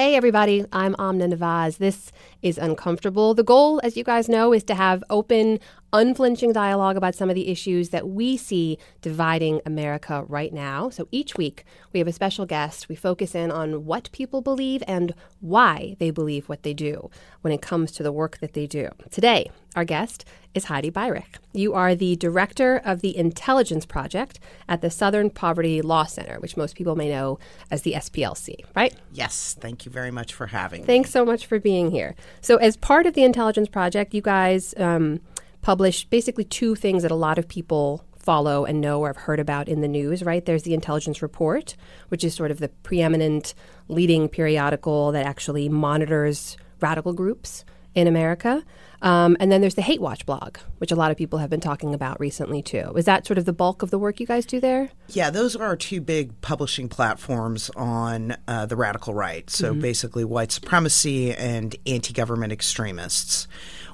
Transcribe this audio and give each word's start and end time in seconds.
Hey, 0.00 0.14
everybody, 0.14 0.64
I'm 0.72 0.96
Amna 0.98 1.28
Nawaz. 1.28 1.76
This 1.76 2.10
is 2.40 2.56
Uncomfortable. 2.56 3.34
The 3.34 3.42
goal, 3.42 3.82
as 3.84 3.98
you 3.98 4.02
guys 4.02 4.30
know, 4.30 4.54
is 4.54 4.64
to 4.64 4.74
have 4.74 5.04
open, 5.10 5.60
unflinching 5.92 6.52
dialogue 6.52 6.96
about 6.96 7.14
some 7.14 7.28
of 7.28 7.34
the 7.34 7.48
issues 7.48 7.90
that 7.90 8.08
we 8.08 8.36
see 8.36 8.78
dividing 9.02 9.60
America 9.66 10.24
right 10.28 10.52
now. 10.52 10.90
So 10.90 11.08
each 11.10 11.36
week, 11.36 11.64
we 11.92 11.98
have 11.98 12.08
a 12.08 12.12
special 12.12 12.46
guest. 12.46 12.88
We 12.88 12.96
focus 12.96 13.34
in 13.34 13.50
on 13.50 13.84
what 13.84 14.10
people 14.12 14.40
believe 14.40 14.82
and 14.86 15.14
why 15.40 15.96
they 15.98 16.10
believe 16.10 16.48
what 16.48 16.62
they 16.62 16.74
do 16.74 17.10
when 17.40 17.52
it 17.52 17.62
comes 17.62 17.92
to 17.92 18.02
the 18.02 18.12
work 18.12 18.38
that 18.38 18.52
they 18.52 18.66
do. 18.66 18.88
Today, 19.10 19.50
our 19.76 19.84
guest 19.84 20.24
is 20.54 20.64
Heidi 20.64 20.90
Beirich. 20.90 21.36
You 21.52 21.74
are 21.74 21.94
the 21.94 22.16
director 22.16 22.80
of 22.84 23.00
the 23.00 23.16
Intelligence 23.16 23.86
Project 23.86 24.40
at 24.68 24.80
the 24.80 24.90
Southern 24.90 25.30
Poverty 25.30 25.80
Law 25.80 26.04
Center, 26.04 26.40
which 26.40 26.56
most 26.56 26.74
people 26.74 26.96
may 26.96 27.08
know 27.08 27.38
as 27.70 27.82
the 27.82 27.92
SPLC, 27.92 28.64
right? 28.74 28.94
Yes, 29.12 29.56
thank 29.60 29.84
you 29.84 29.92
very 29.92 30.10
much 30.10 30.34
for 30.34 30.48
having 30.48 30.80
me. 30.80 30.86
Thanks 30.86 31.10
so 31.10 31.24
much 31.24 31.46
for 31.46 31.60
being 31.60 31.92
here. 31.92 32.16
So, 32.40 32.56
as 32.56 32.76
part 32.76 33.06
of 33.06 33.14
the 33.14 33.22
Intelligence 33.22 33.68
Project, 33.68 34.12
you 34.12 34.22
guys 34.22 34.74
um, 34.76 35.20
publish 35.62 36.04
basically 36.06 36.44
two 36.44 36.74
things 36.74 37.02
that 37.02 37.10
a 37.10 37.16
lot 37.16 37.38
of 37.38 37.48
people 37.48 38.04
follow 38.18 38.64
and 38.64 38.80
know 38.80 39.00
or 39.00 39.08
have 39.08 39.16
heard 39.16 39.40
about 39.40 39.68
in 39.68 39.80
the 39.80 39.88
news, 39.88 40.22
right? 40.22 40.44
There's 40.44 40.62
the 40.62 40.74
Intelligence 40.74 41.22
Report, 41.22 41.76
which 42.08 42.22
is 42.22 42.34
sort 42.34 42.50
of 42.50 42.58
the 42.58 42.68
preeminent 42.68 43.54
leading 43.88 44.28
periodical 44.28 45.12
that 45.12 45.26
actually 45.26 45.68
monitors 45.68 46.56
radical 46.80 47.12
groups 47.12 47.64
in 47.94 48.06
America. 48.06 48.62
Um, 49.02 49.36
and 49.40 49.50
then 49.50 49.62
there's 49.62 49.74
the 49.74 49.82
Hate 49.82 50.00
Watch 50.00 50.26
blog, 50.26 50.58
which 50.78 50.92
a 50.92 50.94
lot 50.94 51.10
of 51.10 51.16
people 51.16 51.38
have 51.38 51.48
been 51.48 51.60
talking 51.60 51.94
about 51.94 52.20
recently 52.20 52.62
too. 52.62 52.92
Is 52.96 53.06
that 53.06 53.26
sort 53.26 53.38
of 53.38 53.46
the 53.46 53.52
bulk 53.52 53.82
of 53.82 53.90
the 53.90 53.98
work 53.98 54.20
you 54.20 54.26
guys 54.26 54.44
do 54.44 54.60
there? 54.60 54.90
Yeah, 55.08 55.30
those 55.30 55.56
are 55.56 55.64
our 55.64 55.76
two 55.76 56.00
big 56.00 56.38
publishing 56.42 56.88
platforms 56.88 57.70
on 57.76 58.36
uh, 58.46 58.66
the 58.66 58.76
radical 58.76 59.14
right. 59.14 59.48
So 59.48 59.72
mm-hmm. 59.72 59.80
basically, 59.80 60.24
white 60.24 60.52
supremacy 60.52 61.34
and 61.34 61.74
anti 61.86 62.12
government 62.12 62.52
extremists. 62.52 63.48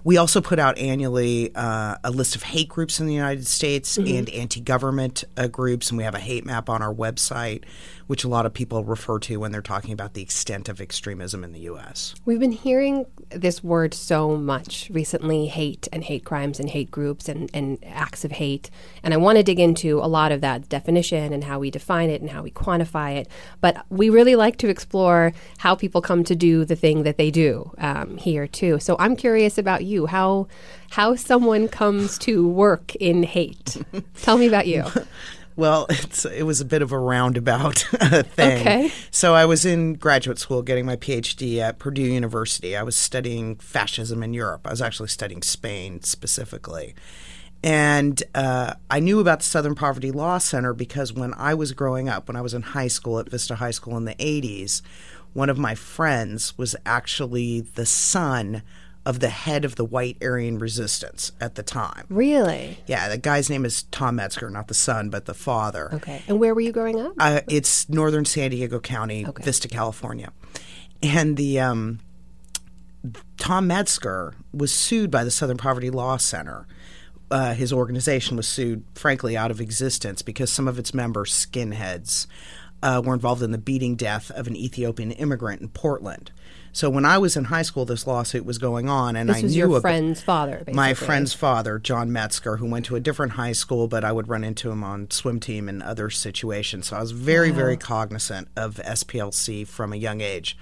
We 0.06 0.18
also 0.18 0.40
put 0.40 0.60
out 0.60 0.78
annually 0.78 1.50
uh, 1.52 1.96
a 2.04 2.12
list 2.12 2.36
of 2.36 2.44
hate 2.44 2.68
groups 2.68 3.00
in 3.00 3.08
the 3.08 3.12
United 3.12 3.44
States 3.44 3.98
mm-hmm. 3.98 4.18
and 4.18 4.30
anti 4.30 4.60
government 4.60 5.24
uh, 5.36 5.48
groups, 5.48 5.90
and 5.90 5.98
we 5.98 6.04
have 6.04 6.14
a 6.14 6.20
hate 6.20 6.46
map 6.46 6.70
on 6.70 6.80
our 6.80 6.94
website 6.94 7.64
which 8.06 8.24
a 8.24 8.28
lot 8.28 8.46
of 8.46 8.54
people 8.54 8.84
refer 8.84 9.18
to 9.18 9.36
when 9.38 9.52
they're 9.52 9.62
talking 9.62 9.92
about 9.92 10.14
the 10.14 10.22
extent 10.22 10.68
of 10.68 10.80
extremism 10.80 11.42
in 11.42 11.52
the 11.52 11.60
U.S. 11.60 12.14
We've 12.24 12.40
been 12.40 12.52
hearing 12.52 13.06
this 13.30 13.62
word 13.64 13.94
so 13.94 14.36
much 14.36 14.88
recently 14.92 15.46
hate 15.46 15.88
and 15.92 16.04
hate 16.04 16.24
crimes 16.24 16.60
and 16.60 16.70
hate 16.70 16.90
groups 16.90 17.28
and, 17.28 17.50
and 17.52 17.78
acts 17.84 18.24
of 18.24 18.32
hate. 18.32 18.70
And 19.02 19.12
I 19.12 19.16
want 19.16 19.38
to 19.38 19.42
dig 19.42 19.58
into 19.58 19.98
a 19.98 20.06
lot 20.06 20.32
of 20.32 20.40
that 20.40 20.68
definition 20.68 21.32
and 21.32 21.44
how 21.44 21.58
we 21.58 21.70
define 21.70 22.10
it 22.10 22.20
and 22.20 22.30
how 22.30 22.42
we 22.42 22.50
quantify 22.50 23.16
it. 23.16 23.28
But 23.60 23.84
we 23.90 24.10
really 24.10 24.36
like 24.36 24.56
to 24.58 24.68
explore 24.68 25.32
how 25.58 25.74
people 25.74 26.00
come 26.00 26.24
to 26.24 26.36
do 26.36 26.64
the 26.64 26.76
thing 26.76 27.02
that 27.02 27.18
they 27.18 27.30
do 27.30 27.72
um, 27.78 28.16
here, 28.16 28.46
too. 28.46 28.78
So 28.78 28.96
I'm 28.98 29.16
curious 29.16 29.58
about 29.58 29.84
you. 29.84 30.06
How 30.06 30.48
how 30.90 31.16
someone 31.16 31.68
comes 31.68 32.16
to 32.18 32.48
work 32.48 32.94
in 32.96 33.22
hate. 33.22 33.76
Tell 34.22 34.38
me 34.38 34.46
about 34.46 34.66
you. 34.66 34.84
Well, 35.56 35.86
it 35.90 36.44
was 36.44 36.60
a 36.60 36.64
bit 36.64 36.82
of 36.82 36.92
a 36.92 36.98
roundabout 36.98 37.78
thing. 37.78 38.60
Okay. 38.60 38.92
So 39.10 39.34
I 39.34 39.46
was 39.46 39.64
in 39.64 39.94
graduate 39.94 40.38
school 40.38 40.62
getting 40.62 40.86
my 40.86 40.96
PhD 40.96 41.58
at 41.58 41.78
Purdue 41.78 42.02
University. 42.02 42.76
I 42.76 42.82
was 42.82 42.96
studying 42.96 43.56
fascism 43.56 44.22
in 44.22 44.34
Europe. 44.34 44.66
I 44.66 44.70
was 44.70 44.82
actually 44.82 45.08
studying 45.08 45.42
Spain 45.42 46.02
specifically. 46.02 46.94
And 47.62 48.22
uh, 48.34 48.74
I 48.90 49.00
knew 49.00 49.18
about 49.18 49.40
the 49.40 49.46
Southern 49.46 49.74
Poverty 49.74 50.12
Law 50.12 50.38
Center 50.38 50.74
because 50.74 51.12
when 51.12 51.34
I 51.34 51.54
was 51.54 51.72
growing 51.72 52.08
up, 52.08 52.28
when 52.28 52.36
I 52.36 52.42
was 52.42 52.54
in 52.54 52.62
high 52.62 52.88
school 52.88 53.18
at 53.18 53.30
Vista 53.30 53.56
High 53.56 53.70
School 53.70 53.96
in 53.96 54.04
the 54.04 54.14
80s, 54.16 54.82
one 55.32 55.50
of 55.50 55.58
my 55.58 55.74
friends 55.74 56.56
was 56.56 56.76
actually 56.84 57.62
the 57.62 57.86
son 57.86 58.62
of 59.06 59.20
the 59.20 59.28
head 59.28 59.64
of 59.64 59.76
the 59.76 59.84
White 59.84 60.18
Aryan 60.20 60.58
Resistance 60.58 61.30
at 61.40 61.54
the 61.54 61.62
time. 61.62 62.04
Really? 62.10 62.76
Yeah, 62.86 63.08
the 63.08 63.16
guy's 63.16 63.48
name 63.48 63.64
is 63.64 63.84
Tom 63.84 64.16
Metzger, 64.16 64.50
not 64.50 64.66
the 64.66 64.74
son, 64.74 65.10
but 65.10 65.26
the 65.26 65.32
father. 65.32 65.94
Okay. 65.94 66.22
And 66.26 66.40
where 66.40 66.52
were 66.54 66.60
you 66.60 66.72
growing 66.72 67.00
up? 67.00 67.12
Uh, 67.16 67.40
it's 67.48 67.88
northern 67.88 68.24
San 68.24 68.50
Diego 68.50 68.80
County, 68.80 69.24
okay. 69.24 69.44
Vista, 69.44 69.68
California. 69.68 70.32
And 71.04 71.36
the 71.36 71.60
um, 71.60 72.00
Tom 73.38 73.68
Metzger 73.68 74.34
was 74.52 74.72
sued 74.72 75.12
by 75.12 75.22
the 75.22 75.30
Southern 75.30 75.56
Poverty 75.56 75.88
Law 75.88 76.16
Center. 76.16 76.66
Uh, 77.30 77.54
his 77.54 77.72
organization 77.72 78.36
was 78.36 78.48
sued, 78.48 78.84
frankly, 78.96 79.36
out 79.36 79.52
of 79.52 79.60
existence 79.60 80.20
because 80.20 80.50
some 80.50 80.66
of 80.66 80.80
its 80.80 80.92
members, 80.92 81.32
skinheads, 81.32 82.26
uh, 82.82 83.00
were 83.04 83.14
involved 83.14 83.42
in 83.42 83.52
the 83.52 83.58
beating 83.58 83.94
death 83.94 84.32
of 84.32 84.48
an 84.48 84.56
Ethiopian 84.56 85.12
immigrant 85.12 85.62
in 85.62 85.68
Portland. 85.68 86.32
So 86.76 86.90
when 86.90 87.06
I 87.06 87.16
was 87.16 87.38
in 87.38 87.44
high 87.44 87.62
school, 87.62 87.86
this 87.86 88.06
lawsuit 88.06 88.44
was 88.44 88.58
going 88.58 88.86
on, 88.86 89.16
and 89.16 89.30
this 89.30 89.38
I 89.38 89.42
was 89.44 89.54
knew 89.54 89.66
your 89.66 89.80
friend's 89.80 90.20
father. 90.20 90.56
Basically. 90.56 90.74
My 90.74 90.92
friend's 90.92 91.32
father, 91.32 91.78
John 91.78 92.12
Metzger, 92.12 92.58
who 92.58 92.66
went 92.68 92.84
to 92.84 92.96
a 92.96 93.00
different 93.00 93.32
high 93.32 93.52
school, 93.52 93.88
but 93.88 94.04
I 94.04 94.12
would 94.12 94.28
run 94.28 94.44
into 94.44 94.70
him 94.70 94.84
on 94.84 95.10
swim 95.10 95.40
team 95.40 95.70
and 95.70 95.82
other 95.82 96.10
situations. 96.10 96.88
So 96.88 96.98
I 96.98 97.00
was 97.00 97.12
very, 97.12 97.50
wow. 97.50 97.56
very 97.56 97.76
cognizant 97.78 98.48
of 98.56 98.74
SPLC 98.74 99.66
from 99.66 99.94
a 99.94 99.96
young 99.96 100.20
age. 100.20 100.58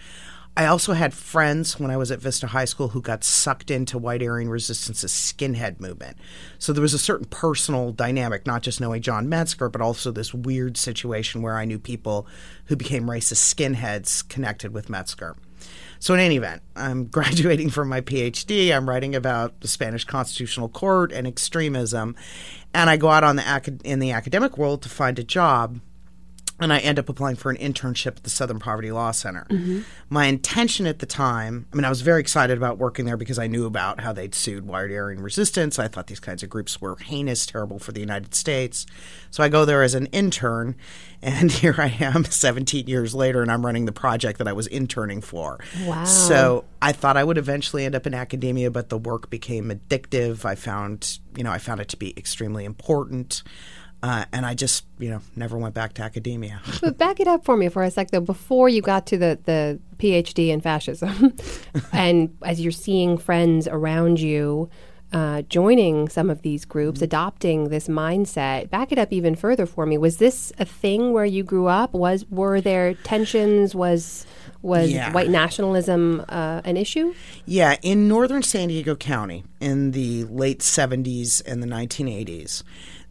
I 0.57 0.67
also 0.67 0.93
had 0.93 1.13
friends 1.13 1.81
when 1.81 1.91
I 1.91 1.97
was 1.97 2.13
at 2.13 2.21
Vista 2.21 2.47
High 2.47 2.67
School 2.67 2.91
who 2.91 3.03
got 3.03 3.25
sucked 3.25 3.73
into 3.73 3.99
White 3.99 4.23
Aryan 4.23 4.51
Resistance's 4.51 5.11
skinhead 5.11 5.81
movement. 5.81 6.17
So 6.61 6.73
there 6.73 6.81
was 6.81 6.95
a 6.95 6.99
certain 6.99 7.27
personal 7.27 7.91
dynamic, 7.91 8.47
not 8.47 8.63
just 8.63 8.81
knowing 8.81 9.03
John 9.03 9.29
Metzger, 9.29 9.69
but 9.69 9.81
also 9.81 10.13
this 10.13 10.33
weird 10.33 10.77
situation 10.77 11.43
where 11.43 11.57
I 11.57 11.65
knew 11.65 11.81
people 11.81 12.29
who 12.67 12.77
became 12.77 13.07
racist 13.07 13.53
skinheads 13.53 14.29
connected 14.29 14.73
with 14.73 14.89
Metzger. 14.89 15.35
So, 16.05 16.13
in 16.13 16.21
any 16.21 16.37
event, 16.37 16.61
I'm 16.77 17.05
graduating 17.17 17.71
from 17.71 17.89
my 17.89 18.03
PhD. 18.03 18.77
I'm 18.77 18.87
writing 18.87 19.15
about 19.15 19.63
the 19.63 19.69
Spanish 19.69 20.05
Constitutional 20.05 20.69
Court 20.69 21.11
and 21.13 21.27
extremism, 21.27 22.15
and 22.75 22.91
I 22.91 22.99
go 22.99 23.09
out 23.09 23.25
on 23.25 23.37
the 23.37 23.81
in 23.85 24.01
the 24.01 24.11
academic 24.11 24.59
world 24.59 24.83
to 24.83 24.91
find 24.91 25.19
a 25.19 25.25
job 25.25 25.81
and 26.61 26.73
I 26.73 26.79
end 26.79 27.01
up 27.01 27.09
applying 27.09 27.35
for 27.35 27.51
an 27.51 27.57
internship 27.57 28.17
at 28.17 28.23
the 28.23 28.31
Southern 28.31 28.61
Poverty 28.61 28.93
Law 28.93 29.11
Center. 29.11 29.45
Mm-hmm. 29.51 29.81
My 30.09 30.27
intention 30.27 30.87
at 30.87 31.01
the 31.01 31.07
time, 31.07 31.67
I 31.73 31.77
mean, 31.77 31.85
I 31.85 31.89
was 31.89 32.03
very 32.03 32.21
excited 32.21 32.57
about 32.57 32.79
working 32.79 33.07
there 33.07 33.17
because 33.17 33.41
I 33.41 33.49
knew 33.49 33.67
about 33.67 34.01
how 34.01 34.13
they'd 34.13 34.35
sued 34.35 34.67
White 34.67 34.93
Aryan 34.93 35.21
Resistance. 35.21 35.81
I 35.81 35.89
thought 35.89 36.07
these 36.07 36.21
kinds 36.21 36.45
of 36.45 36.51
groups 36.51 36.81
were 36.81 36.97
heinous, 36.97 37.45
terrible 37.45 37.81
for 37.81 37.91
the 37.91 38.01
United 38.01 38.37
States. 38.37 38.87
So 39.33 39.43
I 39.43 39.49
go 39.49 39.65
there 39.65 39.83
as 39.83 39.95
an 39.95 40.07
intern, 40.07 40.77
and 41.21 41.51
here 41.53 41.75
I 41.77 41.89
am 42.01 42.25
17 42.25 42.87
years 42.87 43.17
later, 43.17 43.43
and 43.43 43.51
I'm 43.51 43.67
running 43.67 43.87
the 43.87 43.93
project 43.93 44.39
that 44.39 44.47
I 44.47 44.53
was 44.53 44.69
interning 44.69 45.23
for. 45.23 45.59
Wow. 45.85 46.05
So 46.05 46.65
I 46.81 46.93
thought 46.93 47.17
I 47.17 47.25
would 47.25 47.39
eventually 47.39 47.85
end 47.85 47.97
up 47.97 48.07
in 48.07 48.15
academia, 48.15 48.71
but 48.71 48.91
the 48.91 48.99
work 48.99 49.29
became 49.29 49.71
addictive. 49.71 50.45
I 50.45 50.55
found, 50.55 51.19
you 51.37 51.43
know, 51.43 51.51
I 51.51 51.59
found 51.59 51.81
it 51.81 51.89
to 51.89 51.97
be 51.97 52.17
extremely 52.17 52.65
important. 52.65 53.43
Uh, 54.05 54.27
and 54.35 54.45
I 54.45 54.53
just, 54.53 54.85
you 54.99 55.09
know, 55.09 55.23
never 55.35 55.57
went 55.57 55.75
back 55.75 55.95
to 55.95 56.03
academia. 56.03 56.61
but 56.83 56.99
back 56.99 57.21
it 57.21 57.27
up 57.27 57.43
for 57.43 57.57
me 57.57 57.71
for 57.71 57.83
a 57.83 57.91
sec, 57.91 58.11
though. 58.11 58.21
Before 58.21 58.69
you 58.69 58.83
got 58.83 59.07
to 59.07 59.17
the, 59.17 59.39
the 59.45 59.81
PhD 59.97 60.49
in 60.49 60.61
fascism, 60.61 61.35
and 61.93 62.37
as 62.43 62.61
you're 62.61 62.71
seeing 62.71 63.17
friends 63.17 63.67
around 63.67 64.21
you 64.21 64.69
uh, 65.15 65.41
joining 65.43 66.11
some 66.11 66.29
of 66.29 66.43
these 66.43 66.67
groups, 66.67 66.99
mm-hmm. 66.99 67.05
adopting 67.05 67.69
this 67.71 67.89
mindset, 67.89 68.69
back 68.69 68.93
it 68.93 68.99
up 68.99 69.11
even 69.11 69.35
further 69.35 69.65
for 69.65 69.87
me. 69.87 69.97
Was 69.97 70.19
this 70.19 70.53
a 70.59 70.67
thing 70.67 71.15
where 71.15 71.25
you 71.25 71.43
grew 71.43 71.69
up? 71.69 71.95
Was 71.95 72.27
were 72.29 72.61
there 72.61 72.93
tensions? 72.93 73.75
Was 73.75 74.27
was 74.65 74.91
yeah. 74.91 75.13
white 75.13 75.29
nationalism 75.29 76.25
uh, 76.29 76.63
an 76.65 76.77
issue? 76.77 77.15
Yeah, 77.45 77.77
in 77.83 78.09
northern 78.09 78.43
San 78.43 78.69
Diego 78.69 78.97
County 78.97 79.45
in 79.61 79.91
the 79.91 80.25
late 80.25 80.61
70s 80.61 81.43
and 81.47 81.63
the 81.63 81.67
1980s, 81.67 82.63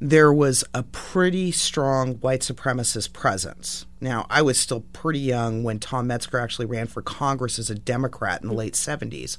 there 0.01 0.33
was 0.33 0.65
a 0.73 0.83
pretty 0.83 1.51
strong 1.51 2.15
white 2.15 2.41
supremacist 2.41 3.13
presence. 3.13 3.85
Now, 4.01 4.25
I 4.29 4.41
was 4.41 4.59
still 4.59 4.81
pretty 4.91 5.19
young 5.19 5.63
when 5.63 5.79
Tom 5.79 6.07
Metzger 6.07 6.39
actually 6.39 6.65
ran 6.65 6.87
for 6.87 7.01
Congress 7.01 7.57
as 7.57 7.69
a 7.69 7.75
Democrat 7.75 8.41
in 8.41 8.49
the 8.49 8.53
late 8.53 8.73
70s. 8.73 9.37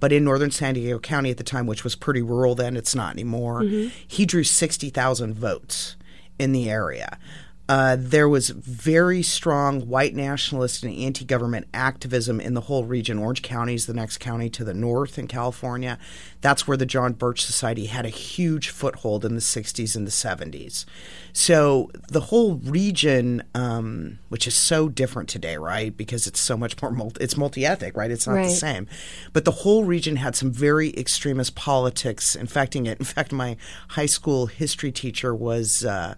But 0.00 0.12
in 0.12 0.24
northern 0.24 0.50
San 0.50 0.74
Diego 0.74 0.98
County 0.98 1.30
at 1.30 1.36
the 1.36 1.44
time, 1.44 1.66
which 1.66 1.84
was 1.84 1.96
pretty 1.96 2.22
rural 2.22 2.54
then, 2.54 2.76
it's 2.76 2.94
not 2.94 3.12
anymore, 3.12 3.62
mm-hmm. 3.62 3.88
he 4.06 4.24
drew 4.24 4.44
60,000 4.44 5.34
votes 5.34 5.96
in 6.38 6.52
the 6.52 6.70
area. 6.70 7.18
Uh, 7.68 7.96
there 7.98 8.28
was 8.28 8.50
very 8.50 9.22
strong 9.22 9.88
white 9.88 10.14
nationalist 10.14 10.84
and 10.84 10.96
anti 10.96 11.24
government 11.24 11.66
activism 11.74 12.40
in 12.40 12.54
the 12.54 12.60
whole 12.62 12.84
region. 12.84 13.18
Orange 13.18 13.42
County 13.42 13.74
is 13.74 13.86
the 13.86 13.94
next 13.94 14.18
county 14.18 14.48
to 14.50 14.62
the 14.62 14.74
north 14.74 15.18
in 15.18 15.26
California. 15.26 15.98
That's 16.42 16.68
where 16.68 16.76
the 16.76 16.86
John 16.86 17.14
Birch 17.14 17.42
Society 17.42 17.86
had 17.86 18.06
a 18.06 18.10
huge 18.10 18.68
foothold 18.68 19.24
in 19.24 19.34
the 19.34 19.40
60s 19.40 19.96
and 19.96 20.06
the 20.06 20.12
70s. 20.12 20.84
So 21.32 21.90
the 22.08 22.20
whole 22.20 22.54
region, 22.54 23.42
um, 23.52 24.20
which 24.28 24.46
is 24.46 24.54
so 24.54 24.88
different 24.88 25.28
today, 25.28 25.56
right? 25.56 25.96
Because 25.96 26.28
it's 26.28 26.40
so 26.40 26.56
much 26.56 26.80
more 26.80 26.92
multi, 26.92 27.22
it's 27.22 27.36
multi-ethnic, 27.36 27.96
right? 27.96 28.12
It's 28.12 28.28
not 28.28 28.34
right. 28.34 28.44
the 28.44 28.54
same. 28.54 28.86
But 29.32 29.44
the 29.44 29.50
whole 29.50 29.84
region 29.84 30.16
had 30.16 30.36
some 30.36 30.52
very 30.52 30.96
extremist 30.96 31.56
politics 31.56 32.36
infecting 32.36 32.86
it. 32.86 32.98
In 32.98 33.04
fact, 33.04 33.32
my 33.32 33.56
high 33.88 34.06
school 34.06 34.46
history 34.46 34.92
teacher 34.92 35.34
was. 35.34 35.84
Uh, 35.84 36.14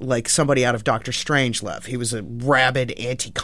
like 0.00 0.28
somebody 0.28 0.64
out 0.64 0.74
of 0.74 0.84
Doctor 0.84 1.12
Strangelove. 1.12 1.86
He 1.86 1.96
was 1.96 2.12
a 2.14 2.22
rabid 2.22 2.92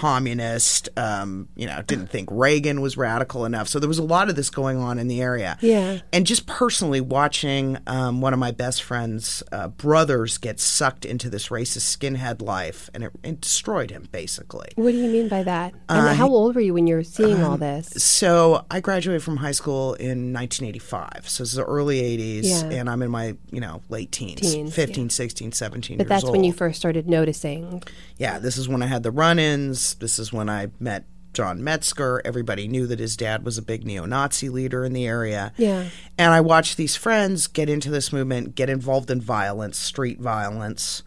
anti-communist. 0.06 0.88
Um, 0.96 1.48
you 1.56 1.66
know, 1.66 1.82
didn't 1.82 2.08
think 2.08 2.28
Reagan 2.32 2.80
was 2.80 2.96
radical 2.96 3.44
enough. 3.44 3.68
So 3.68 3.78
there 3.78 3.88
was 3.88 3.98
a 3.98 4.02
lot 4.04 4.28
of 4.28 4.36
this 4.36 4.50
going 4.50 4.78
on 4.78 4.98
in 4.98 5.08
the 5.08 5.20
area. 5.20 5.58
Yeah. 5.60 5.98
And 6.12 6.26
just 6.26 6.46
personally 6.46 7.00
watching 7.00 7.78
um, 7.86 8.20
one 8.20 8.32
of 8.32 8.38
my 8.38 8.50
best 8.50 8.82
friends' 8.82 9.42
uh, 9.52 9.68
brothers 9.68 10.38
get 10.38 10.60
sucked 10.60 11.04
into 11.04 11.28
this 11.30 11.48
racist 11.48 11.96
skinhead 11.96 12.40
life, 12.42 12.88
and 12.94 13.04
it, 13.04 13.12
it 13.22 13.40
destroyed 13.40 13.90
him 13.90 14.08
basically. 14.12 14.68
What 14.76 14.92
do 14.92 14.96
you 14.98 15.10
mean 15.10 15.28
by 15.28 15.42
that? 15.42 15.74
Uh, 15.88 16.06
and 16.08 16.16
how 16.16 16.28
old 16.28 16.54
were 16.54 16.60
you 16.60 16.74
when 16.74 16.86
you 16.86 16.96
were 16.96 17.02
seeing 17.04 17.42
um, 17.42 17.50
all 17.50 17.56
this? 17.56 17.88
So 18.02 18.64
I 18.70 18.80
graduated 18.80 19.22
from 19.22 19.36
high 19.38 19.52
school 19.52 19.94
in 19.94 20.32
1985. 20.32 21.28
So 21.28 21.42
this 21.42 21.50
is 21.50 21.56
the 21.56 21.64
early 21.64 22.00
80s, 22.00 22.44
Yeah. 22.44 22.78
and 22.78 22.88
I'm 22.90 23.02
in 23.02 23.10
my 23.10 23.36
you 23.50 23.60
know 23.60 23.82
late 23.88 24.12
teens, 24.12 24.40
Teens, 24.40 24.74
15, 24.74 25.10
16, 25.10 25.52
17 25.52 25.98
But 25.98 26.08
years 26.08 26.24
old. 26.24 26.32
You 26.46 26.52
first 26.52 26.78
started 26.78 27.08
noticing. 27.08 27.82
yeah, 28.16 28.38
this 28.38 28.56
is 28.56 28.68
when 28.68 28.82
I 28.82 28.86
had 28.86 29.02
the 29.02 29.10
run-ins. 29.10 29.94
This 29.96 30.18
is 30.18 30.32
when 30.32 30.48
I 30.48 30.68
met 30.80 31.04
John 31.32 31.62
Metzger. 31.62 32.22
Everybody 32.24 32.66
knew 32.66 32.86
that 32.86 32.98
his 32.98 33.16
dad 33.16 33.44
was 33.44 33.58
a 33.58 33.62
big 33.62 33.84
neo-Nazi 33.84 34.48
leader 34.48 34.84
in 34.84 34.94
the 34.94 35.06
area. 35.06 35.52
Yeah. 35.58 35.88
And 36.16 36.32
I 36.32 36.40
watched 36.40 36.76
these 36.76 36.96
friends 36.96 37.46
get 37.46 37.68
into 37.68 37.90
this 37.90 38.12
movement, 38.12 38.54
get 38.54 38.70
involved 38.70 39.10
in 39.10 39.20
violence, 39.20 39.76
street 39.76 40.18
violence, 40.18 41.02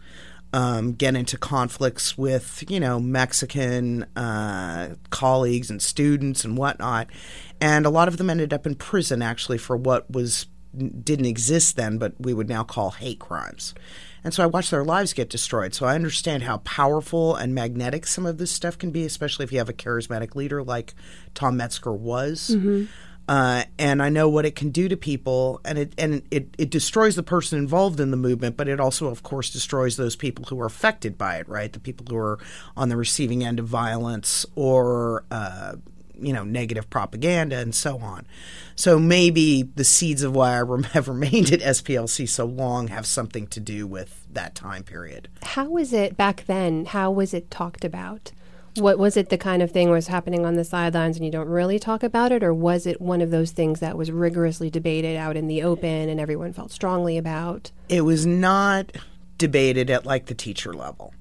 um, 0.52 0.92
get 0.92 1.16
into 1.16 1.36
conflicts 1.36 2.16
with, 2.16 2.64
you 2.68 2.80
know, 2.80 3.00
Mexican 3.00 4.04
uh, 4.16 4.94
colleagues 5.10 5.70
and 5.70 5.82
students 5.82 6.44
and 6.44 6.56
whatnot. 6.56 7.08
And 7.60 7.84
a 7.84 7.90
lot 7.90 8.08
of 8.08 8.16
them 8.16 8.30
ended 8.30 8.52
up 8.52 8.66
in 8.66 8.76
prison 8.76 9.22
actually 9.22 9.58
for 9.58 9.76
what 9.76 10.10
was 10.10 10.46
didn't 10.76 11.26
exist 11.26 11.76
then, 11.76 11.98
but 11.98 12.12
we 12.20 12.32
would 12.32 12.48
now 12.48 12.62
call 12.62 12.92
hate 12.92 13.18
crimes. 13.18 13.74
And 14.22 14.34
so 14.34 14.42
I 14.42 14.46
watched 14.46 14.70
their 14.70 14.84
lives 14.84 15.12
get 15.12 15.30
destroyed. 15.30 15.74
So 15.74 15.86
I 15.86 15.94
understand 15.94 16.42
how 16.42 16.58
powerful 16.58 17.34
and 17.34 17.54
magnetic 17.54 18.06
some 18.06 18.26
of 18.26 18.38
this 18.38 18.50
stuff 18.50 18.76
can 18.78 18.90
be, 18.90 19.04
especially 19.04 19.44
if 19.44 19.52
you 19.52 19.58
have 19.58 19.68
a 19.68 19.74
charismatic 19.74 20.34
leader 20.34 20.62
like 20.62 20.94
Tom 21.34 21.56
Metzger 21.56 21.92
was. 21.92 22.50
Uh, 23.28 23.62
and 23.78 24.02
I 24.02 24.08
know 24.08 24.28
what 24.28 24.44
it 24.44 24.56
can 24.56 24.70
do 24.70 24.88
to 24.88 24.96
people, 24.96 25.60
and 25.64 25.78
it 25.78 25.92
and 25.96 26.22
it, 26.32 26.52
it 26.58 26.68
destroys 26.68 27.14
the 27.14 27.22
person 27.22 27.60
involved 27.60 28.00
in 28.00 28.10
the 28.10 28.16
movement, 28.16 28.56
but 28.56 28.66
it 28.66 28.80
also, 28.80 29.06
of 29.06 29.22
course, 29.22 29.50
destroys 29.50 29.96
those 29.96 30.16
people 30.16 30.46
who 30.46 30.60
are 30.60 30.66
affected 30.66 31.16
by 31.16 31.36
it, 31.36 31.48
right? 31.48 31.72
The 31.72 31.78
people 31.78 32.04
who 32.08 32.16
are 32.16 32.40
on 32.76 32.88
the 32.88 32.96
receiving 32.96 33.44
end 33.44 33.60
of 33.60 33.66
violence 33.66 34.44
or 34.56 35.26
uh, 35.30 35.76
you 36.20 36.32
know 36.32 36.44
negative 36.44 36.88
propaganda 36.90 37.58
and 37.58 37.74
so 37.74 37.98
on. 37.98 38.26
So 38.76 38.98
maybe 38.98 39.62
the 39.62 39.84
seeds 39.84 40.22
of 40.22 40.34
why 40.34 40.60
I 40.60 40.64
have 40.92 41.08
remained 41.08 41.52
at 41.52 41.60
SPLC 41.60 42.28
so 42.28 42.44
long 42.44 42.88
have 42.88 43.06
something 43.06 43.46
to 43.48 43.60
do 43.60 43.86
with 43.86 44.26
that 44.32 44.54
time 44.54 44.82
period. 44.82 45.28
How 45.42 45.64
was 45.68 45.92
it 45.92 46.16
back 46.16 46.44
then? 46.46 46.86
How 46.86 47.10
was 47.10 47.34
it 47.34 47.50
talked 47.50 47.84
about? 47.84 48.32
What 48.76 48.98
was 49.00 49.16
it 49.16 49.30
the 49.30 49.36
kind 49.36 49.62
of 49.62 49.72
thing 49.72 49.90
was 49.90 50.06
happening 50.06 50.46
on 50.46 50.54
the 50.54 50.64
sidelines 50.64 51.16
and 51.16 51.26
you 51.26 51.32
don't 51.32 51.48
really 51.48 51.80
talk 51.80 52.04
about 52.04 52.30
it, 52.30 52.44
or 52.44 52.54
was 52.54 52.86
it 52.86 53.00
one 53.00 53.20
of 53.20 53.32
those 53.32 53.50
things 53.50 53.80
that 53.80 53.98
was 53.98 54.12
rigorously 54.12 54.70
debated 54.70 55.16
out 55.16 55.36
in 55.36 55.48
the 55.48 55.62
open 55.62 56.08
and 56.08 56.20
everyone 56.20 56.52
felt 56.52 56.70
strongly 56.70 57.18
about? 57.18 57.72
it 57.88 58.02
was 58.02 58.24
not 58.24 58.92
debated 59.38 59.90
at 59.90 60.06
like 60.06 60.26
the 60.26 60.34
teacher 60.34 60.72
level. 60.72 61.12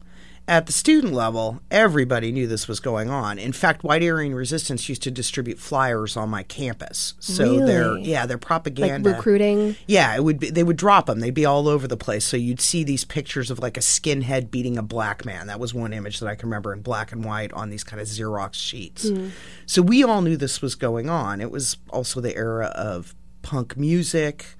At 0.49 0.65
the 0.65 0.71
student 0.71 1.13
level, 1.13 1.61
everybody 1.69 2.31
knew 2.31 2.47
this 2.47 2.67
was 2.67 2.79
going 2.79 3.07
on. 3.07 3.37
In 3.37 3.53
fact, 3.53 3.83
White 3.83 4.01
Aryan 4.01 4.33
Resistance 4.33 4.89
used 4.89 5.03
to 5.03 5.11
distribute 5.11 5.59
flyers 5.59 6.17
on 6.17 6.27
my 6.29 6.41
campus. 6.41 7.13
So 7.19 7.63
their 7.67 7.89
Really? 7.93 8.09
yeah, 8.09 8.25
their 8.25 8.37
Like 8.37 8.41
propaganda 8.41 9.11
recruiting? 9.11 9.75
Yeah, 9.85 10.15
it 10.15 10.23
would 10.23 10.39
be 10.39 10.49
they 10.49 10.63
would 10.63 10.75
drop 10.75 11.05
them. 11.05 11.19
They'd 11.19 11.35
be 11.35 11.45
all 11.45 11.67
over 11.67 11.87
the 11.87 11.95
place. 11.95 12.25
So 12.25 12.35
you'd 12.35 12.61
see 12.61 12.83
these 12.83 13.05
pictures 13.05 13.51
of 13.51 13.59
like 13.59 13.77
a 13.77 13.81
skinhead 13.81 14.49
beating 14.49 14.75
a 14.75 14.81
black 14.81 15.23
man. 15.23 15.45
That 15.45 15.59
was 15.59 15.75
one 15.75 15.93
image 15.93 16.19
that 16.19 16.27
I 16.27 16.33
can 16.33 16.49
remember 16.49 16.73
in 16.73 16.81
black 16.81 17.11
and 17.11 17.23
white 17.23 17.53
on 17.53 17.69
these 17.69 17.83
kind 17.83 18.01
of 18.01 18.07
Xerox 18.07 18.55
sheets. 18.55 19.07
Hmm. 19.07 19.27
So 19.67 19.83
we 19.83 20.03
all 20.03 20.23
knew 20.23 20.35
this 20.35 20.63
was 20.63 20.73
going 20.73 21.11
on. 21.11 21.41
It 21.41 21.51
was 21.51 21.77
also 21.91 22.21
the 22.21 22.35
era 22.35 22.73
of 22.75 23.13
punk 23.43 23.77
music. 23.77 24.57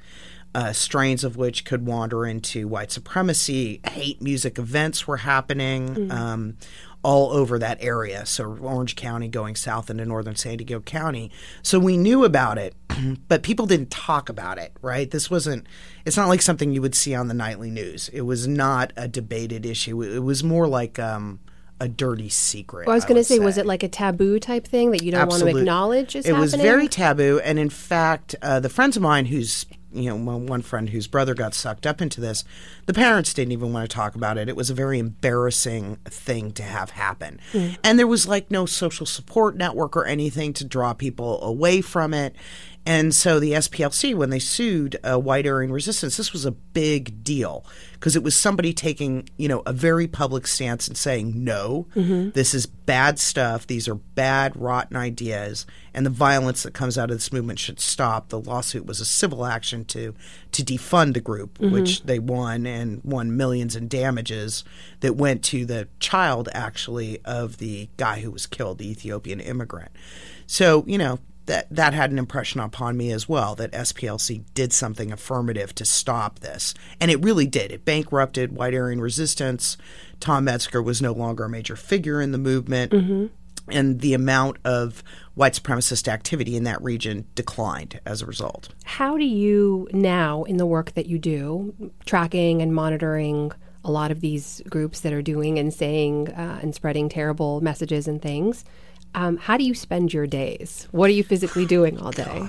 Uh, 0.55 0.73
strains 0.73 1.23
of 1.23 1.37
which 1.37 1.63
could 1.63 1.85
wander 1.85 2.25
into 2.25 2.67
white 2.67 2.91
supremacy. 2.91 3.79
Hate 3.87 4.19
music 4.19 4.57
events 4.57 5.07
were 5.07 5.17
happening 5.17 6.11
um, 6.11 6.57
all 7.03 7.31
over 7.31 7.59
that 7.59 7.77
area. 7.81 8.25
So, 8.25 8.57
Orange 8.57 8.95
County 8.95 9.27
going 9.27 9.55
south 9.55 9.89
into 9.89 10.05
northern 10.05 10.35
San 10.35 10.57
Diego 10.57 10.79
County. 10.79 11.31
So, 11.61 11.79
we 11.79 11.97
knew 11.97 12.25
about 12.25 12.57
it, 12.57 12.73
but 13.27 13.43
people 13.43 13.67
didn't 13.67 13.91
talk 13.91 14.27
about 14.27 14.57
it, 14.57 14.75
right? 14.81 15.09
This 15.09 15.29
wasn't, 15.29 15.67
it's 16.05 16.17
not 16.17 16.27
like 16.27 16.41
something 16.41 16.71
you 16.71 16.81
would 16.81 16.95
see 16.95 17.13
on 17.13 17.27
the 17.27 17.33
nightly 17.35 17.69
news. 17.69 18.09
It 18.09 18.21
was 18.21 18.47
not 18.47 18.91
a 18.97 19.07
debated 19.07 19.65
issue. 19.65 20.01
It 20.01 20.23
was 20.23 20.43
more 20.43 20.67
like 20.67 20.97
um, 20.97 21.39
a 21.79 21.87
dirty 21.87 22.29
secret. 22.29 22.87
Well, 22.87 22.93
I 22.93 22.97
was 22.97 23.05
going 23.05 23.15
to 23.15 23.19
would 23.19 23.25
say, 23.25 23.39
was 23.39 23.57
it 23.57 23.65
like 23.65 23.83
a 23.83 23.87
taboo 23.87 24.39
type 24.39 24.67
thing 24.67 24.91
that 24.91 25.03
you 25.03 25.11
don't 25.11 25.29
want 25.29 25.41
to 25.41 25.47
acknowledge 25.47 26.15
is 26.15 26.25
it 26.25 26.33
was 26.33 26.53
very 26.53 26.87
taboo 26.87 27.39
and 27.43 27.57
in 27.57 27.69
fact 27.69 28.35
uh, 28.41 28.59
the 28.59 28.69
friends 28.69 28.97
of 28.97 29.03
mine 29.03 29.25
who's 29.25 29.65
you 29.91 30.09
know 30.09 30.15
one 30.15 30.45
one 30.45 30.61
friend 30.61 30.89
whose 30.89 31.07
brother 31.07 31.33
got 31.33 31.53
sucked 31.53 31.87
up 31.87 32.01
into 32.01 32.21
this 32.21 32.43
the 32.85 32.93
parents 32.93 33.33
didn't 33.33 33.51
even 33.51 33.71
want 33.73 33.89
to 33.89 33.95
talk 33.95 34.15
about 34.15 34.37
it. 34.37 34.49
It 34.49 34.55
was 34.55 34.69
a 34.69 34.73
very 34.73 34.99
embarrassing 34.99 35.97
thing 36.05 36.51
to 36.53 36.63
have 36.63 36.91
happen. 36.91 37.39
Mm. 37.53 37.77
And 37.83 37.99
there 37.99 38.07
was 38.07 38.27
like 38.27 38.49
no 38.49 38.65
social 38.65 39.05
support 39.05 39.55
network 39.55 39.95
or 39.95 40.05
anything 40.05 40.53
to 40.53 40.65
draw 40.65 40.93
people 40.93 41.41
away 41.43 41.81
from 41.81 42.13
it 42.13 42.35
and 42.85 43.13
so 43.13 43.39
the 43.39 43.51
SPLC, 43.51 44.15
when 44.15 44.29
they 44.31 44.39
sued 44.39 44.97
uh, 45.03 45.19
White 45.19 45.45
Aryan 45.45 45.71
Resistance, 45.71 46.17
this 46.17 46.33
was 46.33 46.45
a 46.45 46.51
big 46.51 47.23
deal 47.23 47.63
because 47.93 48.15
it 48.15 48.23
was 48.23 48.35
somebody 48.35 48.73
taking, 48.73 49.29
you 49.37 49.47
know, 49.47 49.61
a 49.65 49.73
very 49.73 50.07
public 50.07 50.47
stance 50.47 50.87
and 50.87 50.97
saying, 50.97 51.43
no, 51.43 51.87
this 52.31 52.53
is 52.53 52.65
bad 52.65 53.19
stuff. 53.19 53.67
These 53.67 53.87
are 53.87 53.95
bad, 53.95 54.55
rotten 54.55 54.95
ideas, 54.95 55.67
and 55.93 56.05
the 56.05 56.09
violence 56.09 56.63
that 56.63 56.73
comes 56.73 56.97
out 56.97 57.11
of 57.11 57.17
this 57.17 57.31
movement 57.33 57.59
should 57.59 57.79
stop. 57.79 58.29
The 58.29 58.39
lawsuit 58.39 58.85
was 58.85 59.01
a 59.01 59.05
civil 59.05 59.45
action 59.45 59.85
to 59.85 60.15
to 60.53 60.63
defund 60.63 61.13
the 61.13 61.21
group, 61.21 61.59
which 61.59 62.03
they 62.03 62.17
won 62.17 62.65
and 62.65 63.01
won 63.03 63.37
millions 63.37 63.75
in 63.75 63.87
damages 63.87 64.63
that 65.01 65.15
went 65.15 65.43
to 65.43 65.65
the 65.65 65.89
child, 65.99 66.49
actually, 66.53 67.19
of 67.23 67.57
the 67.57 67.89
guy 67.97 68.21
who 68.21 68.31
was 68.31 68.47
killed, 68.47 68.79
the 68.79 68.89
Ethiopian 68.89 69.39
immigrant. 69.41 69.91
So, 70.47 70.83
you 70.87 70.97
know, 70.97 71.19
that 71.49 71.67
that 71.71 71.93
had 71.95 72.11
an 72.11 72.19
impression 72.19 72.61
upon 72.61 72.95
me 72.95 73.11
as 73.11 73.27
well 73.27 73.55
that 73.55 73.71
SPLC 73.71 74.43
did 74.53 74.71
something 74.71 75.11
affirmative 75.11 75.73
to 75.75 75.83
stop 75.83 76.39
this, 76.39 76.75
and 77.01 77.09
it 77.09 77.21
really 77.23 77.47
did. 77.47 77.71
It 77.71 77.83
bankrupted 77.83 78.53
White 78.53 78.75
Aryan 78.75 79.01
Resistance. 79.01 79.75
Tom 80.19 80.45
Metzger 80.45 80.81
was 80.81 81.01
no 81.01 81.11
longer 81.11 81.45
a 81.45 81.49
major 81.49 81.75
figure 81.75 82.21
in 82.21 82.31
the 82.31 82.37
movement, 82.37 82.93
and 83.67 84.01
the 84.01 84.13
amount 84.13 84.57
of 84.63 85.03
white 85.33 85.53
supremacist 85.53 86.07
activity 86.07 86.55
in 86.55 86.63
that 86.65 86.81
region 86.83 87.25
declined 87.33 87.99
as 88.05 88.21
a 88.21 88.25
result. 88.25 88.69
How 88.85 89.17
do 89.17 89.25
you 89.25 89.87
now, 89.91 90.43
in 90.43 90.57
the 90.57 90.65
work 90.65 90.93
that 90.93 91.07
you 91.07 91.17
do, 91.17 91.73
tracking 92.05 92.61
and 92.61 92.73
monitoring 92.75 93.51
a 93.83 93.91
lot 93.91 94.11
of 94.11 94.21
these 94.21 94.61
groups 94.69 94.99
that 94.99 95.13
are 95.13 95.21
doing 95.21 95.57
and 95.57 95.73
saying 95.73 96.29
uh, 96.29 96.59
and 96.61 96.75
spreading 96.75 97.09
terrible 97.09 97.59
messages 97.61 98.07
and 98.07 98.21
things? 98.21 98.65
Um, 99.15 99.37
how 99.37 99.57
do 99.57 99.63
you 99.63 99.73
spend 99.73 100.13
your 100.13 100.27
days? 100.27 100.87
What 100.91 101.09
are 101.09 101.13
you 101.13 101.23
physically 101.23 101.65
doing 101.65 101.97
all 101.99 102.11
day? 102.11 102.47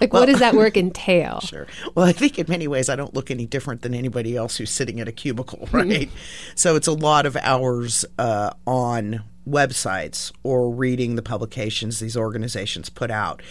Like, 0.00 0.12
what 0.12 0.26
does 0.26 0.40
that 0.40 0.54
work 0.54 0.76
entail? 0.76 1.40
Sure. 1.40 1.66
Well, 1.94 2.06
I 2.06 2.12
think 2.12 2.38
in 2.38 2.46
many 2.48 2.66
ways 2.66 2.88
I 2.88 2.96
don't 2.96 3.14
look 3.14 3.30
any 3.30 3.46
different 3.46 3.82
than 3.82 3.94
anybody 3.94 4.36
else 4.36 4.56
who's 4.56 4.70
sitting 4.70 5.00
at 5.00 5.08
a 5.08 5.12
cubicle, 5.12 5.68
right? 5.72 6.10
so 6.54 6.74
it's 6.76 6.88
a 6.88 6.92
lot 6.92 7.24
of 7.26 7.36
hours 7.36 8.04
uh, 8.18 8.50
on 8.66 9.22
websites 9.48 10.32
or 10.42 10.70
reading 10.70 11.16
the 11.16 11.22
publications 11.22 12.00
these 12.00 12.16
organizations 12.16 12.88
put 12.90 13.10
out. 13.10 13.42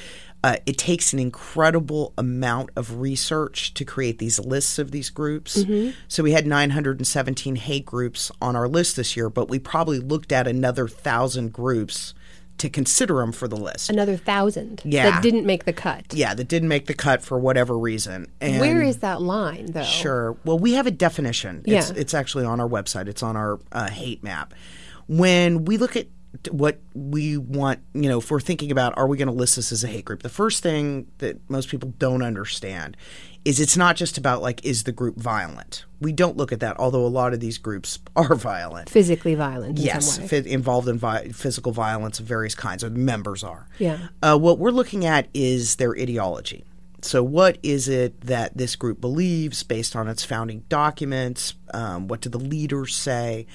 Uh, 0.43 0.55
it 0.65 0.77
takes 0.77 1.13
an 1.13 1.19
incredible 1.19 2.13
amount 2.17 2.71
of 2.75 2.99
research 2.99 3.73
to 3.75 3.85
create 3.85 4.17
these 4.17 4.39
lists 4.39 4.79
of 4.79 4.89
these 4.89 5.11
groups. 5.11 5.63
So 6.07 6.23
we 6.23 6.31
had 6.31 6.47
917 6.47 7.57
hate 7.57 7.85
groups 7.85 8.31
on 8.41 8.55
our 8.55 8.67
list 8.67 8.95
this 8.95 9.15
year, 9.15 9.29
but 9.29 9.49
we 9.49 9.59
probably 9.59 9.99
looked 9.99 10.31
at 10.31 10.47
another 10.47 10.87
thousand 10.87 11.53
groups 11.53 12.15
to 12.61 12.69
consider 12.69 13.15
them 13.15 13.31
for 13.31 13.47
the 13.47 13.55
list. 13.57 13.89
Another 13.89 14.15
thousand 14.17 14.81
Yeah. 14.85 15.09
that 15.11 15.21
didn't 15.23 15.45
make 15.45 15.65
the 15.65 15.73
cut. 15.73 16.05
yeah, 16.13 16.33
that 16.33 16.47
didn't 16.47 16.69
make 16.69 16.85
the 16.87 16.93
cut 16.93 17.21
for 17.21 17.37
whatever 17.39 17.77
reason. 17.77 18.27
And 18.39 18.59
Where 18.59 18.81
is 18.81 18.97
that 18.99 19.21
line, 19.21 19.67
though? 19.73 19.83
Sure. 19.83 20.37
Well, 20.45 20.57
we 20.59 20.73
have 20.73 20.87
a 20.87 20.91
definition. 20.91 21.63
It's, 21.65 21.89
Yeah. 21.91 21.95
it's 21.97 22.13
actually 22.13 22.45
on 22.45 22.59
our 22.59 22.67
website. 22.69 23.07
It's 23.07 23.23
on 23.23 23.35
our 23.35 23.59
uh, 23.71 23.89
hate 23.89 24.23
map. 24.23 24.53
When 25.07 25.65
we 25.65 25.77
look 25.77 25.95
at 25.95 26.07
what 26.49 26.79
we 26.93 27.37
want, 27.37 27.79
you 27.93 28.07
know, 28.09 28.19
if 28.19 28.31
we're 28.31 28.39
thinking 28.39 28.71
about 28.71 28.97
are 28.97 29.07
we 29.07 29.17
going 29.17 29.27
to 29.27 29.33
list 29.33 29.57
this 29.57 29.71
as 29.71 29.83
a 29.83 29.87
hate 29.87 30.05
group, 30.05 30.23
the 30.23 30.29
first 30.29 30.63
thing 30.63 31.07
that 31.17 31.37
most 31.49 31.69
people 31.69 31.93
don't 31.99 32.21
understand 32.21 32.95
is 33.43 33.59
it's 33.59 33.75
not 33.75 33.95
just 33.95 34.17
about 34.17 34.41
like 34.41 34.63
is 34.65 34.83
the 34.83 34.91
group 34.91 35.17
violent. 35.17 35.83
We 35.99 36.11
don't 36.13 36.37
look 36.37 36.51
at 36.51 36.59
that, 36.61 36.77
although 36.79 37.05
a 37.05 37.07
lot 37.09 37.33
of 37.33 37.39
these 37.39 37.57
groups 37.57 37.99
are 38.15 38.35
violent. 38.35 38.89
Physically 38.89 39.35
violent 39.35 39.77
in 39.79 39.85
Yes, 39.85 40.13
some 40.15 40.23
way. 40.23 40.27
fi- 40.41 40.49
involved 40.49 40.87
in 40.87 40.97
vi- 40.97 41.29
physical 41.29 41.71
violence 41.71 42.19
of 42.19 42.25
various 42.27 42.55
kinds, 42.55 42.83
or 42.83 42.89
members 42.89 43.43
are. 43.43 43.67
Yeah. 43.77 43.97
Uh, 44.23 44.37
what 44.37 44.57
we're 44.57 44.71
looking 44.71 45.05
at 45.05 45.27
is 45.33 45.75
their 45.77 45.91
ideology. 45.97 46.63
So, 47.03 47.23
what 47.23 47.57
is 47.63 47.89
it 47.89 48.21
that 48.21 48.55
this 48.55 48.75
group 48.75 49.01
believes 49.01 49.63
based 49.63 49.95
on 49.95 50.07
its 50.07 50.23
founding 50.23 50.63
documents? 50.69 51.55
Um, 51.73 52.07
what 52.07 52.21
do 52.21 52.29
the 52.29 52.37
leaders 52.39 52.95
say? 52.95 53.47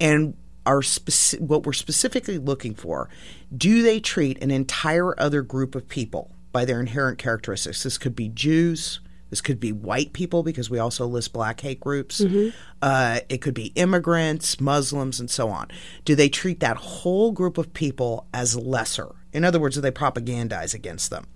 And 0.00 0.34
are 0.68 0.82
speci- 0.82 1.40
what 1.40 1.64
we're 1.64 1.72
specifically 1.72 2.36
looking 2.36 2.74
for 2.74 3.08
do 3.56 3.82
they 3.82 3.98
treat 3.98 4.40
an 4.42 4.50
entire 4.50 5.18
other 5.18 5.40
group 5.40 5.74
of 5.74 5.88
people 5.88 6.30
by 6.52 6.66
their 6.66 6.78
inherent 6.78 7.18
characteristics? 7.18 7.82
This 7.82 7.96
could 7.96 8.14
be 8.14 8.28
Jews. 8.28 9.00
This 9.30 9.40
could 9.40 9.58
be 9.58 9.72
white 9.72 10.12
people 10.12 10.42
because 10.42 10.68
we 10.68 10.78
also 10.78 11.06
list 11.06 11.32
black 11.32 11.60
hate 11.60 11.80
groups. 11.80 12.20
Mm-hmm. 12.20 12.48
Uh, 12.82 13.20
it 13.30 13.38
could 13.38 13.54
be 13.54 13.72
immigrants, 13.74 14.60
Muslims, 14.60 15.18
and 15.18 15.30
so 15.30 15.48
on. 15.48 15.68
Do 16.04 16.14
they 16.14 16.28
treat 16.28 16.60
that 16.60 16.76
whole 16.76 17.32
group 17.32 17.56
of 17.56 17.72
people 17.72 18.26
as 18.34 18.54
lesser? 18.54 19.14
In 19.32 19.44
other 19.44 19.58
words, 19.60 19.76
do 19.76 19.80
they 19.80 19.90
propagandize 19.90 20.74
against 20.74 21.08
them? 21.08 21.26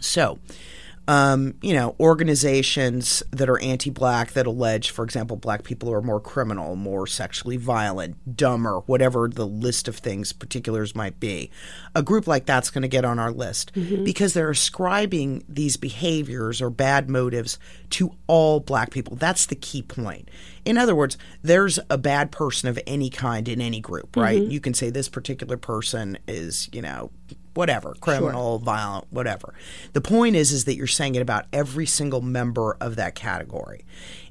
So, 0.00 0.40
um, 1.08 1.54
you 1.62 1.72
know, 1.72 1.94
organizations 2.00 3.22
that 3.30 3.48
are 3.48 3.60
anti 3.60 3.90
black 3.90 4.32
that 4.32 4.46
allege, 4.46 4.90
for 4.90 5.04
example, 5.04 5.36
black 5.36 5.62
people 5.62 5.92
are 5.92 6.02
more 6.02 6.20
criminal, 6.20 6.74
more 6.74 7.06
sexually 7.06 7.56
violent, 7.56 8.36
dumber, 8.36 8.80
whatever 8.86 9.28
the 9.28 9.46
list 9.46 9.86
of 9.86 9.96
things, 9.96 10.32
particulars 10.32 10.94
might 10.96 11.20
be. 11.20 11.50
A 11.94 12.02
group 12.02 12.26
like 12.26 12.44
that's 12.46 12.70
going 12.70 12.82
to 12.82 12.88
get 12.88 13.04
on 13.04 13.18
our 13.18 13.30
list 13.30 13.72
mm-hmm. 13.74 14.02
because 14.04 14.34
they're 14.34 14.50
ascribing 14.50 15.44
these 15.48 15.76
behaviors 15.76 16.60
or 16.60 16.70
bad 16.70 17.08
motives 17.08 17.58
to 17.90 18.12
all 18.26 18.58
black 18.58 18.90
people. 18.90 19.14
That's 19.14 19.46
the 19.46 19.54
key 19.54 19.82
point. 19.82 20.28
In 20.64 20.76
other 20.76 20.96
words, 20.96 21.16
there's 21.42 21.78
a 21.88 21.98
bad 21.98 22.32
person 22.32 22.68
of 22.68 22.80
any 22.84 23.10
kind 23.10 23.46
in 23.46 23.60
any 23.60 23.80
group, 23.80 24.16
right? 24.16 24.40
Mm-hmm. 24.40 24.50
You 24.50 24.60
can 24.60 24.74
say 24.74 24.90
this 24.90 25.08
particular 25.08 25.56
person 25.56 26.18
is, 26.26 26.68
you 26.72 26.82
know, 26.82 27.12
whatever, 27.56 27.94
criminal, 28.00 28.58
sure. 28.58 28.64
violent, 28.64 29.06
whatever. 29.10 29.54
The 29.92 30.00
point 30.00 30.36
is 30.36 30.52
is 30.52 30.64
that 30.64 30.76
you're 30.76 30.86
saying 30.86 31.14
it 31.14 31.22
about 31.22 31.46
every 31.52 31.86
single 31.86 32.20
member 32.20 32.76
of 32.80 32.96
that 32.96 33.14
category. 33.14 33.84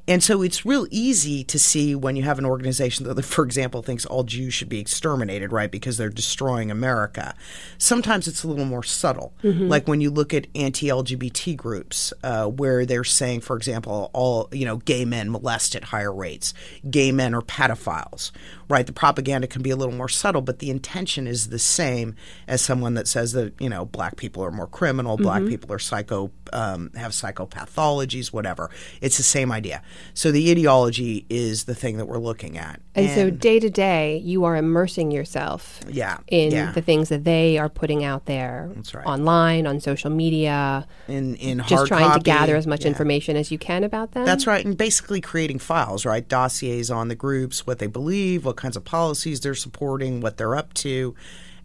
And 0.08 0.24
so 0.24 0.42
it's 0.42 0.66
real 0.66 0.88
easy 0.92 1.44
to 1.46 1.58
see 1.58 1.96
when 1.96 2.16
you 2.16 2.24
have 2.24 2.38
an 2.38 2.46
organization 2.46 3.06
that, 3.08 3.22
for 3.26 3.44
example, 3.44 3.82
thinks 3.82 4.06
all 4.06 4.24
Jews 4.24 4.54
should 4.54 4.70
be 4.70 4.80
exterminated, 4.80 5.52
right, 5.52 5.72
because 5.72 5.98
they're 5.98 6.10
destroying 6.10 6.72
America. 6.72 7.34
Sometimes 7.78 8.28
it's 8.28 8.44
a 8.44 8.48
little 8.48 8.66
more 8.66 8.84
subtle, 8.84 9.34
mm-hmm. 9.44 9.68
like 9.68 9.88
when 9.88 10.02
you 10.02 10.12
look 10.12 10.34
at 10.34 10.48
anti-LGBT 10.56 11.56
groups, 11.58 12.14
uh, 12.24 12.46
where 12.46 12.86
they're 12.86 13.04
saying, 13.04 13.42
for 13.42 13.56
example, 13.56 14.10
all 14.14 14.50
you 14.52 14.66
know, 14.66 14.78
gay 14.78 15.06
men 15.06 15.32
molest 15.32 15.76
at 15.76 15.86
higher 15.86 16.14
rates, 16.14 16.54
gay 16.90 17.12
men 17.12 17.34
are 17.34 17.42
pedophiles, 17.42 18.32
right? 18.70 18.86
The 18.86 18.94
propaganda 18.94 19.48
can 19.48 19.62
be 19.62 19.70
a 19.72 19.76
little 19.76 19.94
more 19.94 20.10
subtle, 20.10 20.42
but 20.42 20.60
the 20.60 20.70
intention 20.70 21.28
is 21.28 21.50
the 21.50 21.60
same 21.60 22.16
as 22.48 22.62
someone 22.62 22.94
that 22.96 23.08
says 23.08 23.32
that 23.34 23.54
you 23.60 23.70
know 23.70 23.86
black 23.86 24.18
people 24.18 24.44
are 24.44 24.52
more 24.52 24.68
criminal, 24.68 25.18
black 25.18 25.42
mm-hmm. 25.42 25.50
people 25.50 25.74
are 25.74 25.80
psycho, 25.80 26.32
um, 26.54 26.92
have 26.96 27.12
psychopathologies, 27.12 28.28
whatever. 28.28 28.70
It's 29.02 29.18
the 29.18 29.24
same 29.24 29.52
idea. 29.52 29.82
So 30.14 30.32
the 30.32 30.52
ideology 30.52 31.26
is 31.30 31.66
the 31.66 31.76
thing 31.76 31.98
that 31.98 32.06
we're 32.06 32.20
looking 32.20 32.58
at. 32.58 32.82
And, 32.96 33.08
and 33.08 33.16
so 33.16 33.30
day 33.30 33.60
to 33.60 33.70
day, 33.70 34.18
you 34.18 34.46
are 34.46 34.56
immersing 34.56 35.12
yourself 35.12 35.80
yeah, 35.90 36.18
in 36.28 36.52
yeah. 36.52 36.72
the 36.72 36.82
things 36.82 37.10
that 37.10 37.24
they 37.24 37.58
are 37.58 37.70
putting 37.70 38.04
out 38.04 38.26
there 38.26 38.72
right. 38.94 39.06
online, 39.06 39.68
on 39.68 39.80
social 39.80 40.10
media. 40.10 40.88
In, 41.08 41.36
in 41.36 41.62
Just 41.68 41.88
trying 41.88 42.08
copy. 42.08 42.20
to 42.20 42.24
gather 42.24 42.56
as 42.56 42.66
much 42.66 42.82
yeah. 42.82 42.88
information 42.90 43.36
as 43.36 43.52
you 43.52 43.58
can 43.58 43.84
about 43.84 44.12
them. 44.12 44.26
That's 44.26 44.48
right. 44.48 44.66
And 44.66 44.78
basically 44.78 45.22
creating 45.22 45.60
files, 45.60 46.06
right? 46.06 46.28
Dossiers 46.28 46.90
on 46.90 47.10
the 47.10 47.16
groups, 47.16 47.68
what 47.68 47.80
they 47.80 47.88
believe, 47.88 48.46
what 48.46 48.56
kinds 48.56 48.78
of 48.78 48.86
policies 48.86 49.42
they're 49.42 49.56
supporting, 49.56 50.22
what 50.22 50.38
they're 50.38 50.56
up 50.56 50.74
to 50.76 51.16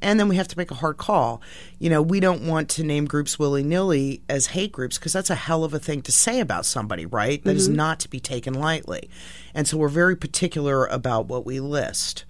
and 0.03 0.19
then 0.19 0.29
we 0.29 0.37
have 0.37 0.49
to 0.49 0.59
make 0.59 0.71
a 0.71 0.75
hard 0.75 0.97
call. 0.97 1.43
You 1.79 1.91
know, 1.91 2.03
we 2.03 2.21
don't 2.21 2.47
want 2.47 2.69
to 2.71 2.85
name 2.85 3.07
groups 3.07 3.39
willy 3.39 3.63
nilly 3.63 4.23
as 4.29 4.47
hate 4.49 4.73
groups 4.73 4.99
because 4.99 5.13
that's 5.13 5.31
a 5.31 5.35
hell 5.35 5.65
of 5.65 5.75
a 5.75 5.79
thing 5.79 6.03
to 6.03 6.13
say 6.13 6.41
about 6.41 6.67
somebody, 6.67 7.07
right? 7.07 7.43
That 7.45 7.51
mm-hmm. 7.51 7.59
is 7.59 7.69
not 7.69 8.01
to 8.01 8.09
be 8.09 8.21
taken 8.21 8.55
lightly. 8.55 9.11
And 9.55 9.67
so 9.67 9.77
we're 9.77 9.89
very 9.89 10.17
particular 10.17 10.87
about 10.87 11.27
what 11.27 11.45
we 11.45 11.61
list. 11.61 12.25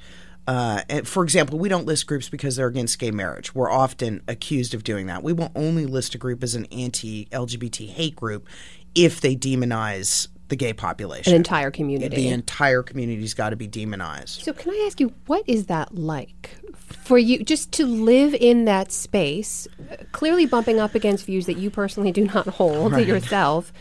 Uh, 0.47 0.83
and 0.89 1.07
for 1.07 1.23
example, 1.23 1.59
we 1.59 1.69
don't 1.69 1.87
list 1.87 2.07
groups 2.07 2.29
because 2.29 2.57
they're 2.57 2.67
against 2.67 2.99
gay 2.99 3.11
marriage. 3.11 3.55
We're 3.55 3.71
often 3.71 4.23
accused 4.27 4.75
of 4.75 4.83
doing 4.83 5.07
that. 5.07 5.23
We 5.23 5.33
will 5.33 5.53
only 5.55 5.87
list 5.87 6.15
a 6.15 6.19
group 6.19 6.43
as 6.43 6.55
an 6.55 6.67
anti 6.67 7.27
LGBT 7.27 7.89
hate 7.89 8.17
group 8.17 8.49
if 8.95 9.21
they 9.21 9.37
demonize 9.37 10.29
the 10.49 10.57
gay 10.57 10.73
population. 10.73 11.33
An 11.33 11.37
entire 11.37 11.71
community. 11.71 12.17
The 12.17 12.29
entire 12.29 12.83
community's 12.83 13.35
got 13.35 13.51
to 13.51 13.57
be 13.57 13.69
demonized. 13.69 14.43
So, 14.43 14.53
can 14.53 14.73
I 14.73 14.85
ask 14.87 15.01
you, 15.01 15.15
what 15.27 15.45
is 15.47 15.67
that 15.67 15.95
like 15.95 16.57
for 16.93 17.19
you 17.19 17.43
just 17.43 17.73
to 17.73 17.87
live 17.87 18.35
in 18.35 18.65
that 18.67 18.93
space, 18.93 19.67
clearly 20.13 20.47
bumping 20.47 20.79
up 20.79 20.95
against 20.95 21.27
views 21.27 21.47
that 21.47 21.57
you 21.57 21.71
personally 21.71 22.13
do 22.13 22.25
not 22.27 22.47
hold 22.47 22.93
right. 22.93 23.07
yourself? 23.07 23.73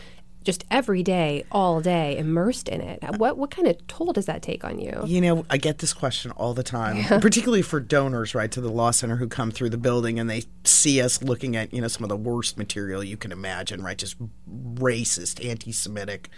Just 0.42 0.64
every 0.70 1.02
day, 1.02 1.44
all 1.52 1.82
day, 1.82 2.16
immersed 2.16 2.66
in 2.66 2.80
it. 2.80 3.02
What 3.18 3.36
what 3.36 3.50
kind 3.50 3.68
of 3.68 3.86
toll 3.88 4.14
does 4.14 4.24
that 4.24 4.40
take 4.40 4.64
on 4.64 4.78
you? 4.78 5.02
You 5.04 5.20
know, 5.20 5.44
I 5.50 5.58
get 5.58 5.78
this 5.78 5.92
question 5.92 6.30
all 6.30 6.54
the 6.54 6.62
time, 6.62 6.96
yeah. 6.96 7.18
particularly 7.20 7.60
for 7.60 7.78
donors, 7.78 8.34
right, 8.34 8.50
to 8.52 8.60
the 8.62 8.70
law 8.70 8.90
center 8.90 9.16
who 9.16 9.28
come 9.28 9.50
through 9.50 9.68
the 9.68 9.78
building 9.78 10.18
and 10.18 10.30
they 10.30 10.44
see 10.64 11.02
us 11.02 11.22
looking 11.22 11.56
at 11.56 11.74
you 11.74 11.82
know 11.82 11.88
some 11.88 12.04
of 12.04 12.08
the 12.08 12.16
worst 12.16 12.56
material 12.56 13.04
you 13.04 13.18
can 13.18 13.32
imagine, 13.32 13.82
right, 13.82 13.98
just 13.98 14.16
racist, 14.48 15.46
anti-Semitic, 15.46 16.30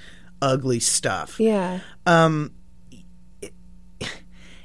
ugly 0.42 0.80
stuff. 0.80 1.38
Yeah. 1.38 1.78
Um, 2.04 2.52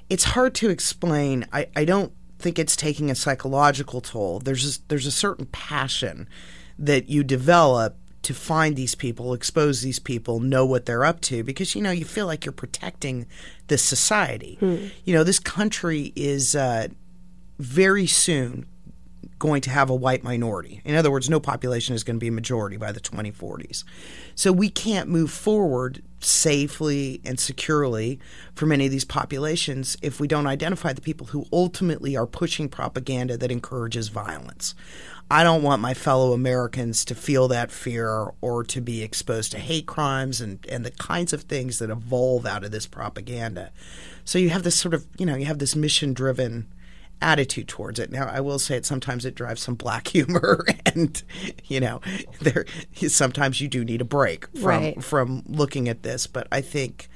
it's 0.10 0.24
hard 0.24 0.56
to 0.56 0.70
explain. 0.70 1.46
I, 1.52 1.68
I 1.76 1.86
don't 1.86 2.14
think 2.40 2.60
it's 2.60 2.76
taking 2.76 3.10
a 3.10 3.16
psychological 3.16 4.02
toll. 4.02 4.40
There's 4.40 4.78
a, 4.78 4.80
there's 4.88 5.06
a 5.06 5.12
certain 5.12 5.48
passion 5.48 6.28
that 6.78 7.10
you 7.10 7.24
develop 7.24 7.98
to 8.24 8.34
find 8.34 8.76
these 8.76 8.94
people, 8.94 9.34
expose 9.34 9.82
these 9.82 10.00
people, 10.00 10.40
know 10.40 10.66
what 10.66 10.86
they're 10.86 11.06
up 11.06 11.22
to, 11.22 11.44
because 11.44 11.76
you 11.76 11.82
know 11.82 11.92
you 11.92 12.06
feel 12.06 12.26
like 12.26 12.46
you're 12.46 12.52
protecting 12.52 13.26
this 13.68 13.82
society. 13.82 14.58
Hmm. 14.60 14.88
You 15.06 15.14
know, 15.14 15.24
this 15.24 15.40
country 15.40 16.12
is 16.16 16.56
uh, 16.56 16.90
very 17.58 18.06
soon 18.06 18.68
going 19.40 19.62
to 19.62 19.70
have 19.70 19.90
a 19.90 19.96
white 19.96 20.24
minority. 20.24 20.82
In 20.84 20.96
other 20.96 21.12
words, 21.12 21.30
no 21.30 21.40
population 21.40 21.96
is 21.96 22.04
going 22.04 22.18
to 22.18 22.24
be 22.24 22.30
a 22.30 22.32
majority 22.32 22.78
by 22.78 22.92
the 22.92 23.00
2040s. 23.00 23.84
So 24.36 24.52
we 24.52 24.70
can't 24.70 25.10
move 25.10 25.32
forward 25.32 26.02
safely 26.20 27.22
and 27.24 27.40
securely 27.40 28.20
for 28.56 28.66
many 28.66 28.86
of 28.86 28.92
these 28.92 29.06
populations 29.06 29.96
if 30.02 30.20
we 30.20 30.28
don't 30.28 30.48
identify 30.48 30.94
the 30.94 31.02
people 31.02 31.28
who 31.28 31.46
ultimately 31.54 32.18
are 32.18 32.26
pushing 32.26 32.68
propaganda 32.68 33.38
that 33.38 33.52
encourages 33.52 34.08
violence. 34.08 34.74
I 35.30 35.44
don't 35.44 35.62
want 35.62 35.82
my 35.82 35.94
fellow 35.94 36.32
Americans 36.32 37.04
to 37.06 37.16
feel 37.16 37.50
that 37.50 37.72
fear 37.72 38.32
or 38.40 38.64
to 38.64 38.82
be 38.82 39.04
exposed 39.04 39.52
to 39.52 39.60
hate 39.60 39.86
crimes 39.86 40.40
and, 40.40 40.66
and 40.70 40.86
the 40.86 40.92
kinds 40.92 41.34
of 41.34 41.44
things 41.44 41.80
that 41.80 41.90
evolve 41.90 42.46
out 42.46 42.64
of 42.64 42.72
this 42.72 42.86
propaganda. 42.86 43.72
So 44.24 44.40
you 44.40 44.50
have 44.50 44.64
this 44.64 44.80
sort 44.80 44.94
of, 44.94 45.06
you 45.18 45.26
know, 45.26 45.36
you 45.36 45.46
have 45.46 45.60
this 45.60 45.76
mission 45.76 46.14
driven 46.14 46.68
attitude 47.22 47.68
towards 47.68 48.00
it. 48.00 48.12
Now, 48.12 48.28
I 48.28 48.40
will 48.42 48.60
say 48.60 48.78
it 48.78 48.86
sometimes 48.86 49.26
it 49.26 49.36
drives 49.36 49.62
some 49.62 49.76
black 49.76 50.08
humor, 50.10 50.66
and 50.86 51.22
you 51.66 51.80
know, 51.80 52.02
there 52.42 52.66
sometimes 52.94 53.62
you 53.62 53.68
do 53.68 53.84
need 53.84 54.02
a 54.02 54.06
break 54.06 54.48
from 54.58 54.66
right. 54.68 55.04
from 55.04 55.44
looking 55.48 55.90
at 55.90 56.04
this. 56.04 56.28
But 56.28 56.48
I 56.52 56.62
think 56.62 57.10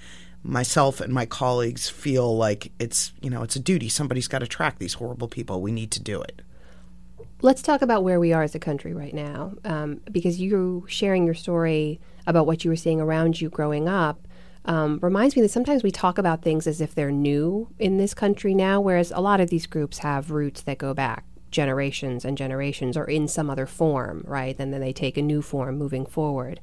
myself 0.43 0.99
and 1.01 1.13
my 1.13 1.25
colleagues 1.25 1.89
feel 1.89 2.35
like 2.35 2.71
it's 2.79 3.13
you 3.21 3.29
know 3.29 3.43
it's 3.43 3.55
a 3.55 3.59
duty. 3.59 3.89
Somebody's 3.89 4.27
got 4.27 4.39
to 4.39 4.47
track 4.47 4.79
these 4.79 4.95
horrible 4.95 5.27
people. 5.27 5.61
We 5.61 5.71
need 5.71 5.91
to 5.91 6.01
do 6.01 6.21
it. 6.21 6.41
Let's 7.43 7.63
talk 7.63 7.81
about 7.81 8.03
where 8.03 8.19
we 8.19 8.33
are 8.33 8.43
as 8.43 8.53
a 8.53 8.59
country 8.59 8.93
right 8.93 9.15
now, 9.15 9.53
um, 9.65 10.01
because 10.11 10.39
you 10.39 10.85
sharing 10.87 11.25
your 11.25 11.33
story 11.33 11.99
about 12.27 12.45
what 12.45 12.63
you 12.63 12.69
were 12.69 12.75
seeing 12.75 13.01
around 13.01 13.41
you 13.41 13.49
growing 13.49 13.89
up 13.89 14.27
um, 14.65 14.99
reminds 15.01 15.35
me 15.35 15.41
that 15.41 15.51
sometimes 15.51 15.83
we 15.83 15.91
talk 15.91 16.17
about 16.17 16.41
things 16.41 16.67
as 16.67 16.81
if 16.81 16.93
they're 16.93 17.11
new 17.11 17.67
in 17.79 17.97
this 17.97 18.13
country 18.13 18.53
now, 18.53 18.79
whereas 18.79 19.11
a 19.11 19.21
lot 19.21 19.41
of 19.41 19.49
these 19.49 19.65
groups 19.65 19.99
have 19.99 20.31
roots 20.31 20.61
that 20.61 20.77
go 20.77 20.93
back 20.93 21.25
generations 21.49 22.23
and 22.23 22.37
generations 22.37 22.95
or 22.95 23.05
in 23.05 23.27
some 23.27 23.49
other 23.49 23.65
form, 23.65 24.23
right? 24.25 24.55
And 24.57 24.73
then 24.73 24.79
they 24.79 24.93
take 24.93 25.17
a 25.17 25.21
new 25.21 25.41
form 25.41 25.77
moving 25.77 26.05
forward 26.05 26.61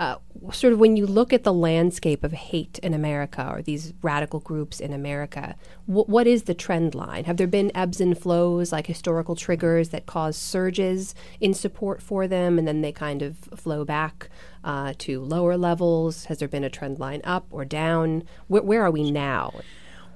uh, 0.00 0.16
sort 0.50 0.72
of 0.72 0.78
when 0.78 0.96
you 0.96 1.06
look 1.06 1.32
at 1.32 1.44
the 1.44 1.52
landscape 1.52 2.24
of 2.24 2.32
hate 2.32 2.78
in 2.78 2.94
America 2.94 3.46
or 3.52 3.60
these 3.60 3.92
radical 4.00 4.40
groups 4.40 4.80
in 4.80 4.94
America, 4.94 5.56
wh- 5.84 6.08
what 6.08 6.26
is 6.26 6.44
the 6.44 6.54
trend 6.54 6.94
line? 6.94 7.24
Have 7.24 7.36
there 7.36 7.46
been 7.46 7.70
ebbs 7.74 8.00
and 8.00 8.16
flows, 8.16 8.72
like 8.72 8.86
historical 8.86 9.34
triggers 9.34 9.90
that 9.90 10.06
cause 10.06 10.36
surges 10.36 11.14
in 11.38 11.52
support 11.52 12.00
for 12.00 12.26
them 12.26 12.58
and 12.58 12.66
then 12.66 12.80
they 12.80 12.92
kind 12.92 13.20
of 13.20 13.36
flow 13.54 13.84
back 13.84 14.30
uh, 14.64 14.94
to 14.98 15.20
lower 15.20 15.56
levels? 15.56 16.26
Has 16.26 16.38
there 16.38 16.48
been 16.48 16.64
a 16.64 16.70
trend 16.70 16.98
line 16.98 17.20
up 17.24 17.46
or 17.50 17.64
down? 17.64 18.24
Wh- 18.48 18.64
where 18.64 18.82
are 18.82 18.90
we 18.90 19.10
now? 19.10 19.52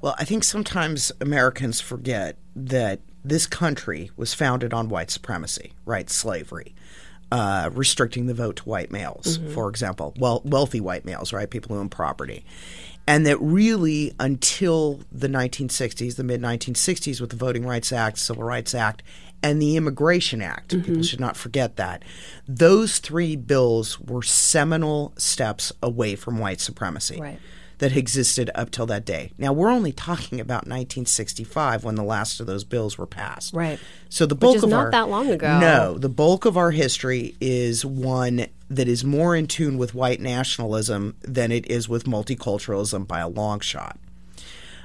Well, 0.00 0.14
I 0.18 0.24
think 0.24 0.44
sometimes 0.44 1.12
Americans 1.20 1.80
forget 1.80 2.36
that 2.54 3.00
this 3.24 3.46
country 3.46 4.10
was 4.16 4.34
founded 4.34 4.74
on 4.74 4.88
white 4.88 5.10
supremacy, 5.10 5.72
right? 5.86 6.10
Slavery 6.10 6.74
uh, 7.34 7.70
restricting 7.72 8.26
the 8.26 8.34
vote 8.34 8.56
to 8.56 8.62
white 8.64 8.92
males, 8.92 9.38
mm-hmm. 9.38 9.52
for 9.52 9.68
example, 9.68 10.14
well, 10.18 10.40
wealthy 10.44 10.80
white 10.80 11.04
males, 11.04 11.32
right, 11.32 11.50
people 11.50 11.74
who 11.74 11.80
own 11.80 11.88
property. 11.88 12.44
and 13.06 13.26
that 13.26 13.40
really 13.40 14.14
until 14.20 15.00
the 15.10 15.28
1960s, 15.28 16.16
the 16.16 16.24
mid 16.24 16.40
1960s, 16.40 17.20
with 17.20 17.30
the 17.30 17.36
Voting 17.36 17.66
Rights 17.66 17.92
Act, 17.92 18.18
Civil 18.18 18.44
Rights 18.44 18.74
Act, 18.74 19.02
and 19.44 19.60
the 19.62 19.76
Immigration 19.76 20.42
Act, 20.42 20.70
Mm-hmm. 20.70 20.84
people 20.84 21.02
should 21.04 21.20
not 21.20 21.36
forget 21.36 21.76
that. 21.76 22.02
Those 22.48 22.98
three 22.98 23.36
bills 23.36 24.00
were 24.00 24.22
seminal 24.22 25.12
steps 25.16 25.72
away 25.82 26.16
from 26.16 26.38
white 26.38 26.60
supremacy 26.60 27.20
Right. 27.20 27.38
that 27.78 27.96
existed 27.96 28.50
up 28.54 28.70
till 28.70 28.86
that 28.86 29.04
day. 29.04 29.30
Now 29.38 29.52
we're 29.52 29.70
only 29.70 29.92
talking 29.92 30.40
about 30.40 30.66
1965 30.66 31.84
when 31.84 31.94
the 31.94 32.02
last 32.02 32.40
of 32.40 32.46
those 32.46 32.64
bills 32.64 32.96
were 32.98 33.06
passed. 33.06 33.52
Right. 33.54 33.78
So 34.08 34.26
the 34.26 34.34
bulk 34.34 34.56
is 34.56 34.64
of 34.64 34.70
not 34.70 34.86
our, 34.86 34.90
that 34.90 35.08
long 35.08 35.28
ago. 35.30 35.58
No, 35.60 35.98
the 35.98 36.08
bulk 36.08 36.44
of 36.44 36.56
our 36.56 36.70
history 36.70 37.36
is 37.40 37.84
one 37.84 38.46
that 38.70 38.88
is 38.88 39.04
more 39.04 39.36
in 39.36 39.46
tune 39.46 39.76
with 39.78 39.94
white 39.94 40.20
nationalism 40.20 41.16
than 41.22 41.52
it 41.52 41.70
is 41.70 41.88
with 41.88 42.04
multiculturalism 42.04 43.06
by 43.06 43.20
a 43.20 43.28
long 43.28 43.60
shot. 43.60 43.98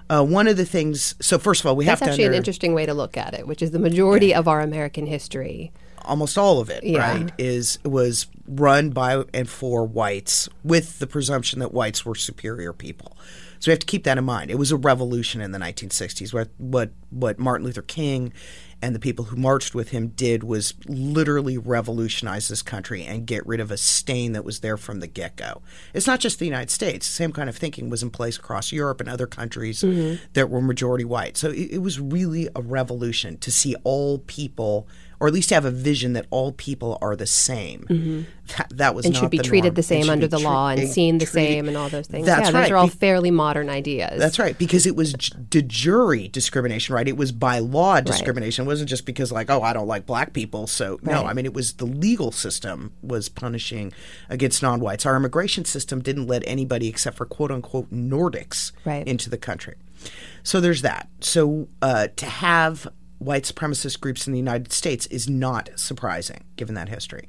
Uh, 0.09 0.23
one 0.23 0.47
of 0.47 0.57
the 0.57 0.65
things. 0.65 1.13
So 1.21 1.37
first 1.37 1.61
of 1.61 1.67
all, 1.67 1.75
we 1.75 1.85
That's 1.85 1.99
have 1.99 2.07
to 2.07 2.11
actually 2.13 2.25
an 2.25 2.33
interesting 2.33 2.73
way 2.73 2.85
to 2.85 2.93
look 2.93 3.15
at 3.15 3.33
it, 3.33 3.45
which 3.47 3.61
is 3.61 3.71
the 3.71 3.79
majority 3.79 4.33
of 4.33 4.47
our 4.47 4.61
American 4.61 5.05
history. 5.05 5.71
almost 6.05 6.37
all 6.37 6.59
of 6.59 6.69
it, 6.71 6.83
Yeah. 6.83 6.99
right, 6.99 7.31
is 7.37 7.77
was 7.85 8.25
run 8.47 8.89
by 8.89 9.23
and 9.33 9.47
for 9.47 9.85
whites 9.85 10.49
with 10.63 10.97
the 10.97 11.05
presumption 11.05 11.59
that 11.59 11.71
whites 11.71 12.03
were 12.03 12.15
superior 12.15 12.73
people. 12.73 13.15
So 13.59 13.69
we 13.69 13.73
have 13.73 13.79
to 13.79 13.85
keep 13.85 14.05
that 14.05 14.17
in 14.17 14.23
mind. 14.23 14.49
It 14.49 14.57
was 14.57 14.71
a 14.71 14.77
revolution 14.77 15.41
in 15.41 15.51
the 15.51 15.59
1960s. 15.59 16.33
What 16.33 16.49
what 16.57 16.91
what 17.11 17.37
Martin 17.37 17.65
Luther 17.65 17.83
King 17.83 18.33
and 18.81 18.95
the 18.95 19.00
people 19.00 19.25
who 19.25 19.36
marched 19.36 19.75
with 19.75 19.89
him 19.89 20.09
did 20.09 20.43
was 20.43 20.74
literally 20.88 21.57
revolutionize 21.57 22.48
this 22.48 22.62
country 22.62 23.03
and 23.03 23.27
get 23.27 23.45
rid 23.45 23.59
of 23.59 23.71
a 23.71 23.77
stain 23.77 24.31
that 24.33 24.45
was 24.45 24.62
there 24.62 24.77
from 24.77 25.00
the 25.00 25.07
get-go. 25.07 25.62
It's 25.93 26.07
not 26.07 26.19
just 26.19 26.39
the 26.39 26.45
United 26.45 26.71
States. 26.71 27.07
The 27.07 27.13
same 27.13 27.33
kind 27.33 27.50
of 27.50 27.57
thinking 27.57 27.89
was 27.89 28.03
in 28.03 28.09
place 28.09 28.38
across 28.38 28.71
Europe 28.71 29.01
and 29.01 29.09
other 29.09 29.27
countries 29.27 29.81
mm-hmm. 29.81 30.24
that 30.33 30.50
were 30.50 30.62
majority 30.62 31.05
white. 31.05 31.36
So 31.36 31.50
it, 31.50 31.71
it 31.71 31.81
was 31.81 32.00
really 32.00 32.48
a 32.55 32.62
revolution 32.62 33.38
to 33.39 33.51
see 33.51 33.75
all 33.83 34.19
people 34.19 34.88
or 35.19 35.27
at 35.27 35.33
least 35.33 35.49
have 35.49 35.65
a 35.65 35.71
vision 35.71 36.13
that 36.13 36.25
all 36.29 36.51
people 36.53 36.97
are 37.01 37.15
the 37.15 37.27
same. 37.27 38.25
That, 38.57 38.67
that 38.71 38.95
was 38.95 39.05
and 39.05 39.13
not 39.13 39.19
should 39.19 39.29
be 39.31 39.38
the 39.38 39.43
treated 39.43 39.67
norm. 39.69 39.75
the 39.75 39.83
same 39.83 40.09
under 40.09 40.27
the 40.27 40.38
tre- 40.38 40.45
law 40.45 40.69
and 40.69 40.88
seen 40.89 41.17
the 41.19 41.25
treated- 41.25 41.49
same 41.49 41.67
and 41.67 41.77
all 41.77 41.89
those 41.89 42.07
things. 42.07 42.25
That's 42.25 42.49
yeah, 42.49 42.55
right. 42.57 42.61
those 42.63 42.71
are 42.71 42.77
all 42.77 42.88
fairly 42.88 43.29
modern 43.29 43.69
ideas. 43.69 44.17
That's 44.17 44.39
right, 44.39 44.57
because 44.57 44.85
it 44.85 44.95
was 44.95 45.13
de 45.13 45.61
jure 45.61 46.15
discrimination, 46.29 46.95
right? 46.95 47.07
It 47.07 47.17
was 47.17 47.31
by 47.31 47.59
law 47.59 47.99
discrimination. 48.01 48.65
It 48.65 48.67
wasn't 48.67 48.89
just 48.89 49.05
because, 49.05 49.31
like, 49.31 49.49
oh, 49.51 49.61
I 49.61 49.73
don't 49.73 49.88
like 49.88 50.05
black 50.05 50.33
people. 50.33 50.65
So, 50.67 50.99
no, 51.03 51.11
Right. 51.23 51.25
I 51.27 51.33
mean, 51.33 51.45
it 51.45 51.53
was 51.53 51.73
the 51.73 51.85
legal 51.85 52.31
system 52.31 52.93
was 53.03 53.29
punishing 53.29 53.93
against 54.29 54.63
non 54.63 54.79
whites. 54.79 55.05
Our 55.05 55.15
immigration 55.15 55.65
system 55.65 56.01
didn't 56.01 56.25
let 56.27 56.43
anybody 56.47 56.88
except 56.88 57.17
for 57.17 57.25
quote 57.25 57.51
unquote 57.51 57.91
Nordics 57.93 58.71
Right. 58.85 59.05
into 59.07 59.29
the 59.29 59.38
country. 59.38 59.75
So, 60.43 60.59
there's 60.61 60.81
that. 60.81 61.09
So, 61.19 61.67
uh, 61.81 62.07
to 62.15 62.25
have 62.25 62.88
white 63.19 63.43
supremacist 63.43 63.99
groups 63.99 64.25
in 64.25 64.33
the 64.33 64.39
United 64.39 64.73
States 64.73 65.05
is 65.07 65.29
not 65.29 65.69
surprising 65.75 66.45
given 66.55 66.75
that 66.75 66.89
history. 66.89 67.27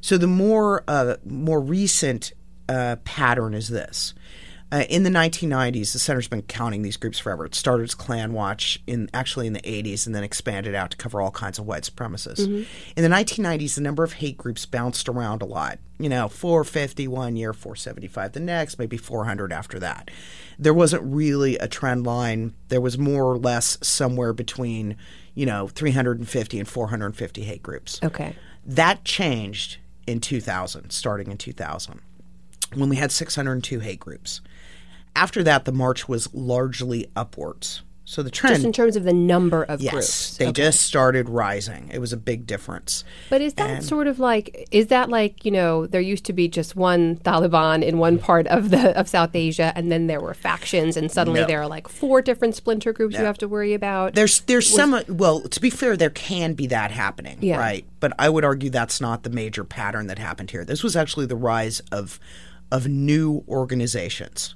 So, 0.00 0.16
the 0.16 0.26
more, 0.26 0.82
uh, 0.88 1.16
more 1.24 1.60
recent 1.60 2.32
uh, 2.68 2.96
pattern 3.04 3.54
is 3.54 3.68
this. 3.68 4.14
Uh, 4.72 4.84
in 4.88 5.02
the 5.02 5.10
1990s, 5.10 5.92
the 5.92 5.98
center's 5.98 6.28
been 6.28 6.40
counting 6.40 6.80
these 6.80 6.96
groups 6.96 7.18
forever. 7.18 7.44
It 7.44 7.54
started 7.54 7.84
as 7.84 7.94
Klan 7.94 8.32
Watch 8.32 8.82
in 8.86 9.10
actually 9.12 9.46
in 9.46 9.52
the 9.52 9.60
80s, 9.60 10.06
and 10.06 10.14
then 10.14 10.24
expanded 10.24 10.74
out 10.74 10.92
to 10.92 10.96
cover 10.96 11.20
all 11.20 11.30
kinds 11.30 11.58
of 11.58 11.66
white 11.66 11.82
supremacists. 11.82 12.46
In 12.96 13.02
the 13.02 13.14
1990s, 13.14 13.74
the 13.74 13.82
number 13.82 14.02
of 14.02 14.14
hate 14.14 14.38
groups 14.38 14.64
bounced 14.64 15.10
around 15.10 15.42
a 15.42 15.44
lot. 15.44 15.78
You 15.98 16.08
know, 16.08 16.26
450 16.26 17.06
one 17.06 17.36
year, 17.36 17.52
475 17.52 18.32
the 18.32 18.40
next, 18.40 18.78
maybe 18.78 18.96
400 18.96 19.52
after 19.52 19.78
that. 19.78 20.10
There 20.58 20.72
wasn't 20.72 21.02
really 21.04 21.58
a 21.58 21.68
trend 21.68 22.06
line. 22.06 22.54
There 22.68 22.80
was 22.80 22.96
more 22.96 23.24
or 23.24 23.36
less 23.36 23.76
somewhere 23.82 24.32
between, 24.32 24.96
you 25.34 25.44
know, 25.44 25.68
350 25.68 26.58
and 26.58 26.68
450 26.68 27.42
hate 27.42 27.62
groups. 27.62 28.00
Okay. 28.02 28.34
That 28.64 29.04
changed 29.04 29.76
in 30.06 30.20
2000, 30.20 30.90
starting 30.90 31.30
in 31.30 31.36
2000, 31.36 32.00
when 32.74 32.88
we 32.88 32.96
had 32.96 33.12
602 33.12 33.80
hate 33.80 34.00
groups. 34.00 34.40
After 35.14 35.42
that, 35.42 35.64
the 35.64 35.72
march 35.72 36.08
was 36.08 36.32
largely 36.34 37.06
upwards. 37.14 37.82
So 38.04 38.22
the 38.22 38.30
trend, 38.30 38.56
Just 38.56 38.66
in 38.66 38.72
terms 38.72 38.96
of 38.96 39.04
the 39.04 39.12
number 39.12 39.62
of 39.62 39.80
yes, 39.80 39.92
groups. 39.92 40.36
they 40.36 40.46
Okay. 40.48 40.62
just 40.64 40.80
started 40.82 41.28
rising. 41.28 41.88
It 41.92 42.00
was 42.00 42.12
a 42.12 42.16
big 42.16 42.46
difference. 42.48 43.04
But 43.30 43.40
is 43.40 43.54
that 43.54 43.84
sort 43.84 44.08
of 44.08 44.18
like 44.18 44.66
is 44.72 44.88
that 44.88 45.08
like, 45.08 45.44
you 45.44 45.52
know, 45.52 45.86
there 45.86 46.00
used 46.00 46.24
to 46.24 46.32
be 46.32 46.48
just 46.48 46.74
one 46.74 47.16
Taliban 47.18 47.82
in 47.82 47.98
one 47.98 48.18
part 48.18 48.48
of 48.48 48.70
the 48.70 48.98
of 48.98 49.08
South 49.08 49.30
Asia 49.34 49.72
and 49.76 49.90
then 49.90 50.08
there 50.08 50.20
were 50.20 50.34
factions 50.34 50.96
and 50.96 51.12
suddenly 51.12 51.42
No. 51.42 51.46
there 51.46 51.62
are 51.62 51.68
like 51.68 51.86
four 51.88 52.20
different 52.20 52.56
splinter 52.56 52.92
groups 52.92 53.16
you 53.16 53.24
have 53.24 53.38
to 53.38 53.48
worry 53.48 53.72
about? 53.72 54.14
There's 54.14 54.40
there's 54.40 54.68
some 54.68 55.00
well, 55.08 55.40
to 55.42 55.60
be 55.60 55.70
fair, 55.70 55.96
there 55.96 56.10
can 56.10 56.54
be 56.54 56.66
that 56.66 56.90
happening, 56.90 57.38
Yeah. 57.40 57.58
right? 57.58 57.84
But 58.00 58.12
I 58.18 58.28
would 58.28 58.44
argue 58.44 58.68
that's 58.68 59.00
not 59.00 59.22
the 59.22 59.30
major 59.30 59.62
pattern 59.62 60.08
that 60.08 60.18
happened 60.18 60.50
here. 60.50 60.64
This 60.64 60.82
was 60.82 60.96
actually 60.96 61.26
the 61.26 61.36
rise 61.36 61.80
of 61.92 62.18
of 62.72 62.88
new 62.88 63.44
organizations. 63.48 64.54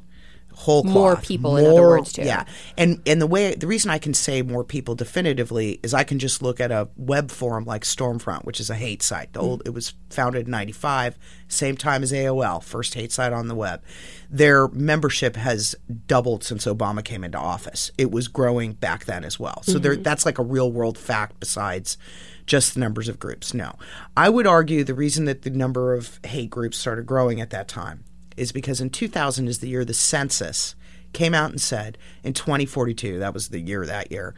Whole 0.57 0.85
More 0.85 1.12
cloth, 1.12 1.25
people, 1.27 1.59
in 1.59 1.66
other 1.66 1.83
words, 1.83 2.14
too. 2.14 2.23
Yeah, 2.23 2.45
and 2.79 3.03
and 3.05 3.21
the 3.21 3.27
way 3.27 3.55
the 3.55 3.66
reason 3.66 3.90
I 3.90 3.99
can 3.99 4.14
say 4.14 4.40
more 4.40 4.64
people 4.64 4.95
definitively 4.95 5.79
is 5.83 5.92
I 5.92 6.03
can 6.03 6.19
just 6.19 6.40
look 6.40 6.61
at 6.61 6.73
a 6.73 6.88
web 6.97 7.31
forum 7.31 7.66
like 7.66 7.83
Stormfront, 7.83 8.47
which 8.47 8.59
is 8.59 8.71
a 8.71 8.75
hate 8.75 9.03
site. 9.03 9.35
The 9.35 9.40
hmm. 9.40 9.47
old 9.47 9.62
it 9.66 9.75
was 9.75 9.92
founded 10.09 10.47
in 10.47 10.51
'95, 10.51 11.19
same 11.47 11.77
time 11.77 12.03
as 12.03 12.11
AOL, 12.11 12.62
first 12.62 12.95
hate 12.95 13.12
site 13.12 13.35
on 13.35 13.49
the 13.49 13.55
web. 13.55 13.83
Their 14.31 14.66
membership 14.69 15.37
has 15.37 15.75
doubled 16.07 16.42
since 16.42 16.64
Obama 16.64 17.05
came 17.05 17.23
into 17.23 17.38
office. 17.38 17.90
It 17.99 18.11
was 18.11 18.27
growing 18.27 18.73
back 18.73 19.05
then 19.05 19.25
as 19.25 19.38
well. 19.38 19.62
So 19.62 19.79
there, 19.79 19.92
mm-hmm. 19.92 20.05
that's 20.05 20.25
like 20.25 20.38
a 20.38 20.42
real 20.42 20.73
world 20.73 20.97
fact 20.97 21.38
besides 21.38 21.99
just 22.47 22.73
the 22.73 22.81
numbers 22.81 23.11
of 23.11 23.19
groups. 23.19 23.53
No, 23.53 23.75
I 24.16 24.31
would 24.31 24.47
argue 24.47 24.85
the 24.85 24.95
reason 24.95 25.27
that 25.27 25.42
the 25.42 25.51
number 25.51 25.92
of 25.92 26.19
hate 26.25 26.49
groups 26.49 26.79
started 26.79 27.05
growing 27.05 27.42
at 27.42 27.51
that 27.51 27.69
time 27.69 28.05
is 28.37 28.53
because 28.53 28.81
in 28.81 28.90
2000 28.90 29.49
is 29.49 29.59
the 29.59 29.68
year 29.68 29.85
the 29.85 29.94
census 29.94 30.75
came 31.12 31.35
out 31.35 31.51
and 31.51 31.61
said 31.61 31.96
in 32.22 32.33
2042 32.33 33.18
that 33.18 33.33
was 33.33 33.49
the 33.49 33.61
year 33.61 33.87
that 33.87 34.11
year 34.11 34.35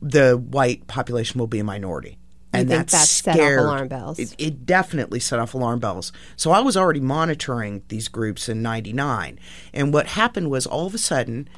the 0.00 0.36
white 0.36 0.86
population 0.86 1.38
will 1.38 1.46
be 1.46 1.58
a 1.58 1.64
minority. 1.64 2.18
And 2.52 2.70
that 2.70 2.86
that 2.88 3.06
set 3.08 3.40
off 3.40 3.64
alarm 3.64 3.88
bells? 3.88 4.18
It, 4.18 4.34
it 4.38 4.64
definitely 4.64 5.18
set 5.18 5.40
off 5.40 5.54
alarm 5.54 5.80
bells. 5.80 6.12
So 6.36 6.52
i 6.52 6.60
was 6.60 6.76
already 6.76 7.00
monitoring 7.00 7.82
these 7.88 8.08
groups 8.08 8.48
in 8.48 8.62
99 8.62 9.38
and 9.72 9.92
what 9.92 10.08
happened 10.08 10.50
was 10.50 10.66
all 10.66 10.86
of 10.86 10.94
a 10.94 10.98
sudden 10.98 11.48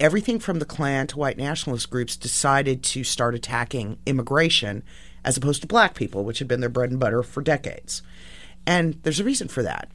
everything 0.00 0.38
from 0.38 0.60
the 0.60 0.64
klan 0.64 1.08
to 1.08 1.18
white 1.18 1.36
nationalist 1.36 1.90
groups 1.90 2.16
decided 2.16 2.84
to 2.84 3.02
start 3.02 3.34
attacking 3.34 3.98
immigration 4.06 4.84
as 5.24 5.36
opposed 5.36 5.60
to 5.60 5.66
black 5.66 5.94
people 5.94 6.24
which 6.24 6.38
had 6.38 6.46
been 6.46 6.60
their 6.60 6.68
bread 6.68 6.90
and 6.90 7.00
butter 7.00 7.22
for 7.22 7.42
decades. 7.42 8.02
And 8.66 9.00
there's 9.02 9.18
a 9.18 9.24
reason 9.24 9.48
for 9.48 9.62
that 9.62 9.90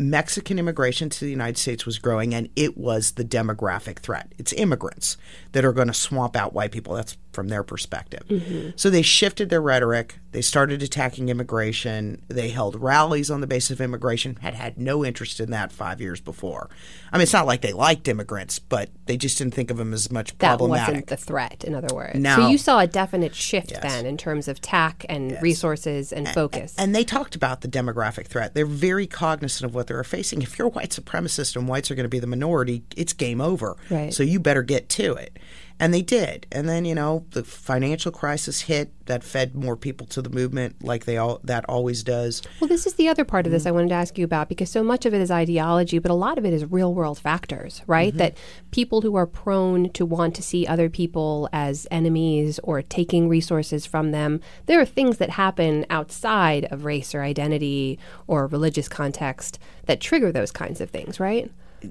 Mexican 0.00 0.58
immigration 0.58 1.10
to 1.10 1.24
the 1.24 1.30
United 1.30 1.58
States 1.58 1.84
was 1.84 1.98
growing, 1.98 2.34
and 2.34 2.48
it 2.56 2.76
was 2.78 3.12
the 3.12 3.24
demographic 3.24 3.98
threat. 3.98 4.32
It's 4.38 4.52
immigrants 4.54 5.16
that 5.52 5.64
are 5.64 5.72
going 5.72 5.88
to 5.88 5.94
swamp 5.94 6.36
out 6.36 6.54
white 6.54 6.72
people. 6.72 6.94
That's 6.94 7.16
from 7.32 7.48
their 7.48 7.62
perspective. 7.62 8.22
Mm-hmm. 8.28 8.70
So 8.76 8.90
they 8.90 9.02
shifted 9.02 9.50
their 9.50 9.60
rhetoric. 9.62 10.18
They 10.32 10.42
started 10.42 10.82
attacking 10.82 11.28
immigration. 11.28 12.22
They 12.28 12.50
held 12.50 12.80
rallies 12.80 13.30
on 13.30 13.40
the 13.40 13.46
basis 13.46 13.70
of 13.72 13.80
immigration, 13.80 14.36
had 14.36 14.54
had 14.54 14.78
no 14.78 15.04
interest 15.04 15.40
in 15.40 15.50
that 15.50 15.72
five 15.72 16.00
years 16.00 16.20
before. 16.20 16.70
I 17.12 17.16
mean, 17.16 17.22
it's 17.22 17.32
not 17.32 17.46
like 17.46 17.60
they 17.62 17.72
liked 17.72 18.06
immigrants, 18.08 18.58
but 18.58 18.90
they 19.06 19.16
just 19.16 19.38
didn't 19.38 19.54
think 19.54 19.70
of 19.70 19.76
them 19.76 19.92
as 19.92 20.10
much 20.10 20.36
that 20.38 20.46
problematic. 20.56 20.88
wasn't 20.94 21.06
the 21.08 21.16
threat, 21.16 21.64
in 21.64 21.74
other 21.74 21.94
words. 21.94 22.18
No. 22.18 22.36
So 22.36 22.48
you 22.48 22.58
saw 22.58 22.78
a 22.80 22.86
definite 22.86 23.34
shift 23.34 23.72
Yes. 23.72 23.82
then 23.82 24.06
in 24.06 24.16
terms 24.16 24.48
of 24.48 24.60
tack 24.60 25.04
and 25.08 25.36
resources 25.42 26.12
and 26.12 26.28
focus. 26.28 26.74
And 26.78 26.94
they 26.94 27.04
talked 27.04 27.34
about 27.34 27.60
the 27.60 27.68
demographic 27.68 28.26
threat. 28.26 28.54
They're 28.54 28.66
very 28.66 29.06
cognizant 29.06 29.68
of 29.68 29.74
what 29.74 29.86
they're 29.86 30.04
facing. 30.04 30.42
If 30.42 30.58
you're 30.58 30.68
a 30.68 30.70
white 30.70 30.90
supremacist 30.90 31.56
and 31.56 31.68
whites 31.68 31.90
are 31.90 31.94
going 31.94 32.04
to 32.04 32.08
be 32.08 32.20
the 32.20 32.26
minority, 32.26 32.82
it's 32.96 33.12
game 33.12 33.40
over. 33.40 33.76
Right. 33.90 34.12
So 34.14 34.22
you 34.22 34.40
better 34.40 34.62
get 34.62 34.88
to 34.90 35.14
it. 35.14 35.38
And 35.80 35.94
they 35.94 36.02
did. 36.02 36.46
And 36.52 36.68
then, 36.68 36.84
you 36.84 36.94
know, 36.94 37.24
the 37.30 37.42
financial 37.42 38.12
crisis 38.12 38.62
hit 38.62 38.92
that 39.06 39.24
fed 39.24 39.56
more 39.56 39.76
people 39.76 40.06
to 40.06 40.22
the 40.22 40.30
movement 40.30 40.84
like 40.84 41.04
they 41.04 41.16
all 41.16 41.40
that 41.42 41.64
always 41.68 42.04
does. 42.04 42.42
Well, 42.60 42.68
this 42.68 42.86
is 42.86 42.94
the 42.94 43.08
other 43.08 43.24
part 43.24 43.46
of 43.46 43.52
this 43.52 43.60
Mm-hmm. 43.60 43.68
I 43.68 43.72
wanted 43.72 43.88
to 43.88 43.94
ask 43.94 44.16
you 44.16 44.24
about 44.24 44.48
because 44.48 44.70
so 44.70 44.82
much 44.82 45.04
of 45.04 45.12
it 45.12 45.20
is 45.20 45.30
ideology, 45.30 45.98
but 45.98 46.10
a 46.10 46.14
lot 46.14 46.38
of 46.38 46.44
it 46.44 46.52
is 46.52 46.64
real 46.64 46.94
world 46.94 47.18
factors, 47.18 47.82
right? 47.86 48.10
Mm-hmm. 48.10 48.18
That 48.18 48.36
people 48.70 49.00
who 49.02 49.16
are 49.16 49.26
prone 49.26 49.90
to 49.90 50.06
want 50.06 50.34
to 50.36 50.42
see 50.42 50.66
other 50.66 50.88
people 50.88 51.48
as 51.52 51.86
enemies 51.90 52.58
or 52.62 52.82
taking 52.82 53.28
resources 53.28 53.86
from 53.86 54.12
them, 54.12 54.40
there 54.66 54.80
are 54.80 54.86
things 54.86 55.18
that 55.18 55.30
happen 55.30 55.84
outside 55.90 56.66
of 56.70 56.84
race 56.84 57.14
or 57.14 57.22
identity 57.22 57.98
or 58.26 58.46
religious 58.46 58.88
context 58.88 59.58
that 59.86 60.00
trigger 60.00 60.32
those 60.32 60.52
kinds 60.52 60.80
of 60.80 60.90
things, 60.90 61.20
right? 61.20 61.50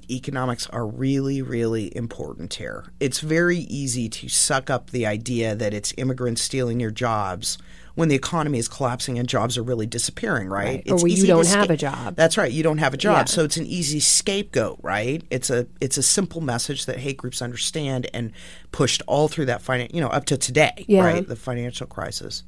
Economics 0.09 0.67
are 0.67 0.85
really, 0.85 1.41
really 1.41 1.95
important 1.95 2.53
here. 2.55 2.85
It's 2.99 3.19
very 3.19 3.57
easy 3.59 4.09
to 4.09 4.29
suck 4.29 4.69
up 4.69 4.89
the 4.91 5.05
idea 5.05 5.55
that 5.55 5.73
it's 5.73 5.93
immigrants 5.97 6.41
stealing 6.41 6.79
your 6.79 6.91
jobs 6.91 7.57
when 7.95 8.07
the 8.07 8.15
economy 8.15 8.59
is 8.59 8.67
collapsing 8.69 9.19
and 9.19 9.27
jobs 9.27 9.57
are 9.57 9.63
really 9.63 9.85
disappearing, 9.85 10.47
right? 10.47 10.83
Right. 10.89 11.03
Or 11.03 11.07
you 11.07 11.27
don't 11.27 11.45
have 11.47 11.69
a 11.69 11.75
job. 11.75 12.15
That's 12.15 12.37
right. 12.37 12.51
You 12.51 12.63
don't 12.63 12.77
have 12.77 12.93
a 12.93 12.97
job, 12.97 13.17
Yeah. 13.17 13.25
so 13.25 13.43
it's 13.43 13.57
an 13.57 13.65
easy 13.65 13.99
scapegoat, 13.99 14.79
right? 14.81 15.21
It's 15.29 15.49
a 15.49 15.67
it's 15.81 15.97
a 15.97 16.03
simple 16.03 16.39
message 16.39 16.85
that 16.85 16.97
hate 16.97 17.17
groups 17.17 17.41
understand 17.41 18.07
and 18.13 18.31
pushed 18.71 19.01
all 19.07 19.27
through 19.27 19.45
that 19.47 19.61
finan- 19.63 19.93
you 19.93 19.99
know, 19.99 20.07
up 20.07 20.23
to 20.25 20.37
today, 20.37 20.85
Yeah. 20.87 21.03
right? 21.03 21.27
The 21.27 21.35
financial 21.35 21.87
crisis. 21.87 22.43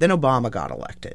Then 0.00 0.10
Obama 0.10 0.50
got 0.50 0.70
elected. 0.72 1.14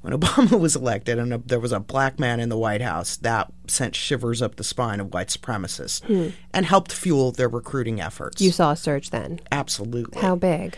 When 0.00 0.12
Obama 0.18 0.58
was 0.58 0.76
elected 0.76 1.18
and 1.18 1.34
a, 1.34 1.38
there 1.38 1.60
was 1.60 1.72
a 1.72 1.80
black 1.80 2.18
man 2.18 2.40
in 2.40 2.48
the 2.48 2.56
White 2.56 2.80
House, 2.80 3.16
that 3.18 3.52
sent 3.66 3.94
shivers 3.94 4.40
up 4.40 4.56
the 4.56 4.64
spine 4.64 5.00
of 5.00 5.12
white 5.12 5.28
supremacists 5.28 6.32
and 6.52 6.66
helped 6.66 6.92
fuel 6.92 7.32
their 7.32 7.48
recruiting 7.48 8.00
efforts. 8.00 8.40
Hmm. 8.40 8.44
You 8.44 8.52
saw 8.52 8.72
a 8.72 8.76
surge 8.76 9.10
then. 9.10 9.40
Absolutely. 9.52 10.20
How 10.20 10.36
big? 10.36 10.76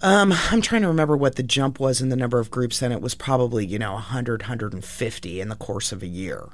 Um, 0.00 0.32
I'm 0.50 0.60
trying 0.60 0.82
to 0.82 0.88
remember 0.88 1.16
what 1.16 1.34
the 1.34 1.42
jump 1.42 1.80
was 1.80 2.00
in 2.00 2.08
the 2.08 2.16
number 2.16 2.38
of 2.38 2.50
groups, 2.50 2.82
and 2.82 2.92
it 2.92 3.00
was 3.00 3.16
probably, 3.16 3.66
you 3.66 3.78
know, 3.78 3.94
100, 3.94 4.42
150 4.42 5.40
in 5.40 5.48
the 5.48 5.56
course 5.56 5.90
of 5.90 6.02
a 6.02 6.06
year. 6.06 6.48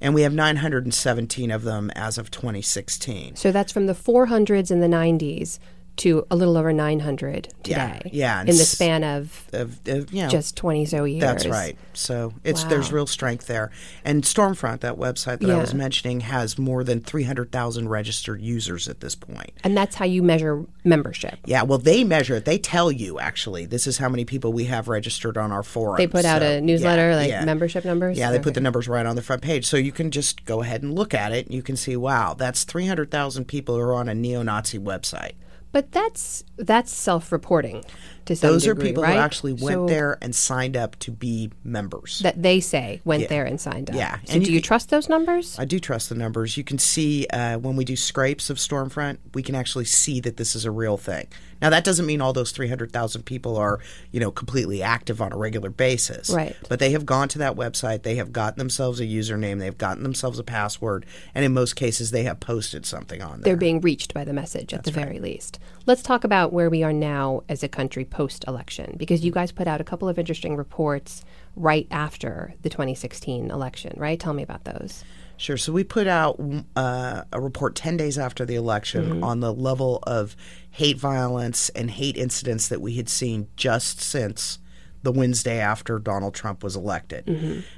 And 0.00 0.14
we 0.14 0.22
have 0.22 0.34
917 0.34 1.50
of 1.50 1.62
them 1.62 1.90
as 1.94 2.18
of 2.18 2.30
2016. 2.30 3.36
So 3.36 3.52
that's 3.52 3.72
from 3.72 3.86
the 3.86 3.94
400s 3.94 4.70
in 4.70 4.80
the 4.80 4.88
90s 4.88 5.58
to 5.96 6.26
a 6.30 6.36
little 6.36 6.56
over 6.56 6.72
900 6.72 7.52
today. 7.62 8.10
yeah, 8.12 8.40
and 8.40 8.48
In 8.48 8.56
the 8.56 8.64
span 8.64 9.04
of 9.04 9.48
Of, 9.52 9.86
of, 9.86 10.12
you 10.12 10.22
know, 10.22 10.28
just 10.28 10.56
20 10.56 10.86
so 10.86 11.04
years. 11.04 11.20
That's 11.20 11.46
right. 11.46 11.76
So 11.92 12.32
it's 12.44 12.64
there's 12.64 12.90
real 12.92 13.06
strength 13.06 13.46
there. 13.46 13.70
And 14.04 14.22
Stormfront, 14.22 14.80
that 14.80 14.96
website 14.96 15.40
that 15.40 15.50
I 15.50 15.58
was 15.58 15.74
mentioning, 15.74 16.20
has 16.20 16.58
more 16.58 16.82
than 16.82 17.00
300,000 17.00 17.88
registered 17.88 18.40
users 18.40 18.88
at 18.88 19.00
this 19.00 19.14
point. 19.14 19.52
And 19.62 19.76
that's 19.76 19.96
how 19.96 20.04
you 20.04 20.22
measure 20.22 20.64
membership. 20.84 21.38
Yeah, 21.44 21.62
well, 21.62 21.78
they 21.78 22.04
measure 22.04 22.36
it. 22.36 22.44
They 22.44 22.58
tell 22.58 22.90
you 22.90 23.18
actually 23.18 23.66
this 23.66 23.86
is 23.86 23.98
how 23.98 24.08
many 24.08 24.24
people 24.24 24.52
we 24.52 24.64
have 24.64 24.88
registered 24.88 25.36
on 25.36 25.52
our 25.52 25.62
forum. 25.62 25.98
They 25.98 26.06
put 26.06 26.24
out 26.24 26.42
a 26.42 26.60
newsletter, 26.60 27.10
yeah, 27.10 27.16
like 27.16 27.28
yeah. 27.28 27.44
membership 27.44 27.84
numbers? 27.84 28.18
Yeah, 28.18 28.30
they 28.30 28.38
put 28.38 28.54
the 28.54 28.60
numbers 28.60 28.88
right 28.88 29.06
on 29.06 29.16
the 29.16 29.22
front 29.22 29.42
page, 29.42 29.66
so 29.66 29.76
you 29.76 29.92
can 29.92 30.10
just 30.10 30.44
go 30.44 30.62
ahead 30.62 30.82
and 30.82 30.94
look 30.94 31.12
at 31.14 31.32
it. 31.32 31.46
and 31.46 31.54
You 31.54 31.62
can 31.62 31.76
see, 31.76 31.96
wow, 31.96 32.34
that's 32.34 32.64
three 32.64 32.86
hundred 32.86 33.10
thousand 33.10 33.46
people 33.46 33.76
who 33.76 33.82
are 33.82 33.94
on 33.94 34.08
a 34.08 34.14
neo-Nazi 34.14 34.78
website. 34.78 35.32
But 35.72 35.90
that's 35.92 36.44
that's 36.56 36.92
self-reporting 36.92 37.84
to 38.26 38.36
some 38.36 38.50
Those 38.50 38.66
are 38.66 38.74
people 38.74 39.02
right? 39.02 39.14
who 39.14 39.18
actually 39.18 39.52
went 39.52 39.74
So 39.74 39.86
there 39.86 40.18
and 40.22 40.34
signed 40.34 40.76
up 40.76 40.98
to 41.00 41.10
be 41.10 41.50
members. 41.64 42.20
that 42.20 42.42
they 42.42 42.60
say 42.60 43.00
went 43.04 43.28
there 43.28 43.44
and 43.44 43.60
signed 43.60 43.90
up. 43.90 43.96
Yeah, 43.96 44.18
So 44.24 44.34
and 44.34 44.44
do 44.44 44.50
you 44.50 44.56
you 44.56 44.60
can- 44.60 44.66
trust 44.68 44.90
those 44.90 45.08
numbers? 45.08 45.58
I 45.58 45.64
do 45.64 45.78
trust 45.78 46.08
the 46.08 46.14
numbers. 46.14 46.56
You 46.56 46.64
can 46.64 46.78
see 46.78 47.26
uh, 47.28 47.58
when 47.58 47.76
we 47.76 47.84
do 47.84 47.96
scrapes 47.96 48.50
of 48.50 48.56
Stormfront, 48.58 49.18
we 49.34 49.42
can 49.42 49.54
actually 49.54 49.84
see 49.86 50.20
that 50.20 50.36
this 50.36 50.54
is 50.54 50.64
a 50.64 50.70
real 50.70 50.96
thing. 50.96 51.26
Now, 51.60 51.70
that 51.70 51.84
doesn't 51.84 52.06
mean 52.06 52.20
all 52.20 52.32
those 52.32 52.50
300,000 52.50 53.22
people 53.22 53.56
are, 53.56 53.78
you 54.10 54.18
know, 54.18 54.32
completely 54.32 54.82
active 54.82 55.22
on 55.22 55.32
a 55.32 55.36
regular 55.36 55.70
basis. 55.70 56.28
Right. 56.28 56.56
But 56.68 56.80
they 56.80 56.90
have 56.90 57.06
gone 57.06 57.28
to 57.28 57.38
that 57.38 57.54
website, 57.54 58.02
they 58.02 58.16
have 58.16 58.32
gotten 58.32 58.58
themselves 58.58 58.98
a 58.98 59.04
username, 59.04 59.60
they've 59.60 59.78
gotten 59.78 60.02
themselves 60.02 60.40
a 60.40 60.42
password, 60.44 61.06
and 61.36 61.44
in 61.44 61.52
most 61.52 61.76
cases, 61.76 62.10
they 62.10 62.24
have 62.24 62.40
posted 62.40 62.84
something 62.84 63.22
on 63.22 63.40
there. 63.42 63.52
They're 63.52 63.56
being 63.56 63.80
reached 63.80 64.12
by 64.12 64.24
the 64.24 64.32
message 64.32 64.74
at 64.74 64.82
the 64.82 64.90
very 64.90 65.20
least. 65.20 65.60
Let's 65.86 66.02
talk 66.02 66.24
about 66.24 66.52
where 66.52 66.68
we 66.68 66.82
are 66.82 66.92
now 66.92 67.44
as 67.48 67.62
a 67.62 67.68
country 67.68 68.04
post 68.12 68.44
election, 68.46 68.94
because 68.96 69.24
you 69.24 69.32
guys 69.32 69.50
put 69.50 69.66
out 69.66 69.80
a 69.80 69.84
couple 69.84 70.08
of 70.08 70.18
interesting 70.18 70.56
reports 70.56 71.24
right 71.56 71.88
after 71.90 72.54
the 72.62 72.68
2016 72.68 73.50
election, 73.50 73.94
right? 73.96 74.20
Tell 74.20 74.34
me 74.34 74.42
about 74.42 74.64
those. 74.64 75.02
Sure. 75.38 75.56
So 75.56 75.72
we 75.72 75.82
put 75.82 76.06
out 76.06 76.40
uh, 76.76 77.22
a 77.32 77.40
report 77.40 77.74
10 77.74 77.96
days 77.96 78.18
after 78.18 78.44
the 78.44 78.54
election 78.54 79.24
on 79.24 79.40
the 79.40 79.52
level 79.52 79.98
of 80.04 80.36
hate 80.70 80.98
violence 80.98 81.68
and 81.70 81.90
hate 81.90 82.16
incidents 82.16 82.68
that 82.68 82.80
we 82.80 82.94
had 82.94 83.08
seen 83.08 83.48
just 83.56 84.00
since 84.00 84.58
the 85.02 85.10
Wednesday 85.10 85.58
after 85.58 85.98
Donald 85.98 86.34
Trump 86.34 86.62
was 86.62 86.76
elected. 86.76 87.26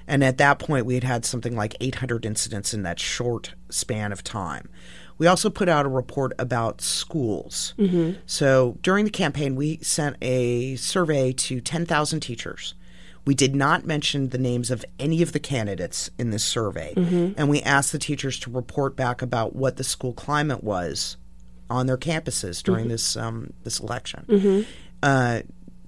And 0.07 0.23
at 0.23 0.37
that 0.39 0.59
point, 0.59 0.85
we 0.85 0.95
had 0.95 1.05
had 1.05 1.25
something 1.25 1.57
like 1.57 1.75
800 1.81 2.27
incidents 2.27 2.75
in 2.75 2.83
that 2.83 3.01
short 3.01 3.55
span 3.71 4.13
of 4.13 4.23
time. 4.23 4.69
We 5.19 5.27
also 5.27 5.49
put 5.51 5.69
out 5.69 5.87
a 5.87 5.89
report 5.89 6.33
about 6.39 6.81
schools. 6.81 7.75
So 8.27 8.79
during 8.83 9.05
the 9.05 9.11
campaign, 9.11 9.55
we 9.57 9.79
sent 9.79 10.17
a 10.21 10.77
survey 10.77 11.33
to 11.33 11.61
10,000 11.61 12.21
teachers. 12.21 12.75
We 13.27 13.35
did 13.35 13.55
not 13.57 13.87
mention 13.87 14.29
the 14.31 14.39
names 14.39 14.71
of 14.71 14.85
any 14.99 15.23
of 15.23 15.33
the 15.33 15.39
candidates 15.41 16.11
in 16.19 16.31
this 16.31 16.45
survey, 16.45 16.93
and 17.39 17.49
we 17.49 17.63
asked 17.63 17.93
the 17.93 17.99
teachers 17.99 18.39
to 18.41 18.51
report 18.51 18.97
back 18.97 19.23
about 19.23 19.57
what 19.57 19.77
the 19.77 19.85
school 19.85 20.13
climate 20.13 20.63
was 20.63 21.17
on 21.71 21.87
their 21.87 21.97
campuses 21.97 22.63
during 22.63 22.89
this 22.89 23.17
um, 23.17 23.53
this 23.63 23.81
election. 23.81 24.67
Uh, 25.03 25.41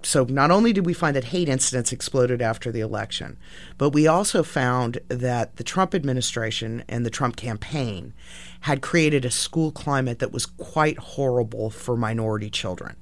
so 0.07 0.25
not 0.25 0.51
only 0.51 0.73
did 0.73 0.87
we 0.87 0.93
find 0.93 1.17
that 1.17 1.25
hate 1.25 1.49
incidents 1.49 1.93
exploded 1.93 2.41
after 2.41 2.71
the 2.71 2.81
election, 2.81 3.37
but 3.77 3.91
we 3.91 4.07
also 4.07 4.43
found 4.43 5.01
that 5.09 5.57
the 5.57 5.65
Trump 5.65 5.95
administration 5.95 6.85
and 6.89 7.05
the 7.05 7.11
Trump 7.11 7.37
campaign 7.37 8.15
had 8.61 8.83
created 8.83 9.25
a 9.25 9.31
school 9.31 9.73
climate 9.73 10.21
that 10.21 10.33
was 10.33 10.47
quite 10.47 10.99
horrible 10.99 11.71
for 11.71 11.97
minority 11.97 12.51
children 12.51 12.97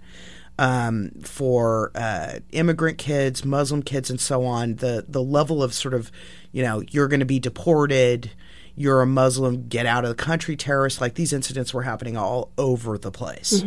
um, 0.58 1.10
for 1.22 1.90
uh, 1.94 2.38
immigrant 2.52 2.98
kids, 2.98 3.44
Muslim 3.44 3.82
kids, 3.82 4.08
and 4.08 4.20
so 4.20 4.44
on. 4.44 4.76
The 4.76 5.04
the 5.06 5.22
level 5.22 5.62
of 5.62 5.74
sort 5.74 5.94
of, 5.94 6.10
you 6.52 6.62
know, 6.62 6.82
you're 6.90 7.08
going 7.08 7.20
to 7.20 7.26
be 7.26 7.38
deported. 7.38 8.30
You're 8.76 9.02
a 9.02 9.06
Muslim, 9.06 9.68
get 9.68 9.86
out 9.86 10.04
of 10.04 10.08
the 10.08 10.16
country, 10.16 10.56
terrorist. 10.56 11.00
Like 11.00 11.14
these 11.14 11.32
incidents 11.32 11.72
were 11.72 11.82
happening 11.82 12.16
all 12.16 12.50
over 12.58 12.98
the 12.98 13.10
place, 13.10 13.62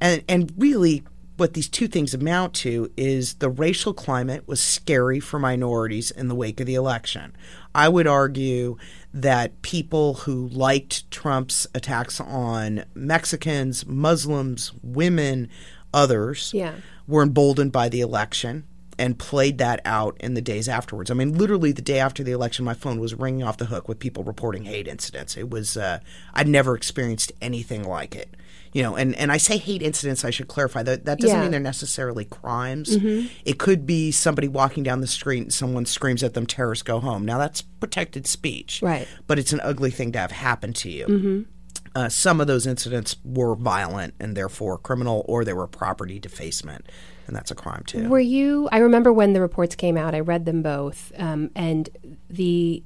and 0.00 0.24
and 0.28 0.52
really, 0.56 1.04
what 1.36 1.54
these 1.54 1.68
two 1.68 1.88
things 1.88 2.12
amount 2.14 2.54
to 2.54 2.90
is 2.96 3.34
the 3.34 3.48
racial 3.48 3.94
climate 3.94 4.46
was 4.46 4.60
scary 4.60 5.18
for 5.18 5.38
minorities 5.38 6.10
in 6.10 6.28
the 6.28 6.34
wake 6.34 6.60
of 6.60 6.66
the 6.66 6.74
election. 6.74 7.34
I 7.74 7.88
would 7.88 8.06
argue 8.06 8.76
that 9.14 9.62
people 9.62 10.14
who 10.14 10.46
liked 10.48 11.10
Trump's 11.10 11.66
attacks 11.74 12.20
on 12.20 12.84
Mexicans, 12.94 13.86
Muslims, 13.86 14.72
women, 14.82 15.48
others 15.94 16.52
Yeah. 16.54 16.74
were 17.06 17.22
emboldened 17.22 17.72
by 17.72 17.88
the 17.88 18.00
election 18.00 18.64
and 18.98 19.18
played 19.18 19.56
that 19.58 19.80
out 19.86 20.16
in 20.20 20.34
the 20.34 20.42
days 20.42 20.68
afterwards. 20.68 21.10
I 21.10 21.14
mean, 21.14 21.36
literally 21.36 21.72
the 21.72 21.82
day 21.82 21.98
after 21.98 22.22
the 22.22 22.32
election, 22.32 22.64
my 22.64 22.74
phone 22.74 23.00
was 23.00 23.14
ringing 23.14 23.42
off 23.42 23.56
the 23.56 23.64
hook 23.66 23.88
with 23.88 23.98
people 23.98 24.22
reporting 24.22 24.64
hate 24.64 24.86
incidents. 24.86 25.36
It 25.36 25.50
was 25.50 25.76
uh, 25.76 26.00
I'd 26.34 26.46
never 26.46 26.74
experienced 26.76 27.32
anything 27.40 27.84
like 27.84 28.14
it. 28.14 28.28
You 28.74 28.82
know, 28.82 28.96
and, 28.96 29.14
and 29.16 29.30
I 29.30 29.36
say 29.36 29.58
hate 29.58 29.82
incidents. 29.82 30.24
I 30.24 30.30
should 30.30 30.48
clarify 30.48 30.82
that 30.84 31.04
that 31.04 31.18
doesn't 31.18 31.28
Yeah. 31.28 31.34
Mm-hmm. 31.34 31.42
mean 31.42 31.50
they're 31.50 31.60
necessarily 31.60 32.24
crimes. 32.24 32.96
It 33.44 33.58
could 33.58 33.86
be 33.86 34.10
somebody 34.10 34.48
walking 34.48 34.82
down 34.82 35.00
the 35.02 35.06
street 35.06 35.42
and 35.42 35.52
someone 35.52 35.84
screams 35.84 36.22
at 36.22 36.32
them, 36.34 36.46
"Terrorists, 36.46 36.82
go 36.82 36.98
home." 37.00 37.26
Now 37.26 37.38
that's 37.38 37.60
protected 37.62 38.26
speech, 38.26 38.80
Right. 38.82 39.06
But 39.26 39.38
it's 39.38 39.52
an 39.52 39.60
ugly 39.62 39.90
thing 39.90 40.12
to 40.12 40.18
have 40.18 40.30
happen 40.32 40.72
to 40.74 40.90
you. 40.90 41.46
Uh, 41.94 42.08
some 42.08 42.40
of 42.40 42.46
those 42.46 42.66
incidents 42.66 43.16
were 43.22 43.54
violent 43.54 44.14
and 44.18 44.34
therefore 44.34 44.78
criminal, 44.78 45.22
or 45.28 45.44
they 45.44 45.52
were 45.52 45.66
property 45.66 46.18
defacement, 46.18 46.86
and 47.26 47.36
that's 47.36 47.50
a 47.50 47.54
crime 47.54 47.82
too. 47.86 48.08
Were 48.08 48.18
you? 48.20 48.66
I 48.72 48.78
remember 48.78 49.12
when 49.12 49.34
the 49.34 49.42
reports 49.42 49.74
came 49.74 49.98
out. 49.98 50.14
I 50.14 50.20
read 50.20 50.46
them 50.46 50.62
both, 50.62 51.12
um, 51.18 51.50
and 51.54 51.90
the 52.30 52.82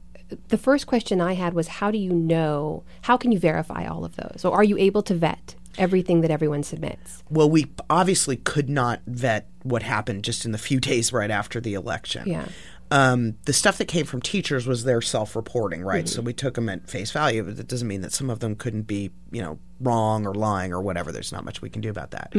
the 0.48 0.58
first 0.58 0.88
question 0.88 1.20
I 1.20 1.34
had 1.34 1.54
was, 1.54 1.68
how 1.68 1.92
do 1.92 1.98
you 1.98 2.12
know? 2.12 2.82
How 3.02 3.16
can 3.16 3.30
you 3.30 3.38
verify 3.38 3.86
all 3.86 4.04
of 4.04 4.16
those? 4.16 4.44
Or 4.44 4.52
are 4.56 4.64
you 4.64 4.76
able 4.76 5.04
to 5.04 5.14
vet 5.14 5.54
everything 5.78 6.20
that 6.22 6.30
everyone 6.30 6.62
submits? 6.62 7.22
Well, 7.30 7.50
we 7.50 7.66
obviously 7.88 8.36
could 8.36 8.68
not 8.68 9.00
vet 9.06 9.48
what 9.62 9.82
happened 9.82 10.24
just 10.24 10.44
in 10.44 10.52
the 10.52 10.58
few 10.58 10.80
days 10.92 11.12
right 11.12 11.30
after 11.30 11.60
the 11.60 11.74
election. 11.74 12.28
Yeah. 12.28 12.48
Um, 12.90 13.34
the 13.46 13.52
stuff 13.52 13.78
that 13.78 13.86
came 13.86 14.06
from 14.06 14.22
teachers 14.22 14.64
was 14.66 14.84
their 14.84 15.00
self-reporting, 15.00 15.82
right? 15.82 16.08
So 16.08 16.22
we 16.22 16.32
took 16.32 16.54
them 16.54 16.68
at 16.68 16.88
face 16.88 17.10
value, 17.10 17.42
but 17.42 17.56
that 17.56 17.66
doesn't 17.66 17.88
mean 17.88 18.02
that 18.02 18.12
some 18.12 18.30
of 18.30 18.38
them 18.38 18.54
couldn't 18.54 18.82
be, 18.82 19.10
you 19.32 19.42
know, 19.42 19.58
wrong 19.80 20.24
or 20.24 20.32
lying 20.34 20.72
or 20.72 20.80
whatever. 20.80 21.10
There's 21.10 21.32
not 21.32 21.44
much 21.44 21.60
we 21.60 21.68
can 21.68 21.82
do 21.82 21.90
about 21.90 22.12
that. 22.12 22.32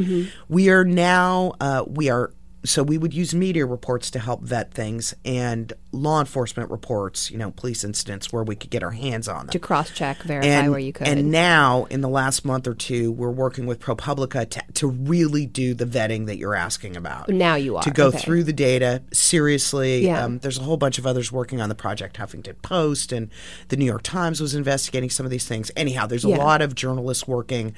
We 0.47 0.69
are 0.69 0.85
now 0.85 1.51
uh, 1.59 1.83
we 1.85 2.09
are 2.09 2.31
so 2.67 2.83
we 2.83 2.97
would 2.97 3.13
use 3.13 3.33
media 3.33 3.65
reports 3.65 4.11
to 4.11 4.19
help 4.19 4.41
vet 4.41 4.73
things 4.73 5.15
and 5.23 5.73
law 5.91 6.19
enforcement 6.19 6.69
reports, 6.69 7.31
you 7.31 7.37
know, 7.37 7.51
police 7.51 7.83
incidents 7.83 8.31
where 8.31 8.43
we 8.43 8.55
could 8.55 8.69
get 8.69 8.83
our 8.83 8.91
hands 8.91 9.27
on 9.27 9.47
them 9.47 9.49
To 9.49 9.59
cross 9.59 9.89
check, 9.91 10.21
verify 10.23 10.47
and, 10.47 10.71
where 10.71 10.79
you 10.79 10.93
could. 10.93 11.07
And 11.07 11.31
now, 11.31 11.85
in 11.85 12.01
the 12.01 12.09
last 12.09 12.45
month 12.45 12.67
or 12.67 12.73
two, 12.73 13.11
we're 13.11 13.31
working 13.31 13.65
with 13.65 13.79
ProPublica 13.79 14.49
to, 14.49 14.63
to 14.73 14.87
really 14.87 15.45
do 15.45 15.73
the 15.73 15.85
vetting 15.85 16.25
that 16.27 16.37
you're 16.37 16.55
asking 16.55 16.97
about. 16.97 17.29
Now 17.29 17.55
you 17.55 17.77
are, 17.77 17.83
To 17.83 17.91
go 17.91 18.07
okay. 18.07 18.17
through 18.19 18.43
the 18.43 18.53
data 18.53 19.01
seriously. 19.13 20.05
Yeah. 20.05 20.23
Um, 20.23 20.39
there's 20.39 20.57
a 20.57 20.63
whole 20.63 20.77
bunch 20.77 20.97
of 20.97 21.05
others 21.07 21.31
working 21.31 21.61
on 21.61 21.69
the 21.69 21.75
Project 21.75 22.17
Huffington 22.17 22.61
Post, 22.61 23.11
and 23.11 23.29
the 23.69 23.77
New 23.77 23.85
York 23.85 24.03
Times 24.03 24.41
was 24.41 24.55
investigating 24.55 25.09
some 25.09 25.25
of 25.25 25.29
these 25.31 25.47
things. 25.47 25.71
Anyhow, 25.75 26.07
there's 26.07 26.25
a 26.25 26.29
Yeah. 26.29 26.37
lot 26.37 26.61
of 26.61 26.75
journalists 26.75 27.27
working 27.27 27.73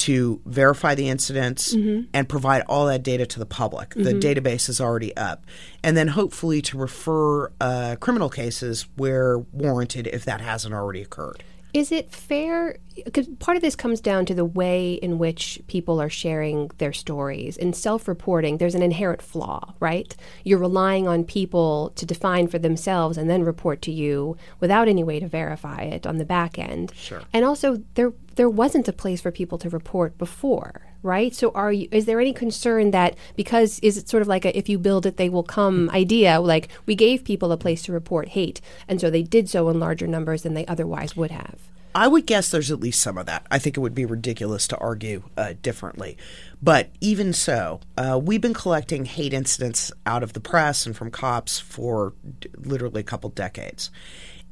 to 0.00 0.40
verify 0.46 0.94
the 0.94 1.08
incidents 1.08 1.74
Mm-hmm. 1.74 2.08
and 2.14 2.28
provide 2.28 2.62
all 2.68 2.86
that 2.86 3.02
data 3.02 3.26
to 3.26 3.38
the 3.38 3.46
public. 3.46 3.94
The 3.94 4.12
database 4.14 4.68
is 4.68 4.80
already 4.80 5.16
up. 5.16 5.44
And 5.82 5.96
then 5.96 6.08
hopefully 6.08 6.62
to 6.62 6.78
refer 6.78 7.50
uh, 7.60 7.96
criminal 8.00 8.28
cases 8.28 8.86
where 8.96 9.38
warranted 9.38 10.06
if 10.06 10.24
that 10.24 10.40
hasn't 10.40 10.74
already 10.74 11.02
occurred. 11.02 11.42
Is 11.72 11.92
it 11.92 12.10
fair? 12.10 12.78
Because 13.04 13.28
part 13.38 13.56
of 13.56 13.62
this 13.62 13.76
comes 13.76 14.00
down 14.00 14.26
to 14.26 14.34
the 14.34 14.44
way 14.44 14.94
in 14.94 15.18
which 15.18 15.60
people 15.66 16.00
are 16.00 16.10
sharing 16.10 16.70
their 16.78 16.92
stories. 16.92 17.56
In 17.56 17.72
self 17.72 18.08
reporting, 18.08 18.58
there's 18.58 18.74
an 18.74 18.82
inherent 18.82 19.22
flaw, 19.22 19.74
right? 19.80 20.14
You're 20.44 20.58
relying 20.58 21.06
on 21.06 21.24
people 21.24 21.92
to 21.96 22.04
define 22.04 22.48
for 22.48 22.58
themselves 22.58 23.16
and 23.16 23.30
then 23.30 23.42
report 23.44 23.82
to 23.82 23.92
you 23.92 24.36
without 24.58 24.88
any 24.88 25.04
way 25.04 25.20
to 25.20 25.28
verify 25.28 25.82
it 25.82 26.06
on 26.06 26.18
the 26.18 26.24
back 26.24 26.58
end. 26.58 26.92
Sure. 26.94 27.22
And 27.32 27.44
also, 27.44 27.82
there 27.94 28.12
there 28.36 28.50
wasn't 28.50 28.88
a 28.88 28.92
place 28.92 29.20
for 29.20 29.30
people 29.30 29.58
to 29.58 29.68
report 29.68 30.16
before, 30.16 30.89
right? 31.02 31.34
So, 31.34 31.50
are 31.52 31.72
you? 31.72 31.88
Is 31.90 32.06
there 32.06 32.20
any 32.20 32.32
concern 32.32 32.90
that 32.92 33.16
because 33.36 33.78
is 33.80 33.96
it 33.96 34.08
sort 34.08 34.22
of 34.22 34.28
like 34.28 34.44
a 34.44 34.56
if 34.56 34.68
you 34.68 34.78
build 34.78 35.06
it, 35.06 35.16
they 35.16 35.28
will 35.28 35.42
come 35.42 35.90
idea? 35.90 36.40
Like 36.40 36.68
we 36.86 36.94
gave 36.94 37.24
people 37.24 37.52
a 37.52 37.56
place 37.56 37.82
to 37.84 37.92
report 37.92 38.28
hate, 38.28 38.60
and 38.88 39.00
so 39.00 39.10
they 39.10 39.22
did 39.22 39.48
so 39.48 39.68
in 39.68 39.80
larger 39.80 40.06
numbers 40.06 40.42
than 40.42 40.54
they 40.54 40.66
otherwise 40.66 41.16
would 41.16 41.30
have. 41.30 41.58
I 41.94 42.06
would 42.06 42.26
guess 42.26 42.50
there's 42.50 42.70
at 42.70 42.80
least 42.80 43.00
some 43.00 43.18
of 43.18 43.26
that. 43.26 43.46
I 43.50 43.58
think 43.58 43.76
it 43.76 43.80
would 43.80 43.94
be 43.94 44.04
ridiculous 44.04 44.68
to 44.68 44.78
argue 44.78 45.24
uh, 45.36 45.54
differently. 45.60 46.16
But 46.62 46.90
even 47.00 47.32
so, 47.32 47.80
uh, 47.96 48.20
we've 48.22 48.40
been 48.40 48.54
collecting 48.54 49.06
hate 49.06 49.32
incidents 49.32 49.90
out 50.06 50.22
of 50.22 50.32
the 50.32 50.40
press 50.40 50.86
and 50.86 50.96
from 50.96 51.10
cops 51.10 51.58
for 51.58 52.12
d- 52.38 52.48
literally 52.56 53.00
a 53.00 53.04
couple 53.04 53.30
decades. 53.30 53.90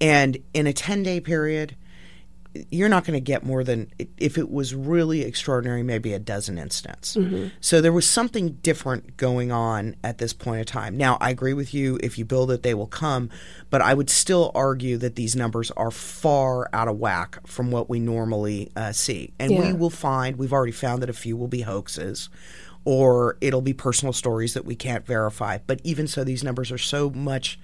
And 0.01 0.39
in 0.53 0.67
a 0.67 0.73
10 0.73 1.05
day 1.05 1.21
period, 1.21 1.77
you're 2.71 2.89
not 2.89 3.05
going 3.05 3.15
to 3.15 3.21
get 3.21 3.45
more 3.45 3.63
than 3.63 3.91
if 4.17 4.39
it 4.39 4.51
was 4.51 4.75
really 4.75 5.23
extraordinary 5.23 5.83
maybe 5.83 6.13
a 6.13 6.19
dozen 6.19 6.59
incidents 6.59 7.15
mm-hmm. 7.15 7.49
so 7.61 7.81
there 7.81 7.93
was 7.93 8.09
something 8.09 8.53
different 8.63 9.17
going 9.17 9.53
on 9.53 9.95
at 10.03 10.19
this 10.19 10.33
point 10.33 10.61
in 10.61 10.65
time 10.65 10.97
now 10.97 11.17
i 11.21 11.31
agree 11.31 11.53
with 11.53 11.75
you 11.75 11.99
if 12.03 12.19
you 12.19 12.25
build 12.25 12.51
it 12.51 12.63
they 12.63 12.75
will 12.75 12.87
come 12.87 13.29
but 13.71 13.83
i 13.83 13.93
would 13.93 14.09
still 14.09 14.51
argue 14.55 14.97
that 14.97 15.15
these 15.15 15.37
numbers 15.37 15.71
are 15.73 15.91
far 15.91 16.69
out 16.73 16.89
of 16.89 16.97
whack 16.99 17.39
from 17.47 17.71
what 17.71 17.89
we 17.89 17.99
normally 17.99 18.71
uh, 18.77 18.93
see 18.93 19.33
and 19.39 19.53
yeah. 19.53 19.61
we 19.61 19.73
will 19.73 19.91
find 19.91 20.37
we've 20.37 20.53
already 20.53 20.73
found 20.73 21.03
that 21.03 21.11
a 21.11 21.15
few 21.15 21.37
will 21.37 21.49
be 21.49 21.63
hoaxes 21.63 22.29
or 22.85 23.37
it'll 23.41 23.61
be 23.61 23.75
personal 23.75 24.13
stories 24.13 24.55
that 24.55 24.65
we 24.65 24.75
can't 24.75 25.07
verify 25.07 25.59
but 25.67 25.81
even 25.85 26.07
so 26.07 26.25
these 26.25 26.43
numbers 26.43 26.73
are 26.73 26.79
so 26.79 27.11
much 27.11 27.59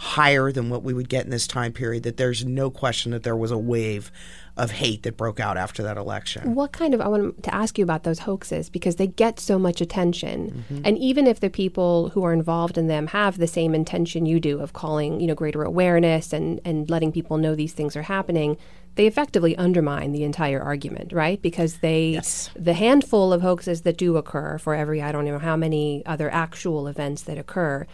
higher 0.00 0.50
than 0.50 0.70
what 0.70 0.82
we 0.82 0.94
would 0.94 1.10
get 1.10 1.26
in 1.26 1.30
this 1.30 1.46
time 1.46 1.74
period 1.74 2.02
that 2.04 2.16
there's 2.16 2.42
no 2.42 2.70
question 2.70 3.12
that 3.12 3.22
there 3.22 3.36
was 3.36 3.50
a 3.50 3.58
wave 3.58 4.10
of 4.56 4.70
hate 4.70 5.02
that 5.02 5.14
broke 5.14 5.38
out 5.38 5.58
after 5.58 5.82
that 5.82 5.98
election. 5.98 6.54
What 6.54 6.72
kind 6.72 6.94
of 6.94 7.02
I 7.02 7.08
want 7.08 7.42
to 7.42 7.54
ask 7.54 7.76
you 7.76 7.84
about 7.84 8.04
those 8.04 8.20
hoaxes 8.20 8.70
because 8.70 8.96
they 8.96 9.08
get 9.08 9.38
so 9.38 9.58
much 9.58 9.82
attention. 9.82 10.64
Mm-hmm. 10.70 10.82
And 10.86 10.96
even 10.96 11.26
if 11.26 11.40
the 11.40 11.50
people 11.50 12.08
who 12.10 12.24
are 12.24 12.32
involved 12.32 12.78
in 12.78 12.86
them 12.86 13.08
have 13.08 13.36
the 13.36 13.46
same 13.46 13.74
intention 13.74 14.24
you 14.24 14.40
do 14.40 14.58
of 14.60 14.72
calling, 14.72 15.20
you 15.20 15.26
know, 15.26 15.34
greater 15.34 15.62
awareness 15.64 16.32
and 16.32 16.62
and 16.64 16.88
letting 16.88 17.12
people 17.12 17.36
know 17.36 17.54
these 17.54 17.74
things 17.74 17.94
are 17.94 18.02
happening, 18.02 18.56
they 18.94 19.06
effectively 19.06 19.56
undermine 19.56 20.12
the 20.12 20.24
entire 20.24 20.60
argument, 20.60 21.12
right? 21.12 21.40
Because 21.40 21.78
they, 21.78 22.10
yes. 22.10 22.50
the 22.56 22.74
handful 22.74 23.32
of 23.32 23.40
hoaxes 23.40 23.82
that 23.82 23.96
do 23.96 24.16
occur 24.16 24.58
for 24.58 24.74
every, 24.74 25.00
I 25.00 25.12
don't 25.12 25.24
know 25.24 25.38
how 25.38 25.56
many 25.56 26.04
other 26.06 26.30
actual 26.30 26.88
events 26.88 27.22
that 27.22 27.38
occur, 27.38 27.86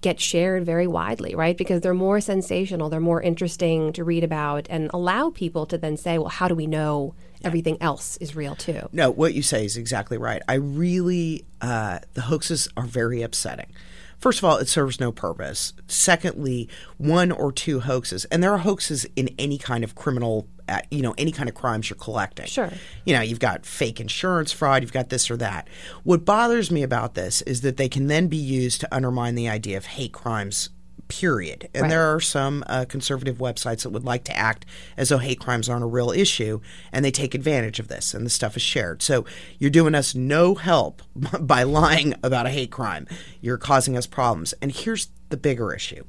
get 0.00 0.20
shared 0.20 0.64
very 0.64 0.86
widely, 0.86 1.34
right? 1.34 1.56
Because 1.56 1.80
they're 1.80 1.94
more 1.94 2.20
sensational, 2.20 2.88
they're 2.88 3.00
more 3.00 3.20
interesting 3.20 3.92
to 3.94 4.04
read 4.04 4.24
about, 4.24 4.66
and 4.70 4.90
allow 4.94 5.30
people 5.30 5.66
to 5.66 5.78
then 5.78 5.96
say, 5.96 6.18
well, 6.18 6.28
how 6.28 6.48
do 6.48 6.54
we 6.54 6.66
know 6.66 7.14
everything 7.42 7.76
else 7.80 8.16
is 8.18 8.36
real 8.36 8.54
too? 8.54 8.88
No, 8.92 9.10
what 9.10 9.34
you 9.34 9.42
say 9.42 9.64
is 9.64 9.76
exactly 9.76 10.18
right. 10.18 10.42
I 10.48 10.54
really, 10.54 11.44
uh, 11.60 11.98
the 12.14 12.22
hoaxes 12.22 12.68
are 12.76 12.86
very 12.86 13.22
upsetting. 13.22 13.72
First 14.18 14.38
of 14.38 14.44
all, 14.44 14.56
it 14.56 14.68
serves 14.68 14.98
no 14.98 15.12
purpose. 15.12 15.72
Secondly, 15.86 16.68
one 16.96 17.30
or 17.30 17.52
two 17.52 17.80
hoaxes, 17.80 18.24
and 18.26 18.42
there 18.42 18.52
are 18.52 18.58
hoaxes 18.58 19.06
in 19.14 19.30
any 19.38 19.58
kind 19.58 19.84
of 19.84 19.94
criminal, 19.94 20.48
uh, 20.68 20.80
you 20.90 21.02
know, 21.02 21.14
any 21.18 21.32
kind 21.32 21.48
of 21.48 21.54
crimes 21.54 21.88
you're 21.88 21.96
collecting. 21.96 22.46
Sure. 22.46 22.70
You 23.04 23.14
know, 23.14 23.22
you've 23.22 23.40
got 23.40 23.64
fake 23.64 24.00
insurance 24.00 24.52
fraud, 24.52 24.82
you've 24.82 24.92
got 24.92 25.08
this 25.08 25.30
or 25.30 25.36
that. 25.38 25.68
What 26.04 26.24
bothers 26.24 26.70
me 26.70 26.82
about 26.82 27.14
this 27.14 27.42
is 27.42 27.62
that 27.62 27.76
they 27.76 27.88
can 27.88 28.06
then 28.06 28.28
be 28.28 28.36
used 28.36 28.80
to 28.82 28.94
undermine 28.94 29.34
the 29.34 29.48
idea 29.48 29.76
of 29.76 29.86
hate 29.86 30.12
crimes 30.12 30.70
period. 31.08 31.68
And 31.74 31.82
right. 31.82 31.88
there 31.88 32.14
are 32.14 32.20
some 32.20 32.62
uh, 32.66 32.84
conservative 32.88 33.38
websites 33.38 33.82
that 33.82 33.90
would 33.90 34.04
like 34.04 34.24
to 34.24 34.36
act 34.36 34.66
as 34.96 35.08
though 35.08 35.18
hate 35.18 35.40
crimes 35.40 35.68
aren't 35.68 35.82
a 35.82 35.88
real 35.88 36.10
issue, 36.10 36.60
and 36.92 37.04
they 37.04 37.10
take 37.10 37.34
advantage 37.34 37.80
of 37.80 37.88
this, 37.88 38.14
and 38.14 38.24
the 38.24 38.30
stuff 38.30 38.56
is 38.56 38.62
shared. 38.62 39.02
So 39.02 39.24
you're 39.58 39.70
doing 39.70 39.94
us 39.94 40.14
no 40.14 40.54
help 40.54 41.02
by 41.40 41.62
lying 41.64 42.14
about 42.22 42.46
a 42.46 42.50
hate 42.50 42.70
crime. 42.70 43.06
You're 43.40 43.58
causing 43.58 43.96
us 43.96 44.06
problems. 44.06 44.54
And 44.62 44.70
here's 44.70 45.08
the 45.30 45.36
bigger 45.36 45.74
issue. 45.74 46.04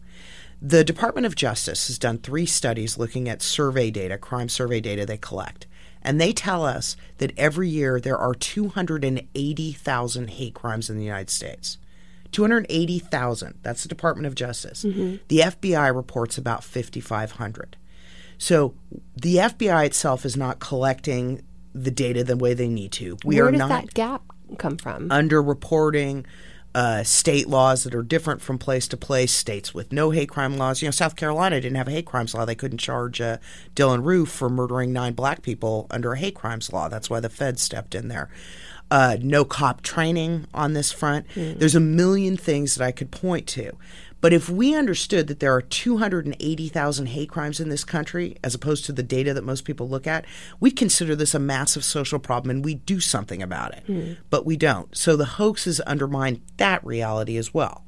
The 0.62 0.84
Department 0.84 1.26
of 1.26 1.36
Justice 1.36 1.88
has 1.88 1.98
done 1.98 2.18
three 2.18 2.46
studies 2.46 2.98
looking 2.98 3.30
at 3.30 3.42
survey 3.42 3.92
data, 3.92 4.18
crime 4.18 4.50
survey 4.50 4.82
data 4.82 5.06
they 5.06 5.18
collect. 5.18 5.68
And 6.02 6.20
they 6.20 6.32
tell 6.32 6.66
us 6.66 6.96
that 7.18 7.38
every 7.38 7.70
year 7.70 8.00
there 8.00 8.18
are 8.18 8.34
280,000 8.34 10.30
hate 10.30 10.54
crimes 10.54 10.90
in 10.90 10.98
the 10.98 11.04
United 11.04 11.30
States. 11.30 11.78
280,000. 12.32 13.60
That's 13.64 13.84
the 13.84 13.90
Department 13.90 14.28
of 14.28 14.36
Justice. 14.36 14.84
Mm-hmm. 14.84 15.18
The 15.28 15.40
FBI 15.40 15.94
reports 15.94 16.38
about 16.38 16.64
5,500. 16.64 17.78
So 18.38 18.74
the 19.16 19.36
FBI 19.36 19.86
itself 19.88 20.26
is 20.26 20.38
not 20.38 20.60
collecting 20.60 21.42
the 21.74 21.92
data 21.92 22.24
the 22.24 22.38
way 22.38 22.54
they 22.54 22.68
need 22.68 22.92
to. 22.94 23.18
We 23.26 23.36
Where 23.36 23.48
are 23.48 23.52
does 23.52 23.60
not 23.60 23.70
that 23.70 23.94
gap 23.94 24.24
come 24.58 24.78
from? 24.78 25.10
Underreporting. 25.10 26.26
Uh, 26.76 27.04
state 27.04 27.48
laws 27.48 27.84
that 27.84 27.96
are 27.96 28.04
different 28.04 28.42
from 28.42 28.60
place 28.60 28.88
to 28.88 28.96
place, 28.96 29.32
states 29.32 29.74
with 29.74 29.92
no 29.92 30.12
hate 30.12 30.30
crime 30.30 30.56
laws. 30.56 30.82
You 30.82 30.88
know, 30.88 30.92
South 30.92 31.16
Carolina 31.16 31.60
didn't 31.60 31.78
have 31.78 31.88
a 31.88 31.92
hate 31.92 32.06
crimes 32.06 32.36
law. 32.36 32.46
They 32.46 32.54
couldn't 32.54 32.78
charge 32.78 33.20
uh, 33.20 33.38
Dylann 33.76 34.04
Roof 34.04 34.30
for 34.30 34.50
murdering 34.50 34.94
nine 34.94 35.14
black 35.14 35.42
people 35.42 35.88
under 35.90 36.14
a 36.14 36.18
hate 36.18 36.36
crimes 36.36 36.72
law. 36.72 36.88
That's 36.88 37.10
why 37.10 37.20
the 37.20 37.30
feds 37.30 37.64
stepped 37.64 37.96
in 37.96 38.08
there 38.08 38.30
uh, 38.92 39.18
no 39.22 39.46
cop 39.46 39.82
training 39.82 40.48
on 40.54 40.74
this 40.74 40.92
front. 40.92 41.28
Mm. 41.30 41.60
There's 41.60 41.76
a 41.76 41.80
million 41.80 42.38
things 42.38 42.76
that 42.76 42.86
I 42.86 42.92
could 42.92 43.12
point 43.12 43.48
to. 43.50 43.78
But 44.22 44.34
if 44.34 44.50
we 44.50 44.76
understood 44.76 45.28
that 45.28 45.40
there 45.40 45.54
are 45.54 45.62
280,000 45.62 47.06
hate 47.08 47.30
crimes 47.30 47.60
in 47.60 47.70
this 47.70 47.84
country, 47.84 48.38
as 48.44 48.54
opposed 48.54 48.86
to 48.86 48.92
the 48.92 49.04
data 49.04 49.34
that 49.34 49.44
most 49.44 49.64
people 49.64 49.88
look 49.88 50.08
at, 50.08 50.26
we'd 50.60 50.76
consider 50.76 51.16
this 51.16 51.34
a 51.34 51.40
massive 51.40 51.84
social 51.84 52.20
problem 52.20 52.50
and 52.50 52.66
we'd 52.66 52.86
do 52.86 53.00
something 53.00 53.42
about 53.42 53.74
it. 53.74 53.84
Mm. 53.88 54.18
But 54.30 54.46
we 54.46 54.58
don't. 54.58 54.96
So 54.96 55.16
the 55.16 55.26
hoaxes 55.26 55.80
undermine 55.88 56.42
that 56.58 56.86
reality 56.86 57.38
as 57.38 57.54
well. 57.54 57.86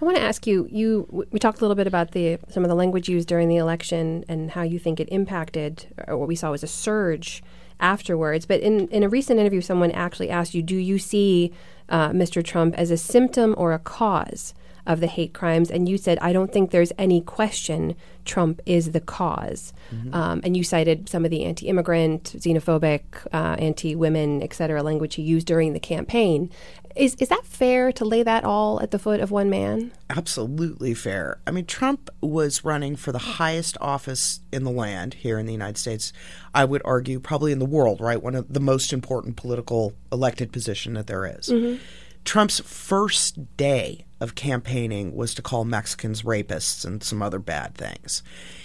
I 0.00 0.04
want 0.06 0.16
to 0.16 0.22
ask 0.22 0.46
you. 0.46 0.66
You 0.70 1.26
we 1.30 1.38
talked 1.38 1.58
a 1.58 1.60
little 1.60 1.74
bit 1.74 1.86
about 1.86 2.12
the 2.12 2.38
some 2.48 2.64
of 2.64 2.70
the 2.70 2.74
language 2.74 3.10
used 3.10 3.28
during 3.28 3.48
the 3.48 3.58
election 3.58 4.24
and 4.28 4.50
how 4.50 4.62
you 4.62 4.78
think 4.78 4.98
it 4.98 5.10
impacted, 5.12 5.88
or 6.08 6.16
what 6.16 6.26
we 6.26 6.36
saw 6.36 6.50
was 6.50 6.62
a 6.62 6.66
surge 6.66 7.42
afterwards. 7.80 8.46
But 8.46 8.60
in, 8.60 8.88
in 8.88 9.02
a 9.02 9.10
recent 9.10 9.38
interview, 9.40 9.60
someone 9.60 9.90
actually 9.90 10.30
asked 10.30 10.54
you, 10.54 10.62
Do 10.62 10.76
you 10.76 10.98
see 10.98 11.52
uh, 11.90 12.10
Mr. 12.10 12.42
Trump 12.42 12.74
as 12.76 12.90
a 12.90 12.96
symptom 12.96 13.54
or 13.58 13.72
a 13.74 13.78
cause 13.78 14.54
of 14.86 15.00
the 15.00 15.06
hate 15.06 15.34
crimes? 15.34 15.70
And 15.70 15.88
you 15.88 15.98
said, 15.98 16.18
I 16.20 16.32
don't 16.32 16.52
think 16.52 16.70
there's 16.70 16.92
any 16.98 17.20
question 17.20 17.96
Trump 18.24 18.60
is 18.66 18.92
the 18.92 19.00
because 19.00 19.72
mm-hmm. 19.92 20.14
um, 20.14 20.40
and 20.44 20.56
you 20.56 20.64
cited 20.64 21.08
some 21.08 21.24
of 21.24 21.30
the 21.30 21.44
anti 21.44 21.66
immigrant, 21.66 22.34
xenophobic, 22.36 23.02
uh, 23.32 23.56
anti 23.58 23.94
women, 23.94 24.42
et 24.42 24.54
cetera, 24.54 24.82
language 24.82 25.16
he 25.16 25.22
used 25.22 25.46
during 25.46 25.72
the 25.72 25.80
campaign. 25.80 26.50
Is 26.96 27.14
is 27.16 27.28
that 27.28 27.44
fair 27.44 27.92
to 27.92 28.04
lay 28.04 28.22
that 28.22 28.44
all 28.44 28.80
at 28.80 28.90
the 28.90 28.98
foot 28.98 29.20
of 29.20 29.30
one 29.30 29.48
man? 29.48 29.92
Absolutely 30.08 30.94
fair. 30.94 31.38
I 31.46 31.50
mean, 31.52 31.66
Trump 31.66 32.10
was 32.20 32.64
running 32.64 32.96
for 32.96 33.12
the 33.12 33.18
highest 33.18 33.76
office 33.80 34.40
in 34.52 34.64
the 34.64 34.70
land 34.70 35.14
here 35.14 35.38
in 35.38 35.46
the 35.46 35.52
United 35.52 35.78
States. 35.78 36.12
I 36.52 36.64
would 36.64 36.82
argue, 36.84 37.20
probably 37.20 37.52
in 37.52 37.60
the 37.60 37.64
world, 37.64 38.00
right? 38.00 38.20
One 38.20 38.34
of 38.34 38.52
the 38.52 38.60
most 38.60 38.92
important 38.92 39.36
political 39.36 39.92
elected 40.10 40.52
position 40.52 40.94
that 40.94 41.06
there 41.06 41.26
is. 41.26 41.48
Mm-hmm. 41.48 41.82
Trump's 42.24 42.60
first 42.60 43.56
day 43.56 44.04
of 44.20 44.34
campaigning 44.34 45.14
was 45.16 45.34
to 45.34 45.42
call 45.42 45.64
Mexicans 45.64 46.22
rapists 46.22 46.84
and 46.84 47.02
some 47.02 47.22
other 47.22 47.38
bad 47.38 47.74
things. 47.74 48.22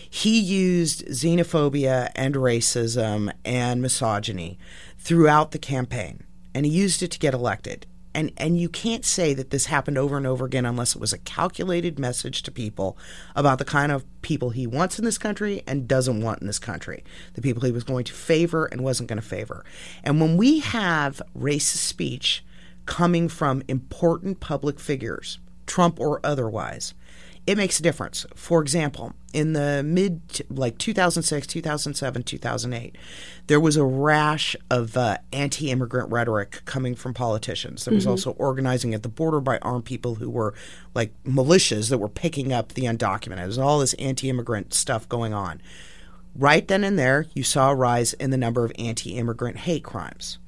He 0.10 0.39
used 0.39 1.06
xenophobia 1.08 2.12
and 2.15 2.36
racism 2.36 3.32
and 3.44 3.82
misogyny 3.82 4.60
throughout 4.98 5.52
the 5.52 5.60
campaign, 5.60 6.24
and 6.54 6.65
he 6.65 6.72
used 6.72 7.02
it 7.02 7.12
to 7.12 7.20
get 7.20 7.34
elected 7.34 7.86
and 8.15 8.32
and 8.38 8.58
you 8.58 8.70
can't 8.70 9.06
say 9.06 9.34
that 9.34 9.50
this 9.52 9.65
happened 9.65 9.98
over 9.98 10.18
and 10.18 10.26
over 10.26 10.46
again 10.46 10.65
unless 10.65 10.96
it 10.96 11.02
was 11.02 11.13
a 11.13 11.18
calculated 11.20 12.00
message 12.00 12.41
to 12.41 12.52
people 12.52 12.98
about 13.36 13.60
the 13.60 13.65
kind 13.65 13.91
of 13.91 14.06
people 14.22 14.50
he 14.52 14.65
wants 14.65 14.98
in 14.98 15.06
this 15.06 15.18
country 15.18 15.62
and 15.68 15.88
doesn't 15.88 16.22
want 16.22 16.39
in 16.39 16.48
this 16.48 16.58
country 16.58 17.04
the 17.34 17.41
people 17.41 17.62
he 17.63 17.72
was 17.72 17.84
going 17.84 18.06
to 18.06 18.13
favor 18.13 18.65
and 18.65 18.82
wasn't 18.82 19.08
going 19.08 19.22
to 19.22 19.28
favor 19.28 19.63
and 20.04 20.20
when 20.20 20.38
we 20.38 20.60
have 20.60 21.22
racist 21.38 21.78
speech 21.78 22.44
coming 22.86 23.28
from 23.28 23.63
important 23.67 24.39
public 24.39 24.80
figures 24.80 25.39
trump 25.65 26.00
or 26.00 26.19
otherwise 26.24 26.93
it 27.48 27.58
makes 27.58 27.80
a 27.80 27.84
difference. 27.84 28.26
For 28.34 28.62
example, 28.62 29.13
in 29.32 29.54
the 29.54 29.84
mid 29.86 30.21
like 30.50 30.78
2006, 30.78 31.45
2007, 31.45 32.24
2008, 32.24 32.95
there 33.48 33.60
was 33.60 33.78
a 33.78 33.84
rash 33.84 34.56
of 34.71 34.98
uh, 34.98 35.17
anti-immigrant 35.32 36.12
rhetoric 36.12 36.62
coming 36.65 36.95
from 36.95 37.13
politicians. 37.13 37.86
There 37.86 37.93
was 37.93 38.06
mm-hmm. 38.06 38.12
also 38.12 38.32
organizing 38.32 38.95
at 38.95 39.04
the 39.04 39.10
border 39.10 39.39
by 39.39 39.60
armed 39.60 39.86
people 39.86 40.15
who 40.15 40.30
were 40.30 40.56
like 40.95 41.12
militias 41.24 41.89
that 41.89 42.00
were 42.00 42.10
picking 42.10 42.52
up 42.52 42.69
the 42.69 42.84
undocumented. 42.84 43.38
There's 43.38 43.58
all 43.60 43.80
this 43.80 43.93
anti-immigrant 43.95 44.74
stuff 44.74 45.08
going 45.08 45.34
on. 45.34 45.62
Right 46.36 46.67
then 46.67 46.84
and 46.84 46.98
there, 46.98 47.28
you 47.34 47.43
saw 47.43 47.69
a 47.69 47.76
rise 47.76 48.13
in 48.13 48.32
the 48.32 48.38
number 48.38 48.65
of 48.65 48.71
anti 48.80 49.17
immigrant 49.17 49.58
hate 49.58 49.84
crimes 49.84 50.39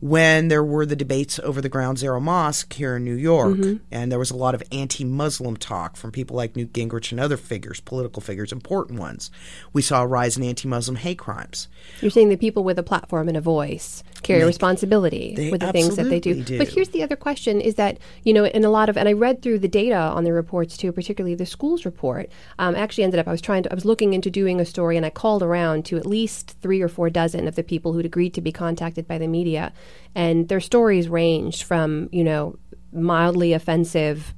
when 0.00 0.48
there 0.48 0.62
were 0.62 0.86
the 0.86 0.94
debates 0.94 1.38
over 1.40 1.60
the 1.60 1.68
Ground 1.68 1.98
Zero 1.98 2.20
Mosque 2.20 2.72
here 2.72 2.96
in 2.96 3.04
New 3.04 3.14
York, 3.14 3.56
mm-hmm. 3.56 3.76
and 3.90 4.12
there 4.12 4.18
was 4.18 4.30
a 4.30 4.36
lot 4.36 4.54
of 4.54 4.62
anti 4.70 5.04
Muslim 5.04 5.56
talk 5.56 5.96
from 5.96 6.12
people 6.12 6.36
like 6.36 6.54
Newt 6.54 6.72
Gingrich 6.72 7.10
and 7.10 7.20
other 7.20 7.36
figures, 7.36 7.80
political 7.80 8.22
figures, 8.22 8.52
important 8.52 8.98
ones, 8.98 9.30
we 9.72 9.82
saw 9.82 10.02
a 10.02 10.06
rise 10.06 10.36
in 10.36 10.44
anti 10.44 10.68
Muslim 10.68 10.96
hate 10.96 11.18
crimes. 11.18 11.68
You're 12.00 12.10
saying 12.10 12.28
that 12.28 12.40
people 12.40 12.62
with 12.62 12.78
a 12.78 12.82
platform 12.82 13.28
and 13.28 13.36
a 13.36 13.40
voice 13.40 14.04
carry 14.22 14.40
they, 14.40 14.46
responsibility 14.46 15.34
they 15.36 15.50
with 15.50 15.60
the 15.60 15.72
things 15.72 15.96
that 15.96 16.08
they 16.08 16.20
do. 16.20 16.42
do. 16.42 16.58
But 16.58 16.68
here's 16.68 16.88
the 16.90 17.02
other 17.02 17.16
question 17.16 17.60
is 17.60 17.74
that, 17.76 17.98
you 18.24 18.32
know, 18.32 18.44
in 18.44 18.64
a 18.64 18.70
lot 18.70 18.88
of, 18.88 18.96
and 18.96 19.08
I 19.08 19.12
read 19.12 19.42
through 19.42 19.60
the 19.60 19.68
data 19.68 19.96
on 19.96 20.24
the 20.24 20.32
reports 20.32 20.76
too, 20.76 20.92
particularly 20.92 21.34
the 21.34 21.46
schools 21.46 21.84
report. 21.84 22.30
Um, 22.58 22.74
actually 22.74 23.04
ended 23.04 23.20
up, 23.20 23.28
I 23.28 23.32
was 23.32 23.40
trying 23.40 23.62
to, 23.64 23.72
I 23.72 23.74
was 23.74 23.84
looking 23.84 24.14
into 24.14 24.30
doing 24.30 24.60
a 24.60 24.64
story 24.64 24.96
and 24.96 25.06
I 25.06 25.10
called 25.10 25.42
around 25.42 25.84
to 25.86 25.96
at 25.96 26.06
least 26.06 26.56
three 26.60 26.80
or 26.80 26.88
four 26.88 27.10
dozen 27.10 27.48
of 27.48 27.54
the 27.54 27.62
people 27.62 27.92
who'd 27.92 28.06
agreed 28.06 28.34
to 28.34 28.40
be 28.40 28.52
contacted 28.52 29.06
by 29.06 29.18
the 29.18 29.28
media 29.28 29.72
and 30.14 30.48
their 30.48 30.60
stories 30.60 31.08
ranged 31.08 31.62
from 31.62 32.08
you 32.12 32.24
know 32.24 32.58
mildly 32.92 33.52
offensive 33.52 34.34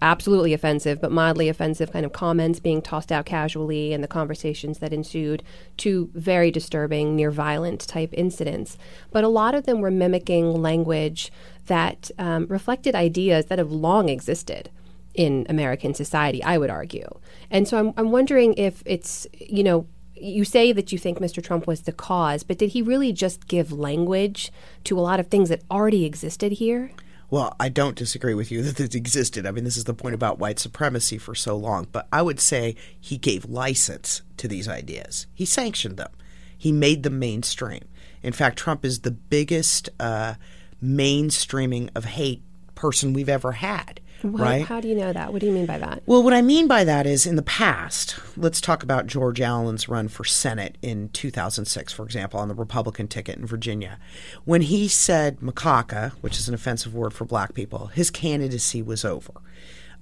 absolutely 0.00 0.54
offensive 0.54 1.00
but 1.00 1.12
mildly 1.12 1.50
offensive 1.50 1.92
kind 1.92 2.06
of 2.06 2.12
comments 2.12 2.58
being 2.58 2.80
tossed 2.80 3.12
out 3.12 3.26
casually 3.26 3.92
and 3.92 4.02
the 4.02 4.08
conversations 4.08 4.78
that 4.78 4.92
ensued 4.92 5.42
to 5.76 6.10
very 6.14 6.50
disturbing 6.50 7.14
near 7.14 7.30
violent 7.30 7.86
type 7.86 8.10
incidents 8.14 8.78
but 9.10 9.22
a 9.22 9.28
lot 9.28 9.54
of 9.54 9.64
them 9.66 9.80
were 9.80 9.90
mimicking 9.90 10.62
language 10.62 11.30
that 11.66 12.10
um, 12.18 12.46
reflected 12.46 12.94
ideas 12.94 13.46
that 13.46 13.58
have 13.58 13.70
long 13.70 14.08
existed 14.08 14.70
in 15.14 15.46
American 15.48 15.94
society, 15.94 16.42
I 16.42 16.58
would 16.58 16.70
argue. 16.70 17.06
And 17.50 17.68
so 17.68 17.78
I'm, 17.78 17.94
I'm 17.96 18.10
wondering 18.10 18.54
if 18.54 18.82
it's, 18.86 19.26
you 19.38 19.62
know, 19.62 19.86
you 20.22 20.44
say 20.44 20.72
that 20.72 20.92
you 20.92 20.98
think 20.98 21.18
Mr. 21.18 21.42
Trump 21.42 21.66
was 21.66 21.82
the 21.82 21.92
cause, 21.92 22.42
but 22.42 22.58
did 22.58 22.70
he 22.70 22.82
really 22.82 23.12
just 23.12 23.48
give 23.48 23.72
language 23.72 24.52
to 24.84 24.98
a 24.98 25.00
lot 25.00 25.20
of 25.20 25.26
things 25.26 25.48
that 25.48 25.62
already 25.70 26.04
existed 26.04 26.52
here? 26.52 26.92
Well, 27.28 27.56
I 27.58 27.70
don't 27.70 27.96
disagree 27.96 28.34
with 28.34 28.52
you 28.52 28.60
that 28.62 28.78
it 28.78 28.94
existed. 28.94 29.46
I 29.46 29.52
mean, 29.52 29.64
this 29.64 29.78
is 29.78 29.84
the 29.84 29.94
point 29.94 30.14
about 30.14 30.38
white 30.38 30.58
supremacy 30.58 31.16
for 31.16 31.34
so 31.34 31.56
long. 31.56 31.88
But 31.90 32.06
I 32.12 32.20
would 32.20 32.38
say 32.38 32.76
he 33.00 33.16
gave 33.16 33.46
license 33.46 34.20
to 34.36 34.46
these 34.46 34.68
ideas, 34.68 35.26
he 35.34 35.46
sanctioned 35.46 35.96
them, 35.96 36.10
he 36.56 36.72
made 36.72 37.02
them 37.02 37.18
mainstream. 37.18 37.84
In 38.22 38.32
fact, 38.32 38.58
Trump 38.58 38.84
is 38.84 39.00
the 39.00 39.10
biggest 39.10 39.88
uh, 39.98 40.34
mainstreaming 40.82 41.88
of 41.94 42.04
hate 42.04 42.42
person 42.74 43.12
we've 43.12 43.28
ever 43.28 43.52
had. 43.52 44.00
What, 44.22 44.40
right? 44.40 44.64
How 44.64 44.80
do 44.80 44.88
you 44.88 44.94
know 44.94 45.12
that? 45.12 45.32
What 45.32 45.40
do 45.40 45.46
you 45.46 45.52
mean 45.52 45.66
by 45.66 45.78
that? 45.78 46.02
Well, 46.06 46.22
what 46.22 46.32
I 46.32 46.42
mean 46.42 46.68
by 46.68 46.84
that 46.84 47.06
is 47.06 47.26
in 47.26 47.36
the 47.36 47.42
past, 47.42 48.16
let's 48.36 48.60
talk 48.60 48.82
about 48.82 49.06
George 49.06 49.40
Allen's 49.40 49.88
run 49.88 50.08
for 50.08 50.24
Senate 50.24 50.78
in 50.80 51.08
2006, 51.10 51.92
for 51.92 52.04
example, 52.04 52.38
on 52.38 52.48
the 52.48 52.54
Republican 52.54 53.08
ticket 53.08 53.38
in 53.38 53.46
Virginia. 53.46 53.98
When 54.44 54.62
he 54.62 54.88
said 54.88 55.40
macaca, 55.40 56.12
which 56.20 56.38
is 56.38 56.48
an 56.48 56.54
offensive 56.54 56.94
word 56.94 57.12
for 57.12 57.24
black 57.24 57.54
people, 57.54 57.88
his 57.88 58.10
candidacy 58.10 58.80
was 58.82 59.04
over. 59.04 59.32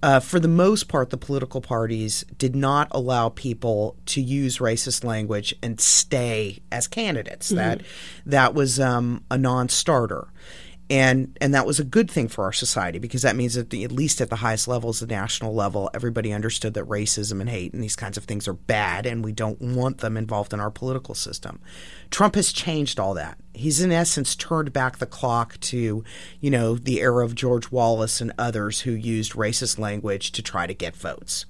Uh, 0.02 0.18
for 0.18 0.40
the 0.40 0.48
most 0.48 0.88
part, 0.88 1.10
the 1.10 1.18
political 1.18 1.60
parties 1.60 2.24
did 2.38 2.56
not 2.56 2.88
allow 2.90 3.28
people 3.28 3.96
to 4.06 4.20
use 4.20 4.58
racist 4.58 5.04
language 5.04 5.54
and 5.62 5.78
stay 5.78 6.60
as 6.72 6.86
candidates. 6.86 7.48
Mm-hmm. 7.48 7.56
That 7.56 7.82
that 8.24 8.54
was 8.54 8.80
um, 8.80 9.24
a 9.30 9.36
non-starter 9.36 10.28
and 10.90 11.38
and 11.40 11.54
that 11.54 11.66
was 11.66 11.78
a 11.78 11.84
good 11.84 12.10
thing 12.10 12.26
for 12.26 12.44
our 12.44 12.52
society 12.52 12.98
because 12.98 13.22
that 13.22 13.36
means 13.36 13.54
that 13.54 13.70
the, 13.70 13.84
at 13.84 13.92
least 13.92 14.20
at 14.20 14.28
the 14.28 14.36
highest 14.36 14.66
levels, 14.66 14.98
the 14.98 15.06
national 15.06 15.54
level, 15.54 15.88
everybody 15.94 16.32
understood 16.32 16.74
that 16.74 16.84
racism 16.86 17.40
and 17.40 17.48
hate 17.48 17.72
and 17.72 17.82
these 17.82 17.94
kinds 17.94 18.16
of 18.16 18.24
things 18.24 18.48
are 18.48 18.54
bad, 18.54 19.06
and 19.06 19.24
we 19.24 19.32
don't 19.32 19.60
want 19.62 19.98
them 19.98 20.16
involved 20.16 20.52
in 20.52 20.58
our 20.58 20.70
political 20.70 21.14
system. 21.14 21.60
Trump 22.10 22.34
has 22.34 22.52
changed 22.52 22.98
all 22.98 23.14
that. 23.14 23.38
He's 23.54 23.80
in 23.80 23.92
essence 23.92 24.34
turned 24.34 24.72
back 24.72 24.98
the 24.98 25.06
clock 25.06 25.60
to, 25.60 26.02
you 26.40 26.50
know, 26.50 26.74
the 26.74 27.00
era 27.00 27.24
of 27.24 27.36
George 27.36 27.70
Wallace 27.70 28.20
and 28.20 28.32
others 28.36 28.80
who 28.80 28.90
used 28.90 29.32
racist 29.34 29.78
language 29.78 30.32
to 30.32 30.42
try 30.42 30.66
to 30.66 30.74
get 30.74 30.96
votes. 30.96 31.46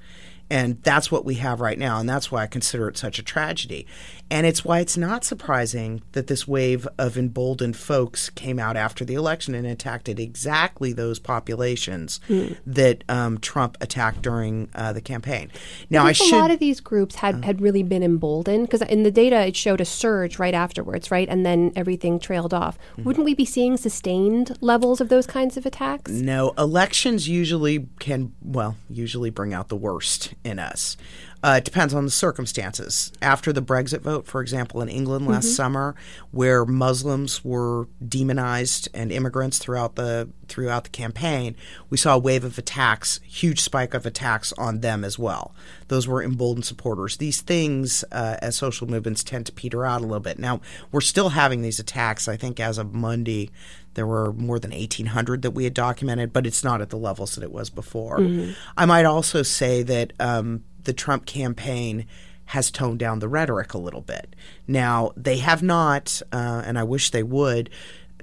And 0.50 0.82
that's 0.82 1.12
what 1.12 1.24
we 1.24 1.36
have 1.36 1.60
right 1.60 1.78
now. 1.78 2.00
And 2.00 2.08
that's 2.08 2.32
why 2.32 2.42
I 2.42 2.46
consider 2.48 2.88
it 2.88 2.98
such 2.98 3.18
a 3.18 3.22
tragedy. 3.22 3.86
And 4.32 4.46
it's 4.46 4.64
why 4.64 4.78
it's 4.78 4.96
not 4.96 5.24
surprising 5.24 6.02
that 6.12 6.28
this 6.28 6.46
wave 6.46 6.86
of 6.98 7.18
emboldened 7.18 7.76
folks 7.76 8.30
came 8.30 8.60
out 8.60 8.76
after 8.76 9.04
the 9.04 9.14
election 9.14 9.54
and 9.54 9.66
attacked 9.66 10.08
at 10.08 10.20
exactly 10.20 10.92
those 10.92 11.18
populations 11.18 12.20
mm. 12.28 12.56
that 12.64 13.02
um, 13.08 13.38
Trump 13.38 13.76
attacked 13.80 14.22
during 14.22 14.68
uh, 14.74 14.92
the 14.92 15.00
campaign. 15.00 15.50
Now, 15.88 16.06
I 16.06 16.12
should. 16.12 16.32
A 16.32 16.38
lot 16.38 16.52
of 16.52 16.60
these 16.60 16.80
groups 16.80 17.16
had, 17.16 17.36
uh, 17.36 17.42
had 17.42 17.60
really 17.60 17.82
been 17.82 18.04
emboldened 18.04 18.66
because 18.66 18.82
in 18.82 19.02
the 19.02 19.10
data 19.10 19.46
it 19.46 19.56
showed 19.56 19.80
a 19.80 19.84
surge 19.84 20.38
right 20.38 20.54
afterwards, 20.54 21.10
right? 21.10 21.28
And 21.28 21.44
then 21.44 21.72
everything 21.74 22.20
trailed 22.20 22.54
off. 22.54 22.78
Mm-hmm. 22.92 23.04
Wouldn't 23.04 23.24
we 23.24 23.34
be 23.34 23.44
seeing 23.44 23.76
sustained 23.76 24.56
levels 24.60 25.00
of 25.00 25.08
those 25.08 25.26
kinds 25.26 25.56
of 25.56 25.66
attacks? 25.66 26.10
No. 26.12 26.54
Elections 26.56 27.28
usually 27.28 27.88
can, 27.98 28.32
well, 28.42 28.76
usually 28.88 29.30
bring 29.30 29.52
out 29.52 29.68
the 29.68 29.76
worst 29.76 30.34
in 30.44 30.59
us. 30.59 30.96
Uh, 31.42 31.55
it 31.59 31.64
depends 31.64 31.94
on 31.94 32.05
the 32.05 32.11
circumstances. 32.11 33.12
After 33.22 33.53
the 33.53 33.62
Brexit 33.62 34.00
vote, 34.00 34.26
for 34.26 34.42
example, 34.42 34.83
in 34.83 34.88
England 34.88 35.26
last 35.26 35.46
mm-hmm. 35.46 35.55
summer, 35.55 35.94
where 36.33 36.66
Muslims 36.66 37.42
were 37.44 37.88
demonized 38.07 38.88
and 38.92 39.11
immigrants 39.11 39.59
throughout 39.59 39.94
the 39.94 40.29
throughout 40.48 40.85
the 40.85 40.90
campaign, 40.90 41.55
we 41.88 41.96
saw 41.96 42.16
a 42.16 42.18
wave 42.18 42.44
of 42.44 42.59
attacks, 42.59 43.20
huge 43.24 43.61
spike 43.61 43.94
of 43.94 44.05
attacks 44.05 44.53
on 44.55 44.81
them 44.81 45.05
as 45.05 45.18
well. 45.18 45.55
Those 45.88 46.07
were 46.07 46.22
emboldened 46.22 46.66
supporters. 46.66 47.16
These 47.16 47.40
things, 47.40 48.05
uh, 48.12 48.37
as 48.42 48.57
social 48.57 48.87
movements, 48.87 49.24
tend 49.24 49.46
to 49.46 49.53
peter 49.53 49.87
out 49.87 50.00
a 50.00 50.05
little 50.05 50.20
bit. 50.20 50.38
Now 50.38 50.61
we're 50.92 51.00
still 51.00 51.31
having 51.31 51.62
these 51.62 51.79
attacks. 51.79 52.29
I 52.29 52.37
think 52.37 52.61
as 52.61 52.76
of 52.76 52.92
Monday, 52.92 53.50
there 53.94 54.07
were 54.07 54.33
more 54.33 54.59
than 54.59 54.72
1,800 54.72 55.42
that 55.42 55.50
we 55.53 55.64
had 55.64 55.74
documented, 55.74 56.33
but 56.33 56.46
it's 56.46 56.62
not 56.62 56.81
at 56.81 56.90
the 56.90 56.96
levels 56.96 57.35
that 57.35 57.42
it 57.42 57.53
was 57.53 57.70
before. 57.70 58.18
Mm-hmm. 58.18 58.53
I 58.76 58.87
might 58.87 59.05
also 59.05 59.42
say 59.42 59.83
that 59.83 60.12
um, 60.20 60.64
the 60.84 60.92
Trump 60.92 61.26
campaign 61.26 62.06
has 62.46 62.70
toned 62.70 62.98
down 62.98 63.20
the 63.20 63.28
rhetoric 63.28 63.74
a 63.74 63.78
little 63.78 64.00
bit. 64.00 64.34
Now, 64.66 65.12
they 65.16 65.38
have 65.38 65.62
not, 65.62 66.20
uh, 66.32 66.62
and 66.64 66.78
I 66.78 66.82
wish 66.82 67.10
they 67.10 67.22
would, 67.22 67.70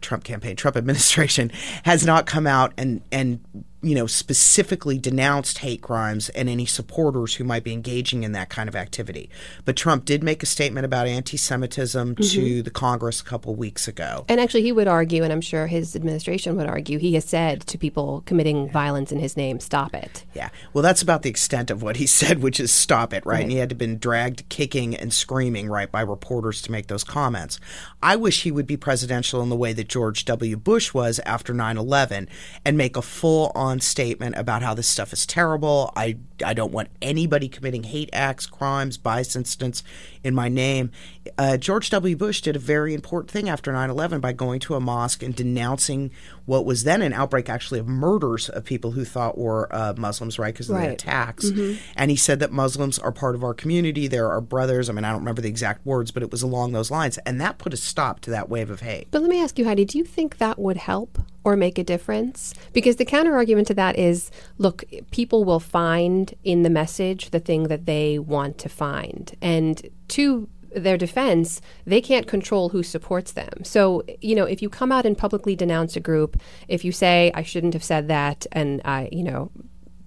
Trump 0.01 0.23
campaign, 0.23 0.55
Trump 0.55 0.75
administration 0.75 1.49
has 1.83 2.05
not 2.05 2.25
come 2.25 2.45
out 2.45 2.73
and 2.77 3.01
and 3.11 3.39
you 3.81 3.95
know, 3.95 4.07
specifically 4.07 4.97
denounced 4.97 5.59
hate 5.59 5.81
crimes 5.81 6.29
and 6.29 6.49
any 6.49 6.65
supporters 6.65 7.35
who 7.35 7.43
might 7.43 7.63
be 7.63 7.73
engaging 7.73 8.23
in 8.23 8.31
that 8.33 8.49
kind 8.49 8.67
of 8.67 8.75
activity. 8.75 9.29
But 9.65 9.75
Trump 9.75 10.05
did 10.05 10.23
make 10.23 10.43
a 10.43 10.45
statement 10.45 10.85
about 10.85 11.07
anti 11.07 11.37
Semitism 11.37 12.15
mm-hmm. 12.15 12.23
to 12.23 12.61
the 12.63 12.71
Congress 12.71 13.21
a 13.21 13.23
couple 13.23 13.55
weeks 13.55 13.87
ago. 13.87 14.25
And 14.27 14.41
actually, 14.41 14.63
he 14.63 14.71
would 14.71 14.87
argue, 14.87 15.23
and 15.23 15.31
I'm 15.31 15.41
sure 15.41 15.67
his 15.67 15.95
administration 15.95 16.57
would 16.57 16.67
argue, 16.67 16.99
he 16.99 17.13
has 17.13 17.25
said 17.25 17.61
to 17.67 17.77
people 17.77 18.23
committing 18.25 18.65
yeah. 18.65 18.71
violence 18.71 19.11
in 19.11 19.19
his 19.19 19.37
name, 19.37 19.59
stop 19.59 19.93
it. 19.93 20.25
Yeah. 20.33 20.49
Well, 20.73 20.81
that's 20.81 21.01
about 21.01 21.21
the 21.21 21.29
extent 21.29 21.71
of 21.71 21.81
what 21.81 21.97
he 21.97 22.07
said, 22.07 22.41
which 22.41 22.59
is 22.59 22.71
stop 22.71 23.13
it, 23.13 23.25
right? 23.25 23.35
right. 23.35 23.43
And 23.43 23.51
he 23.51 23.57
had 23.57 23.69
to 23.69 23.75
been 23.77 23.97
dragged 23.97 24.47
kicking 24.49 24.95
and 24.95 25.13
screaming, 25.13 25.69
right, 25.69 25.91
by 25.91 26.01
reporters 26.01 26.61
to 26.63 26.71
make 26.71 26.87
those 26.87 27.03
comments. 27.03 27.59
I 28.01 28.15
wish 28.15 28.43
he 28.43 28.51
would 28.51 28.67
be 28.67 28.77
presidential 28.77 29.41
in 29.41 29.49
the 29.49 29.55
way 29.55 29.73
that 29.73 29.87
George 29.87 30.25
W. 30.25 30.57
Bush 30.57 30.93
was 30.93 31.19
after 31.25 31.53
9 31.53 31.77
11 31.77 32.27
and 32.65 32.77
make 32.77 32.97
a 32.97 33.01
full 33.01 33.51
on 33.55 33.66
on 33.67 33.79
statement 33.79 34.35
about 34.37 34.61
how 34.61 34.73
this 34.73 34.87
stuff 34.87 35.13
is 35.13 35.25
terrible. 35.25 35.91
I 35.95 36.17
I 36.43 36.53
don't 36.53 36.71
want 36.71 36.89
anybody 37.01 37.49
committing 37.49 37.83
hate 37.83 38.09
acts, 38.13 38.45
crimes, 38.45 38.97
bias 38.97 39.35
incidents 39.35 39.83
in 40.23 40.35
my 40.35 40.49
name. 40.49 40.91
Uh, 41.37 41.57
George 41.57 41.89
W. 41.89 42.15
Bush 42.15 42.41
did 42.41 42.55
a 42.55 42.59
very 42.59 42.93
important 42.93 43.31
thing 43.31 43.49
after 43.49 43.71
9 43.71 43.89
11 43.89 44.19
by 44.19 44.31
going 44.33 44.59
to 44.61 44.75
a 44.75 44.79
mosque 44.79 45.23
and 45.23 45.35
denouncing 45.35 46.11
what 46.45 46.65
was 46.65 46.83
then 46.83 47.01
an 47.01 47.13
outbreak, 47.13 47.49
actually, 47.49 47.79
of 47.79 47.87
murders 47.87 48.49
of 48.49 48.63
people 48.63 48.91
who 48.91 49.03
thought 49.03 49.37
were 49.37 49.67
uh, 49.73 49.93
Muslims, 49.97 50.39
right, 50.39 50.53
because 50.53 50.69
of 50.69 50.77
right. 50.77 50.87
the 50.87 50.93
attacks. 50.93 51.45
Mm-hmm. 51.45 51.81
And 51.95 52.09
he 52.09 52.17
said 52.17 52.39
that 52.39 52.51
Muslims 52.51 52.97
are 52.99 53.11
part 53.11 53.35
of 53.35 53.43
our 53.43 53.53
community. 53.53 54.07
They're 54.07 54.31
our 54.31 54.41
brothers. 54.41 54.89
I 54.89 54.93
mean, 54.93 55.03
I 55.03 55.11
don't 55.11 55.19
remember 55.19 55.41
the 55.41 55.49
exact 55.49 55.85
words, 55.85 56.11
but 56.11 56.23
it 56.23 56.31
was 56.31 56.41
along 56.41 56.71
those 56.71 56.89
lines. 56.89 57.17
And 57.19 57.41
that 57.41 57.57
put 57.57 57.73
a 57.73 57.77
stop 57.77 58.21
to 58.21 58.29
that 58.31 58.49
wave 58.49 58.69
of 58.69 58.79
hate. 58.79 59.07
But 59.11 59.21
let 59.21 59.29
me 59.29 59.41
ask 59.41 59.59
you, 59.59 59.65
Heidi, 59.65 59.85
do 59.85 59.97
you 59.97 60.05
think 60.05 60.37
that 60.37 60.57
would 60.57 60.77
help? 60.77 61.19
or 61.47 61.55
make 61.55 61.77
a 61.77 61.83
difference? 61.83 62.53
Because 62.73 62.97
the 62.97 63.05
counter 63.05 63.33
argument 63.33 63.67
to 63.67 63.73
that 63.75 63.97
is 63.97 64.31
look, 64.57 64.83
people 65.11 65.45
will 65.45 65.61
find 65.61 66.26
in 66.43 66.63
the 66.63 66.69
message 66.69 67.29
the 67.29 67.39
thing 67.39 67.63
that 67.63 67.85
they 67.85 68.19
want 68.19 68.57
to 68.59 68.69
find. 68.69 69.35
And 69.41 69.81
to 70.09 70.47
their 70.75 70.97
defense, 70.97 71.61
they 71.85 72.01
can't 72.01 72.27
control 72.27 72.69
who 72.69 72.83
supports 72.83 73.31
them. 73.31 73.63
So, 73.63 74.03
you 74.21 74.35
know, 74.35 74.45
if 74.45 74.61
you 74.61 74.69
come 74.69 74.91
out 74.91 75.05
and 75.05 75.17
publicly 75.17 75.55
denounce 75.55 75.95
a 75.95 75.99
group, 75.99 76.39
if 76.67 76.83
you 76.85 76.91
say, 76.91 77.31
I 77.33 77.43
shouldn't 77.43 77.73
have 77.73 77.83
said 77.83 78.07
that, 78.09 78.45
and 78.51 78.81
I, 78.85 79.09
you 79.11 79.23
know, 79.23 79.51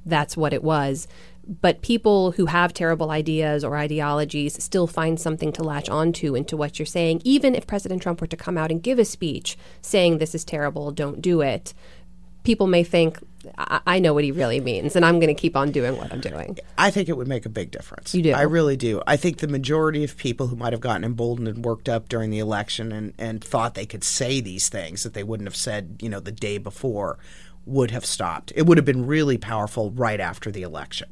that's 0.06 0.37
what 0.37 0.52
it 0.52 0.62
was, 0.62 1.09
but 1.61 1.83
people 1.83 2.33
who 2.33 2.46
have 2.46 2.72
terrible 2.72 3.11
ideas 3.11 3.64
or 3.64 3.76
ideologies 3.76 4.62
still 4.62 4.86
find 4.86 5.18
something 5.18 5.53
to 5.53 5.64
latch 5.64 5.88
onto 5.88 6.34
into 6.36 6.57
what 6.57 6.78
you're 6.78 6.86
saying, 6.86 7.22
even 7.24 7.55
if 7.55 7.66
President 7.66 8.03
Trump 8.03 8.20
were 8.20 8.26
to 8.28 8.36
come 8.36 8.57
out 8.57 8.70
and 8.70 8.82
give 8.82 8.99
a 8.99 9.05
speech 9.05 9.59
saying 9.80 10.18
this 10.18 10.34
is 10.34 10.45
terrible, 10.45 10.92
don't 10.92 11.20
do 11.20 11.40
it. 11.40 11.74
People 12.45 12.66
may 12.66 12.84
think 12.84 13.18
I, 13.59 13.80
I 13.86 13.99
know 13.99 14.14
what 14.14 14.24
he 14.24 14.32
really 14.32 14.61
means, 14.61 14.97
and 14.97 15.05
I'm 15.05 15.18
going 15.18 15.34
to 15.34 15.41
keep 15.41 15.57
on 15.57 15.70
doing 15.70 15.97
what 15.97 16.12
I'm 16.12 16.20
doing. 16.20 16.59
I 16.78 16.91
think 16.91 17.09
it 17.09 17.16
would 17.16 17.28
make 17.28 17.47
a 17.47 17.51
big 17.51 17.70
difference. 17.70 18.14
You 18.14 18.22
do? 18.22 18.32
I 18.32 18.43
really 18.43 18.76
do. 18.76 19.03
I 19.07 19.16
think 19.16 19.38
the 19.38 19.49
majority 19.49 20.05
of 20.05 20.16
people 20.16 20.49
who 20.49 20.57
might 20.57 20.72
have 20.72 20.80
gotten 20.80 21.05
emboldened 21.05 21.49
and 21.49 21.64
worked 21.64 21.88
up 21.88 22.09
during 22.09 22.30
the 22.30 22.38
election 22.38 22.93
and, 22.93 23.14
and 23.18 23.43
thought 23.43 23.74
they 23.74 23.86
could 23.86 24.05
say 24.05 24.41
these 24.41 24.68
things 24.68 25.03
that 25.03 25.14
they 25.14 25.22
wouldn't 25.22 25.49
have 25.49 25.57
said, 25.57 25.97
you 26.01 26.09
know, 26.09 26.20
the 26.20 26.32
day 26.32 26.59
before 26.59 27.18
would 27.66 27.91
have 27.91 28.07
stopped. 28.07 28.53
It 28.57 28.66
would 28.66 28.78
have 28.78 28.84
been 28.84 29.07
really 29.07 29.38
powerful 29.38 29.91
right 29.91 30.20
after 30.20 30.51
the 30.51 30.62
election 30.62 31.09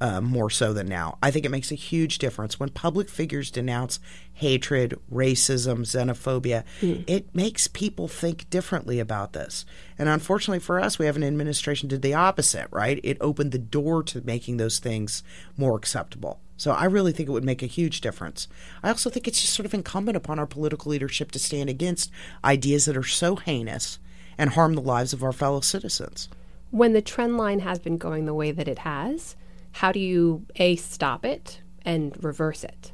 uh, 0.00 0.20
more 0.20 0.50
so 0.50 0.72
than 0.72 0.88
now. 0.88 1.18
I 1.22 1.30
think 1.30 1.44
it 1.44 1.50
makes 1.50 1.72
a 1.72 1.76
huge 1.76 2.18
difference 2.18 2.60
when 2.60 2.70
public 2.70 3.08
figures 3.08 3.50
denounce 3.50 3.98
hatred, 4.32 4.98
racism, 5.12 5.80
xenophobia. 5.80 6.64
Mm. 6.80 7.04
It 7.08 7.34
makes 7.34 7.66
people 7.66 8.06
think 8.06 8.48
differently 8.50 9.00
about 9.00 9.32
this. 9.32 9.64
And 9.98 10.08
unfortunately 10.08 10.60
for 10.60 10.78
us, 10.78 10.98
we 10.98 11.06
have 11.06 11.16
an 11.16 11.24
administration 11.24 11.88
did 11.88 12.02
the 12.02 12.14
opposite, 12.14 12.68
right? 12.70 13.00
It 13.02 13.18
opened 13.20 13.52
the 13.52 13.58
door 13.58 14.02
to 14.04 14.20
making 14.24 14.56
those 14.56 14.78
things 14.78 15.22
more 15.56 15.76
acceptable. 15.76 16.40
So 16.56 16.72
I 16.72 16.84
really 16.84 17.12
think 17.12 17.28
it 17.28 17.32
would 17.32 17.44
make 17.44 17.62
a 17.62 17.66
huge 17.66 18.00
difference. 18.00 18.48
I 18.82 18.88
also 18.88 19.10
think 19.10 19.28
it's 19.28 19.40
just 19.40 19.54
sort 19.54 19.66
of 19.66 19.74
incumbent 19.74 20.16
upon 20.16 20.38
our 20.38 20.46
political 20.46 20.90
leadership 20.90 21.30
to 21.32 21.38
stand 21.38 21.70
against 21.70 22.10
ideas 22.44 22.84
that 22.86 22.96
are 22.96 23.04
so 23.04 23.36
heinous 23.36 23.98
and 24.36 24.50
harm 24.50 24.74
the 24.74 24.80
lives 24.80 25.12
of 25.12 25.22
our 25.22 25.32
fellow 25.32 25.60
citizens. 25.60 26.28
When 26.70 26.92
the 26.92 27.02
trend 27.02 27.36
line 27.36 27.60
has 27.60 27.78
been 27.78 27.96
going 27.96 28.26
the 28.26 28.34
way 28.34 28.50
that 28.50 28.68
it 28.68 28.80
has, 28.80 29.36
how 29.78 29.92
do 29.92 30.00
you 30.00 30.44
a 30.56 30.74
stop 30.74 31.24
it 31.24 31.60
and 31.84 32.12
reverse 32.24 32.64
it? 32.64 32.90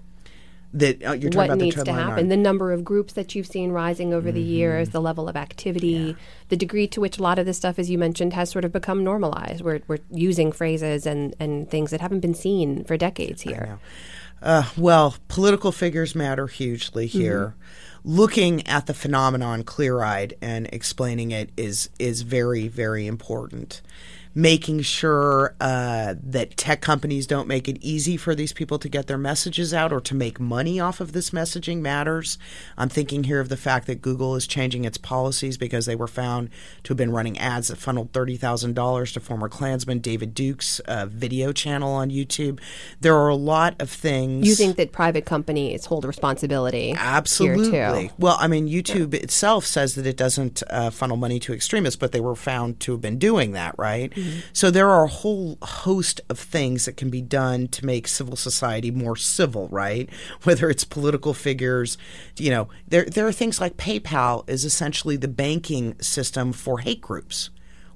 That 0.74 1.03
uh, 1.03 1.12
you're 1.12 1.30
talking 1.30 1.37
what 1.37 1.45
about 1.47 1.59
needs 1.59 1.76
the 1.76 1.85
to 1.85 1.93
happen? 1.95 2.28
The 2.28 2.37
number 2.37 2.72
of 2.72 2.85
groups 2.85 3.14
that 3.14 3.35
you've 3.35 3.47
seen 3.47 3.70
rising 3.70 4.12
over 4.12 4.28
mm-hmm. 4.28 4.35
the 4.35 4.43
years, 4.43 4.89
the 4.91 5.01
level 5.01 5.26
of 5.26 5.35
activity, 5.35 5.87
yeah. 5.89 6.12
the 6.51 6.57
degree 6.59 6.87
to 6.89 7.01
which 7.01 7.18
a 7.18 7.22
lot 7.22 7.39
of 7.39 7.47
this 7.47 7.57
stuff, 7.57 7.78
as 7.78 7.89
you 7.89 7.97
mentioned, 7.97 8.35
has 8.35 8.51
sort 8.51 8.66
of 8.66 8.72
become 8.72 9.03
normalized. 9.03 9.64
We're 9.64 9.80
we're 9.87 10.01
using 10.11 10.53
phrases 10.53 11.07
and 11.07 11.35
and 11.41 11.70
things 11.70 11.91
that 11.91 12.03
haven't 12.03 12.20
been 12.20 12.35
seen 12.35 12.85
for 12.85 12.99
decades 12.99 13.41
here. 13.41 13.78
Uh, 14.43 14.64
well, 14.76 15.16
political 15.28 15.72
figures 15.72 16.14
matter 16.14 16.49
hugely 16.49 17.07
here. 17.07 17.55
Mm-hmm. 18.03 18.16
Looking 18.16 18.66
at 18.66 18.85
the 18.85 18.93
phenomenon 18.93 19.62
clear 19.62 20.03
eyed 20.03 20.35
and 20.43 20.68
explaining 20.70 21.30
it 21.30 21.49
is 21.57 21.89
is 21.99 22.20
very 22.22 22.68
very 22.68 23.07
important 23.07 23.80
making 24.35 24.80
sure 24.80 25.55
uh, 25.61 26.14
that 26.20 26.57
tech 26.57 26.80
companies 26.80 27.26
don't 27.26 27.47
make 27.47 27.68
it 27.68 27.78
easy 27.80 28.16
for 28.16 28.35
these 28.35 28.53
people 28.53 28.78
to 28.80 28.89
get 28.89 29.07
their 29.07 29.18
messages 29.18 29.72
out 29.72 29.93
or 29.93 30.01
to 30.01 30.14
make 30.14 30.41
money 30.41 30.80
off 30.80 31.01
of 31.01 31.12
this 31.12 31.30
messaging 31.30 31.80
matters. 31.80 32.37
I'm 32.76 32.89
thinking 32.89 33.24
here 33.24 33.39
of 33.39 33.49
the 33.49 33.57
fact 33.57 33.87
that 33.87 34.03
Google 34.03 34.35
is 34.35 34.47
changing 34.49 34.85
its 34.85 34.99
policies 34.99 35.57
because 35.57 35.87
they 35.87 35.95
were 35.95 36.09
found 36.09 36.51
to 36.82 36.91
have 36.91 36.99
been 36.99 37.12
running 37.12 37.39
ads 37.39 37.68
that 37.68 37.76
funneled 37.76 38.12
$30,000 38.12 39.12
to 39.12 39.20
former 39.20 39.49
Klansman 39.49 40.01
David 40.01 40.35
Duke's 40.35 40.80
uh, 40.80 41.07
video 41.07 41.53
channel 41.53 41.93
on 41.93 42.11
YouTube. 42.11 42.59
There 43.01 43.16
are 43.16 43.28
a 43.28 43.37
lot 43.37 43.80
of 43.80 43.89
things. 43.89 44.49
You 44.49 44.57
think 44.57 44.76
that 44.76 44.91
private 44.91 45.26
companies 45.26 45.85
hold 45.85 46.05
responsibility? 46.05 46.93
Absolutely. 46.97 48.11
Well, 48.18 48.37
I 48.41 48.49
mean, 48.49 48.68
YouTube 48.68 49.14
yeah. 49.14 49.20
itself 49.20 49.64
says 49.64 49.95
that 49.95 50.07
it 50.07 50.16
doesn't 50.16 50.64
uh, 50.70 50.91
funnel 50.91 51.16
money 51.16 51.39
to 51.41 51.55
extremists, 51.55 51.97
but 51.97 52.11
they 52.11 52.20
were 52.20 52.35
found 52.35 52.80
to 52.80 52.93
have 52.93 53.01
been 53.01 53.18
doing 53.18 53.53
that, 53.53 53.76
right? 53.78 54.11
Mm-hmm. 54.11 54.24
So 54.53 54.70
there 54.70 54.91
are 54.91 55.05
a 55.05 55.09
whole 55.09 55.59
host 55.62 56.20
of 56.29 56.39
things 56.39 56.85
that 56.85 56.97
can 56.97 57.11
be 57.11 57.20
done 57.20 57.68
to 57.68 57.87
make 57.87 58.09
civil 58.09 58.37
society 58.37 58.91
more 58.91 59.16
civil, 59.16 59.68
right? 59.68 60.09
Whether 60.43 60.70
it's 60.70 60.85
political 60.85 61.35
figures, 61.35 61.99
you 62.39 62.51
know, 62.51 62.68
there 62.89 63.05
there 63.05 63.27
are 63.27 63.33
things 63.33 63.61
like 63.61 63.77
PayPal 63.77 64.49
is 64.49 64.64
essentially 64.64 65.16
the 65.16 65.29
banking 65.29 65.99
system 66.01 66.53
for 66.53 66.79
hate 66.79 67.01
groups. 67.01 67.51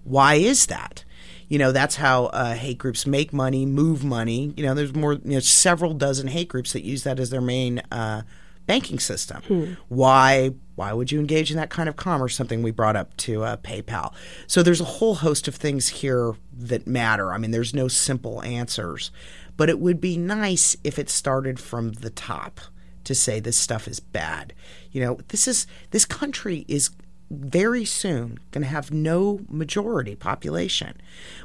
Why 0.04 0.34
is 0.34 0.66
that? 0.66 1.04
You 1.48 1.58
know, 1.58 1.72
that's 1.72 1.96
how 1.96 2.26
uh, 2.26 2.54
hate 2.54 2.78
groups 2.78 3.06
make 3.06 3.32
money, 3.32 3.64
move 3.64 4.04
money. 4.04 4.52
You 4.56 4.64
know, 4.64 4.74
there's 4.74 4.94
more, 4.94 5.14
you 5.14 5.34
know, 5.34 5.40
several 5.40 5.94
dozen 5.94 6.28
hate 6.28 6.48
groups 6.48 6.72
that 6.74 6.84
use 6.84 7.04
that 7.04 7.18
as 7.18 7.30
their 7.30 7.40
main 7.40 7.80
uh, 7.90 8.22
banking 8.66 8.98
system. 8.98 9.42
Hmm. 9.42 9.72
Why 9.88 10.52
why 10.78 10.92
would 10.92 11.10
you 11.10 11.18
engage 11.18 11.50
in 11.50 11.56
that 11.56 11.70
kind 11.70 11.88
of 11.88 11.96
commerce? 11.96 12.36
Something 12.36 12.62
we 12.62 12.70
brought 12.70 12.94
up 12.94 13.16
to 13.18 13.42
uh, 13.42 13.56
PayPal. 13.56 14.12
So 14.46 14.62
there's 14.62 14.80
a 14.80 14.84
whole 14.84 15.16
host 15.16 15.48
of 15.48 15.56
things 15.56 15.88
here 15.88 16.36
that 16.56 16.86
matter. 16.86 17.32
I 17.32 17.38
mean, 17.38 17.50
there's 17.50 17.74
no 17.74 17.88
simple 17.88 18.40
answers, 18.44 19.10
but 19.56 19.68
it 19.68 19.80
would 19.80 20.00
be 20.00 20.16
nice 20.16 20.76
if 20.84 20.96
it 20.96 21.10
started 21.10 21.58
from 21.58 21.94
the 21.94 22.10
top 22.10 22.60
to 23.02 23.14
say 23.14 23.40
this 23.40 23.56
stuff 23.56 23.88
is 23.88 23.98
bad. 23.98 24.52
You 24.92 25.00
know, 25.00 25.18
this 25.28 25.48
is 25.48 25.66
this 25.90 26.04
country 26.04 26.64
is 26.68 26.90
very 27.28 27.84
soon 27.84 28.38
going 28.52 28.62
to 28.62 28.68
have 28.68 28.92
no 28.92 29.40
majority 29.48 30.14
population. 30.14 30.96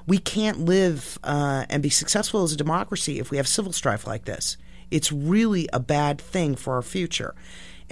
We 0.05 0.19
can't 0.19 0.59
live 0.59 1.17
uh, 1.23 1.65
and 1.71 1.81
be 1.81 1.89
successful 1.89 2.43
as 2.43 2.53
a 2.53 2.57
democracy 2.57 3.19
if 3.19 3.31
we 3.31 3.38
have 3.38 3.47
civil 3.47 3.73
strife 3.73 4.05
like 4.05 4.25
this. 4.25 4.57
It's 4.91 5.11
really 5.11 5.67
a 5.73 5.79
bad 5.79 6.21
thing 6.21 6.55
for 6.55 6.75
our 6.75 6.84
future. 6.84 7.34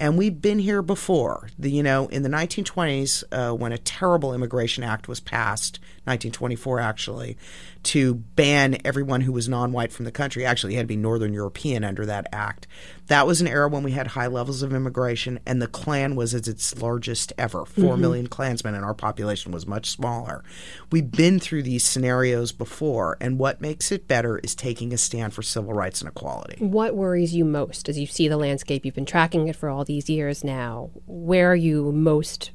And 0.02 0.18
we've 0.18 0.42
been 0.42 0.58
here 0.58 0.82
before. 0.82 1.48
The, 1.60 1.70
you 1.70 1.84
know, 1.84 2.08
in 2.08 2.24
the 2.24 2.28
1920s, 2.28 3.22
uh, 3.30 3.54
when 3.54 3.70
a 3.70 3.78
terrible 3.78 4.34
immigration 4.34 4.82
act 4.82 5.06
was 5.06 5.20
passed, 5.20 5.78
1924 6.04 6.80
actually, 6.80 7.36
to 7.84 8.14
ban 8.14 8.78
everyone 8.84 9.20
who 9.20 9.32
was 9.32 9.48
non-white 9.48 9.92
from 9.92 10.04
the 10.04 10.12
country. 10.12 10.44
Actually, 10.44 10.74
had 10.74 10.82
to 10.82 10.86
be 10.86 10.96
Northern 10.96 11.32
European 11.32 11.84
under 11.84 12.04
that 12.06 12.26
act. 12.32 12.66
That 13.06 13.26
was 13.26 13.40
an 13.40 13.46
era 13.46 13.68
when 13.68 13.82
we 13.82 13.92
had 13.92 14.08
high 14.08 14.26
levels 14.26 14.62
of 14.62 14.72
immigration, 14.72 15.38
and 15.46 15.60
the 15.60 15.66
Klan 15.66 16.16
was 16.16 16.34
at 16.34 16.48
its 16.48 16.80
largest 16.80 17.32
ever. 17.38 17.64
Four 17.64 17.92
mm-hmm. 17.92 18.00
million 18.00 18.26
Klansmen, 18.26 18.74
and 18.74 18.84
our 18.84 18.94
population 18.94 19.52
was 19.52 19.66
much 19.66 19.90
smaller. 19.90 20.42
We've 20.90 21.10
been 21.10 21.38
through 21.38 21.62
these 21.64 21.84
scenarios 21.84 22.52
before, 22.52 23.16
and 23.20 23.38
what 23.38 23.60
makes 23.60 23.92
it 23.92 24.08
better 24.08 24.38
is 24.38 24.54
taking 24.54 24.92
a 24.92 24.98
stand 24.98 25.34
for 25.34 25.42
civil 25.42 25.72
rights 25.72 26.00
and 26.00 26.08
equality. 26.08 26.64
What 26.64 26.96
worries 26.96 27.34
you 27.34 27.44
most 27.44 27.88
as 27.88 27.98
you 27.98 28.06
see 28.06 28.28
the 28.28 28.36
landscape? 28.36 28.84
You've 28.84 28.94
been 28.94 29.06
tracking 29.06 29.48
it 29.48 29.56
for 29.56 29.68
all 29.68 29.84
these 29.84 30.08
years 30.08 30.42
now. 30.42 30.90
Where 31.06 31.52
are 31.52 31.56
you 31.56 31.92
most 31.92 32.50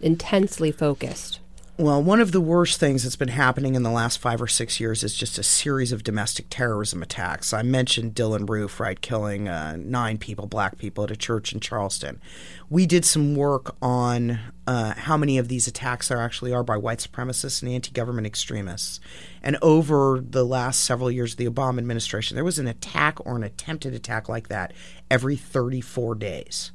intensely 0.00 0.72
focused? 0.72 1.39
Well, 1.80 2.02
one 2.02 2.20
of 2.20 2.32
the 2.32 2.42
worst 2.42 2.78
things 2.78 3.04
that's 3.04 3.16
been 3.16 3.28
happening 3.28 3.74
in 3.74 3.84
the 3.84 3.90
last 3.90 4.18
five 4.18 4.42
or 4.42 4.46
six 4.46 4.80
years 4.80 5.02
is 5.02 5.14
just 5.14 5.38
a 5.38 5.42
series 5.42 5.92
of 5.92 6.04
domestic 6.04 6.48
terrorism 6.50 7.02
attacks. 7.02 7.54
I 7.54 7.62
mentioned 7.62 8.14
Dylann 8.14 8.46
Roof, 8.46 8.80
right, 8.80 9.00
killing 9.00 9.48
uh, 9.48 9.78
nine 9.78 10.18
people, 10.18 10.46
black 10.46 10.76
people, 10.76 11.04
at 11.04 11.10
a 11.10 11.16
church 11.16 11.54
in 11.54 11.60
Charleston. 11.60 12.20
We 12.68 12.84
did 12.84 13.06
some 13.06 13.34
work 13.34 13.76
on 13.80 14.40
uh, 14.66 14.92
how 14.92 15.16
many 15.16 15.38
of 15.38 15.48
these 15.48 15.66
attacks 15.66 16.08
there 16.08 16.20
actually 16.20 16.52
are 16.52 16.62
by 16.62 16.76
white 16.76 16.98
supremacists 16.98 17.62
and 17.62 17.72
anti 17.72 17.92
government 17.92 18.26
extremists. 18.26 19.00
And 19.42 19.56
over 19.62 20.22
the 20.22 20.44
last 20.44 20.84
several 20.84 21.10
years 21.10 21.32
of 21.32 21.38
the 21.38 21.48
Obama 21.48 21.78
administration, 21.78 22.34
there 22.34 22.44
was 22.44 22.58
an 22.58 22.68
attack 22.68 23.24
or 23.24 23.36
an 23.36 23.42
attempted 23.42 23.94
attack 23.94 24.28
like 24.28 24.48
that 24.48 24.74
every 25.10 25.34
34 25.34 26.16
days. 26.16 26.72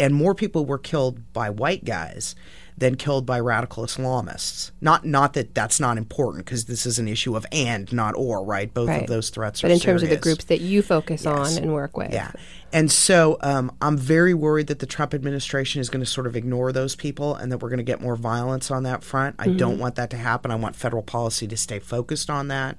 And 0.00 0.16
more 0.16 0.34
people 0.34 0.66
were 0.66 0.78
killed 0.78 1.32
by 1.32 1.48
white 1.48 1.84
guys 1.84 2.34
than 2.78 2.94
killed 2.94 3.26
by 3.26 3.40
radical 3.40 3.84
Islamists. 3.84 4.70
Not 4.80 5.04
not 5.04 5.34
that 5.34 5.54
that's 5.54 5.80
not 5.80 5.98
important 5.98 6.44
because 6.44 6.66
this 6.66 6.86
is 6.86 6.98
an 6.98 7.08
issue 7.08 7.36
of 7.36 7.44
and 7.50 7.92
not 7.92 8.14
or, 8.16 8.44
right? 8.44 8.72
Both 8.72 8.88
right. 8.88 9.02
of 9.02 9.08
those 9.08 9.30
threats 9.30 9.62
but 9.62 9.70
in 9.70 9.78
serious. 9.78 10.02
terms 10.02 10.02
of 10.04 10.10
the 10.10 10.22
groups 10.22 10.44
that 10.44 10.60
you 10.60 10.82
focus 10.82 11.24
yes. 11.24 11.56
on 11.56 11.62
and 11.62 11.72
work 11.72 11.96
with, 11.96 12.12
yeah. 12.12 12.32
And 12.72 12.92
so 12.92 13.38
um, 13.40 13.72
I'm 13.80 13.96
very 13.96 14.34
worried 14.34 14.66
that 14.66 14.78
the 14.78 14.86
Trump 14.86 15.14
administration 15.14 15.80
is 15.80 15.88
going 15.88 16.04
to 16.04 16.10
sort 16.10 16.26
of 16.26 16.36
ignore 16.36 16.70
those 16.70 16.94
people 16.94 17.34
and 17.34 17.50
that 17.50 17.58
we're 17.58 17.70
going 17.70 17.78
to 17.78 17.84
get 17.84 18.00
more 18.00 18.16
violence 18.16 18.70
on 18.70 18.82
that 18.82 19.02
front. 19.02 19.36
I 19.38 19.46
mm-hmm. 19.46 19.56
don't 19.56 19.78
want 19.78 19.94
that 19.94 20.10
to 20.10 20.18
happen. 20.18 20.50
I 20.50 20.56
want 20.56 20.76
federal 20.76 21.02
policy 21.02 21.46
to 21.48 21.56
stay 21.56 21.78
focused 21.78 22.28
on 22.28 22.48
that. 22.48 22.76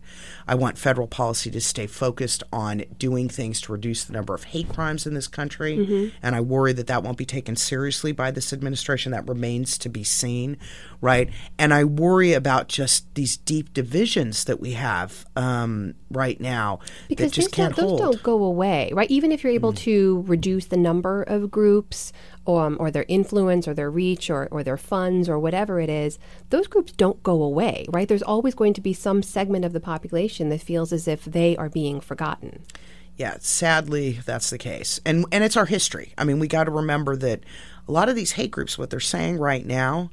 I 0.48 0.54
want 0.54 0.78
federal 0.78 1.08
policy 1.08 1.50
to 1.52 1.62
stay 1.62 1.88
focused 1.88 2.44
on 2.54 2.84
doing 3.00 3.30
things 3.30 3.62
to 3.62 3.72
reduce 3.72 4.04
the 4.04 4.14
number 4.14 4.36
of 4.36 4.44
hate 4.46 4.70
crimes 4.70 5.08
in 5.08 5.16
this 5.16 5.28
country. 5.28 5.78
Mm-hmm. 5.78 6.16
And 6.22 6.36
I 6.36 6.42
worry 6.42 6.74
that 6.74 6.88
that 6.88 7.02
won't 7.02 7.18
be 7.18 7.26
taken 7.26 7.56
seriously 7.56 8.12
by 8.12 8.30
this 8.30 8.54
administration. 8.54 9.12
That 9.12 9.28
remains 9.28 9.78
to 9.80 9.89
be 9.90 10.04
seen, 10.04 10.58
right? 11.02 11.30
And 11.58 11.74
I 11.74 11.84
worry 11.84 12.34
about 12.34 12.68
just 12.68 13.14
these 13.16 13.38
deep 13.38 13.74
divisions 13.74 14.44
that 14.46 14.60
we 14.60 14.74
have 14.74 15.26
um, 15.36 15.96
right 16.12 16.40
now 16.40 16.80
because 17.08 17.32
that 17.32 17.36
just 17.36 17.52
can't 17.52 17.76
those 17.76 17.90
hold. 17.90 18.00
don't 18.00 18.24
go 18.24 18.44
away, 18.44 18.92
right? 18.94 19.10
Even 19.10 19.32
if 19.32 19.44
you're 19.44 19.54
able 19.54 19.74
mm 19.74 19.80
to 19.80 20.26
reduce 20.28 20.66
the 20.66 20.78
number 20.78 21.24
of 21.24 21.50
groups 21.50 22.12
or, 22.46 22.66
um, 22.66 22.78
or 22.80 22.92
their 22.92 23.06
influence 23.08 23.68
or 23.68 23.74
their 23.74 23.90
reach 23.90 24.30
or, 24.30 24.48
or 24.52 24.64
their 24.64 24.78
funds 24.78 25.30
or 25.30 25.40
whatever 25.40 25.80
it 25.80 25.90
is, 25.90 26.20
those 26.50 26.68
groups 26.68 26.92
don't 26.92 27.22
go 27.24 27.42
away, 27.42 27.86
right? 27.90 28.08
There's 28.08 28.24
always 28.24 28.56
going 28.56 28.74
to 28.74 28.82
be 28.82 28.94
some 28.94 29.24
segment 29.24 29.64
of 29.64 29.72
the 29.72 29.80
population 29.80 30.50
that 30.50 30.62
feels 30.62 30.92
as 30.92 31.08
if 31.08 31.24
they 31.24 31.56
are 31.56 31.70
being 31.70 32.02
forgotten. 32.02 32.64
Yeah, 33.20 33.36
sadly, 33.42 34.22
that's 34.26 34.50
the 34.50 34.58
case. 34.58 35.02
And, 35.06 35.26
and 35.34 35.44
it's 35.44 35.58
our 35.58 35.66
history. 35.66 36.14
I 36.18 36.24
mean, 36.24 36.40
we 36.40 36.48
got 36.48 36.64
to 36.64 36.72
remember 36.72 37.18
that 37.18 37.44
a 37.86 37.92
lot 37.92 38.08
of 38.08 38.16
these 38.16 38.32
hate 38.32 38.50
groups, 38.50 38.78
what 38.78 38.92
they're 38.92 39.02
saying 39.02 39.38
right 39.38 39.66
now, 39.66 40.10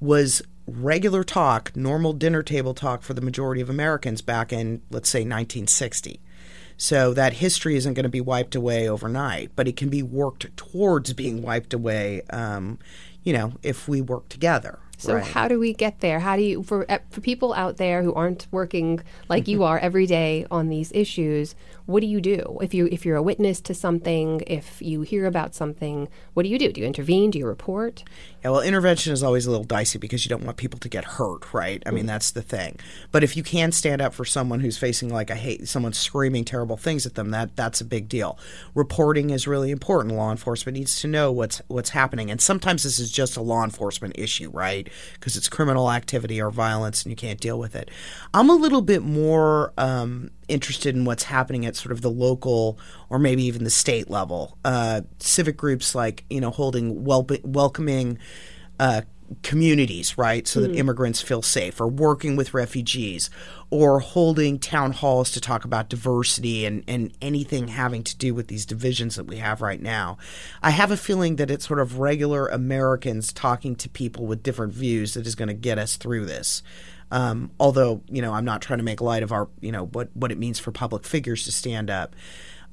was 0.00 0.42
regular 0.66 1.22
talk, 1.22 1.76
normal 1.76 2.12
dinner 2.12 2.42
table 2.42 2.74
talk 2.74 3.02
for 3.02 3.14
the 3.14 3.20
majority 3.20 3.60
of 3.60 3.70
Americans 3.70 4.20
back 4.20 4.52
in, 4.52 4.82
let's 4.90 5.08
say, 5.08 5.20
1960. 5.20 6.20
So 6.76 7.14
that 7.14 7.34
history 7.34 7.76
isn't 7.76 7.94
going 7.94 8.02
to 8.02 8.08
be 8.08 8.20
wiped 8.20 8.56
away 8.56 8.88
overnight, 8.88 9.52
but 9.54 9.68
it 9.68 9.76
can 9.76 9.88
be 9.88 10.02
worked 10.02 10.56
towards 10.56 11.12
being 11.12 11.42
wiped 11.42 11.72
away, 11.72 12.22
um, 12.30 12.80
you 13.22 13.32
know, 13.32 13.52
if 13.62 13.86
we 13.86 14.00
work 14.00 14.28
together. 14.28 14.80
So 15.00 15.14
Right. 15.14 15.24
how 15.24 15.48
do 15.48 15.58
we 15.58 15.72
get 15.72 16.00
there? 16.00 16.20
How 16.20 16.36
do 16.36 16.42
you 16.42 16.62
for 16.62 16.84
uh, 16.90 16.98
for 17.08 17.22
people 17.22 17.54
out 17.54 17.78
there 17.78 18.02
who 18.02 18.12
aren't 18.12 18.46
working 18.50 19.00
like 19.30 19.48
you 19.48 19.62
are 19.62 19.78
every 19.78 20.06
day 20.06 20.46
on 20.50 20.68
these 20.68 20.92
issues? 20.92 21.54
What 21.86 22.00
do 22.00 22.06
you 22.06 22.20
do 22.20 22.58
if 22.62 22.74
you 22.74 22.88
if 22.90 23.04
you're 23.04 23.16
a 23.16 23.22
witness 23.22 23.60
to 23.62 23.74
something? 23.74 24.42
If 24.46 24.80
you 24.80 25.02
hear 25.02 25.26
about 25.26 25.54
something, 25.54 26.08
what 26.34 26.44
do 26.44 26.48
you 26.48 26.58
do? 26.58 26.72
Do 26.72 26.80
you 26.80 26.86
intervene? 26.86 27.30
Do 27.30 27.38
you 27.38 27.46
report? 27.46 28.04
Yeah, 28.42 28.50
well, 28.50 28.60
intervention 28.60 29.12
is 29.12 29.22
always 29.22 29.46
a 29.46 29.50
little 29.50 29.64
dicey 29.64 29.98
because 29.98 30.24
you 30.24 30.30
don't 30.30 30.44
want 30.44 30.56
people 30.56 30.78
to 30.80 30.88
get 30.88 31.04
hurt, 31.04 31.52
right? 31.52 31.82
I 31.84 31.90
mean, 31.90 32.06
that's 32.06 32.30
the 32.30 32.42
thing. 32.42 32.78
But 33.12 33.22
if 33.22 33.36
you 33.36 33.42
can 33.42 33.70
stand 33.72 34.00
up 34.00 34.14
for 34.14 34.24
someone 34.24 34.60
who's 34.60 34.78
facing 34.78 35.10
like 35.10 35.30
a 35.30 35.34
hate, 35.34 35.68
someone 35.68 35.92
screaming 35.92 36.44
terrible 36.44 36.76
things 36.76 37.04
at 37.04 37.14
them, 37.14 37.30
that 37.32 37.56
that's 37.56 37.80
a 37.80 37.84
big 37.84 38.08
deal. 38.08 38.38
Reporting 38.74 39.30
is 39.30 39.46
really 39.46 39.70
important. 39.70 40.14
Law 40.14 40.30
enforcement 40.30 40.78
needs 40.78 41.00
to 41.00 41.08
know 41.08 41.30
what's 41.30 41.60
what's 41.68 41.90
happening, 41.90 42.30
and 42.30 42.40
sometimes 42.40 42.84
this 42.84 42.98
is 42.98 43.10
just 43.10 43.36
a 43.36 43.42
law 43.42 43.64
enforcement 43.64 44.14
issue, 44.18 44.50
right? 44.50 44.88
Because 45.14 45.36
it's 45.36 45.48
criminal 45.48 45.90
activity 45.90 46.40
or 46.40 46.50
violence, 46.50 47.02
and 47.02 47.10
you 47.10 47.16
can't 47.16 47.40
deal 47.40 47.58
with 47.58 47.74
it. 47.74 47.90
I'm 48.32 48.48
a 48.48 48.54
little 48.54 48.82
bit 48.82 49.02
more. 49.02 49.72
Um, 49.76 50.30
interested 50.50 50.96
in 50.96 51.04
what's 51.04 51.24
happening 51.24 51.64
at 51.64 51.76
sort 51.80 51.92
of 51.92 52.02
the 52.02 52.10
local 52.10 52.78
or 53.08 53.18
maybe 53.18 53.42
even 53.44 53.64
the 53.64 53.70
state 53.70 54.10
level. 54.10 54.58
Uh, 54.64 55.02
civic 55.18 55.56
groups 55.56 55.94
like 55.94 56.24
you 56.30 56.40
know 56.40 56.50
holding 56.50 57.04
wel- 57.04 57.26
welcoming 57.42 58.18
uh, 58.78 59.02
communities, 59.42 60.18
right, 60.18 60.48
so 60.48 60.60
that 60.60 60.74
immigrants 60.74 61.22
feel 61.22 61.42
safe, 61.42 61.80
or 61.80 61.86
working 61.86 62.34
with 62.34 62.52
refugees, 62.52 63.30
or 63.70 64.00
holding 64.00 64.58
town 64.58 64.92
halls 64.92 65.30
to 65.30 65.40
talk 65.40 65.64
about 65.64 65.88
diversity 65.88 66.66
and, 66.66 66.82
and 66.88 67.12
anything 67.22 67.68
having 67.68 68.02
to 68.02 68.16
do 68.16 68.34
with 68.34 68.48
these 68.48 68.66
divisions 68.66 69.16
that 69.16 69.24
we 69.24 69.36
have 69.36 69.60
right 69.60 69.80
now. 69.80 70.18
I 70.62 70.70
have 70.70 70.90
a 70.90 70.96
feeling 70.96 71.36
that 71.36 71.50
it's 71.50 71.66
sort 71.66 71.78
of 71.78 71.98
regular 71.98 72.48
Americans 72.48 73.32
talking 73.32 73.76
to 73.76 73.88
people 73.88 74.26
with 74.26 74.42
different 74.42 74.72
views 74.72 75.14
that 75.14 75.26
is 75.26 75.36
going 75.36 75.48
to 75.48 75.54
get 75.54 75.78
us 75.78 75.96
through 75.96 76.26
this. 76.26 76.62
Um, 77.10 77.50
although 77.58 78.02
you 78.08 78.22
know, 78.22 78.32
I'm 78.32 78.44
not 78.44 78.62
trying 78.62 78.78
to 78.78 78.84
make 78.84 79.00
light 79.00 79.22
of 79.22 79.32
our 79.32 79.48
you 79.60 79.72
know 79.72 79.86
what 79.86 80.10
what 80.14 80.32
it 80.32 80.38
means 80.38 80.58
for 80.58 80.72
public 80.72 81.04
figures 81.04 81.44
to 81.44 81.52
stand 81.52 81.90
up. 81.90 82.14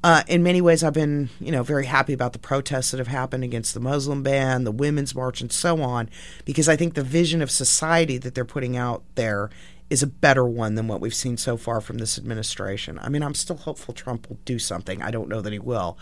Uh, 0.03 0.21
in 0.27 0.43
many 0.43 0.61
ways, 0.61 0.83
I've 0.83 0.93
been, 0.93 1.29
you 1.39 1.51
know, 1.51 1.63
very 1.63 1.85
happy 1.87 2.13
about 2.13 2.33
the 2.33 2.39
protests 2.39 2.91
that 2.91 2.99
have 2.99 3.07
happened 3.07 3.43
against 3.43 3.73
the 3.73 3.79
Muslim 3.79 4.21
ban, 4.21 4.63
the 4.63 4.71
Women's 4.71 5.15
March, 5.15 5.41
and 5.41 5.51
so 5.51 5.81
on, 5.81 6.07
because 6.45 6.69
I 6.69 6.75
think 6.75 6.93
the 6.93 7.03
vision 7.03 7.41
of 7.41 7.49
society 7.49 8.19
that 8.19 8.35
they're 8.35 8.45
putting 8.45 8.77
out 8.77 9.03
there 9.15 9.49
is 9.89 10.03
a 10.03 10.07
better 10.07 10.45
one 10.45 10.75
than 10.75 10.87
what 10.87 11.01
we've 11.01 11.15
seen 11.15 11.37
so 11.37 11.57
far 11.57 11.81
from 11.81 11.97
this 11.97 12.17
administration. 12.17 12.99
I 13.01 13.09
mean, 13.09 13.23
I'm 13.23 13.33
still 13.33 13.57
hopeful 13.57 13.93
Trump 13.93 14.29
will 14.29 14.39
do 14.45 14.59
something. 14.59 15.01
I 15.01 15.11
don't 15.11 15.29
know 15.29 15.41
that 15.41 15.53
he 15.53 15.59
will, 15.59 15.97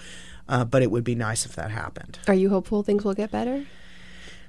uh, 0.49 0.65
but 0.65 0.81
it 0.81 0.91
would 0.91 1.03
be 1.03 1.15
nice 1.15 1.45
if 1.45 1.55
that 1.55 1.71
happened. 1.71 2.19
Are 2.27 2.33
you 2.33 2.49
hopeful 2.49 2.83
things 2.83 3.05
will 3.05 3.13
get 3.13 3.31
better? 3.31 3.65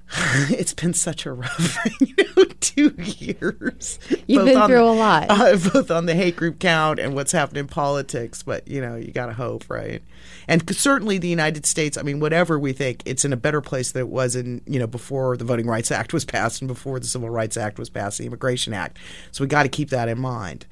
it's 0.51 0.73
been 0.73 0.95
such 0.95 1.27
a 1.27 1.33
rough, 1.33 1.79
you 2.01 2.15
know, 2.37 2.45
two 2.61 2.95
years. 2.99 3.99
You've 4.27 4.45
both 4.45 4.55
been 4.55 4.67
through 4.67 4.77
the- 4.77 4.83
a 4.83 4.93
lot. 4.93 5.27
uh, 5.31 5.57
both 5.73 5.91
on 5.91 6.07
the 6.07 6.15
hate 6.15 6.37
group 6.37 6.59
count 6.59 6.99
and 6.99 7.15
what's 7.15 7.33
happened 7.33 7.59
in 7.59 7.67
politics. 7.67 8.43
But 8.43 8.69
you 8.69 8.81
know, 8.81 8.97
you 8.97 9.13
got 9.13 9.27
to 9.27 9.33
hope, 9.33 9.65
right? 9.69 10.03
And 10.49 10.63
certainly, 10.77 11.19
the 11.19 11.29
United 11.29 11.67
States. 11.67 11.99
I 11.99 12.03
mean, 12.03 12.21
whatever 12.21 12.59
we 12.59 12.73
think, 12.73 13.03
it's 13.05 13.25
in 13.25 13.33
a 13.33 13.37
better 13.37 13.61
place 13.61 13.93
than 13.93 14.01
it 14.01 14.09
was 14.09 14.37
in 14.37 14.63
you 14.67 14.79
know 14.79 14.87
before 14.87 15.37
the 15.37 15.45
Voting 15.45 15.67
Rights 15.67 15.91
Act 15.91 16.13
was 16.13 16.25
passed 16.25 16.63
and 16.63 16.69
before 16.69 17.01
the 17.01 17.07
Civil 17.07 17.31
Rights 17.31 17.57
Act 17.57 17.79
was 17.79 17.91
passed, 17.91 18.19
the 18.19 18.27
Immigration 18.27 18.73
Act. 18.73 18.99
So 19.33 19.43
we 19.43 19.49
got 19.49 19.65
to 19.65 19.69
keep 19.69 19.91
that 19.91 20.09
in 20.09 20.19
mind. 20.19 20.67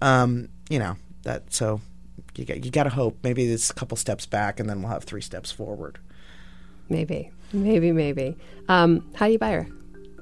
Um, 0.00 0.48
you 0.70 0.78
know 0.78 0.96
that. 1.22 1.52
So 1.52 1.80
you 2.36 2.44
got 2.44 2.64
you 2.64 2.70
got 2.70 2.84
to 2.84 2.90
hope. 2.90 3.18
Maybe 3.22 3.44
it's 3.44 3.70
a 3.70 3.74
couple 3.74 3.96
steps 3.96 4.24
back, 4.24 4.60
and 4.60 4.68
then 4.68 4.80
we'll 4.80 4.92
have 4.92 5.04
three 5.04 5.20
steps 5.20 5.50
forward. 5.50 5.98
Maybe, 6.88 7.30
maybe, 7.52 7.92
maybe. 7.92 8.36
Um, 8.68 9.04
Heidi 9.14 9.38
Beirich, 9.38 9.72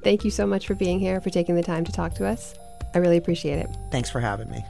thank 0.03 0.24
you 0.24 0.31
so 0.31 0.47
much 0.47 0.66
for 0.66 0.74
being 0.74 0.99
here, 0.99 1.20
for 1.20 1.31
taking 1.31 1.55
the 1.55 1.62
time 1.62 1.85
to 1.85 1.93
talk 1.93 2.14
to 2.14 2.27
us. 2.27 2.55
I 2.95 2.99
really 2.99 3.16
appreciate 3.16 3.59
it. 3.59 3.68
Thanks 3.91 4.11
for 4.11 4.20
having 4.20 4.51
me. 4.51 4.64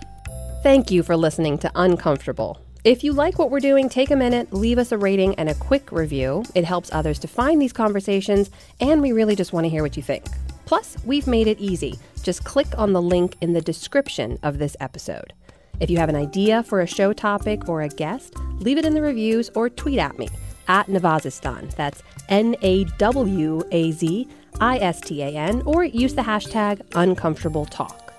Thank 0.63 0.91
you 0.91 1.03
for 1.03 1.17
listening 1.17 1.59
to 1.59 1.71
Uncomfortable. 1.75 2.61
If 2.83 3.03
you 3.03 3.13
like 3.13 3.39
what 3.39 3.51
we're 3.51 3.61
doing, 3.61 3.89
take 3.89 4.11
a 4.11 4.17
minute, 4.17 4.53
leave 4.53 4.79
us 4.79 4.93
a 4.93 4.99
rating 4.99 5.35
and 5.37 5.49
a 5.49 5.55
quick 5.55 5.91
review. 5.91 6.45
It 6.55 6.65
helps 6.65 6.93
others 6.93 7.19
to 7.21 7.29
find 7.29 7.61
these 7.61 7.73
conversations, 7.73 8.51
and 8.81 9.03
we 9.03 9.13
really 9.13 9.35
just 9.35 9.53
want 9.53 9.65
to 9.65 9.69
hear 9.69 9.83
what 9.83 9.97
you 9.97 10.03
think. 10.03 10.25
Plus, 10.67 10.97
we've 11.05 11.27
made 11.27 11.47
it 11.47 11.61
easy. 11.61 11.99
Just 12.23 12.45
click 12.45 12.67
on 12.79 12.93
the 12.93 13.03
link 13.03 13.37
in 13.41 13.53
the 13.53 13.61
description 13.61 14.39
of 14.43 14.59
this 14.59 14.77
episode. 14.81 15.33
If 15.79 15.91
you 15.91 15.99
have 15.99 16.09
an 16.09 16.17
idea 16.17 16.63
for 16.63 16.81
a 16.81 16.87
show 16.87 17.13
topic 17.13 17.69
or 17.69 17.83
a 17.83 17.89
guest, 17.89 18.35
leave 18.59 18.79
it 18.79 18.85
in 18.85 18.95
the 18.95 19.03
reviews 19.03 19.51
or 19.55 19.69
tweet 19.69 19.99
at 19.99 20.19
me 20.19 20.29
at 20.69 20.87
Nawazistan. 20.87 21.75
That's 21.77 22.03
N 22.29 22.57
A 22.63 22.85
W 22.85 23.63
A 23.71 23.93
Z 23.93 24.29
I 24.61 24.79
S 24.79 25.01
T 25.01 25.23
A 25.23 25.29
N, 25.29 25.63
or 25.67 25.85
use 25.85 26.15
the 26.15 26.23
hashtag 26.23 26.81
Uncomfortable 26.95 27.67
Talk. 27.67 28.13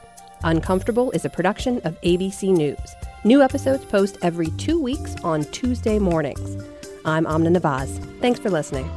Uncomfortable 0.44 1.12
is 1.12 1.26
a 1.26 1.30
production 1.30 1.80
of 1.84 2.00
ABC 2.02 2.56
News. 2.56 2.96
New 3.24 3.42
episodes 3.42 3.86
post 3.86 4.18
every 4.22 4.48
two 4.52 4.82
weeks 4.82 5.16
on 5.24 5.44
Tuesday 5.46 6.00
mornings. 6.00 6.64
I'm 7.06 7.26
Amna 7.26 7.50
Nawaz. 7.50 7.90
Thanks 8.22 8.40
for 8.40 8.50
listening. 8.50 8.90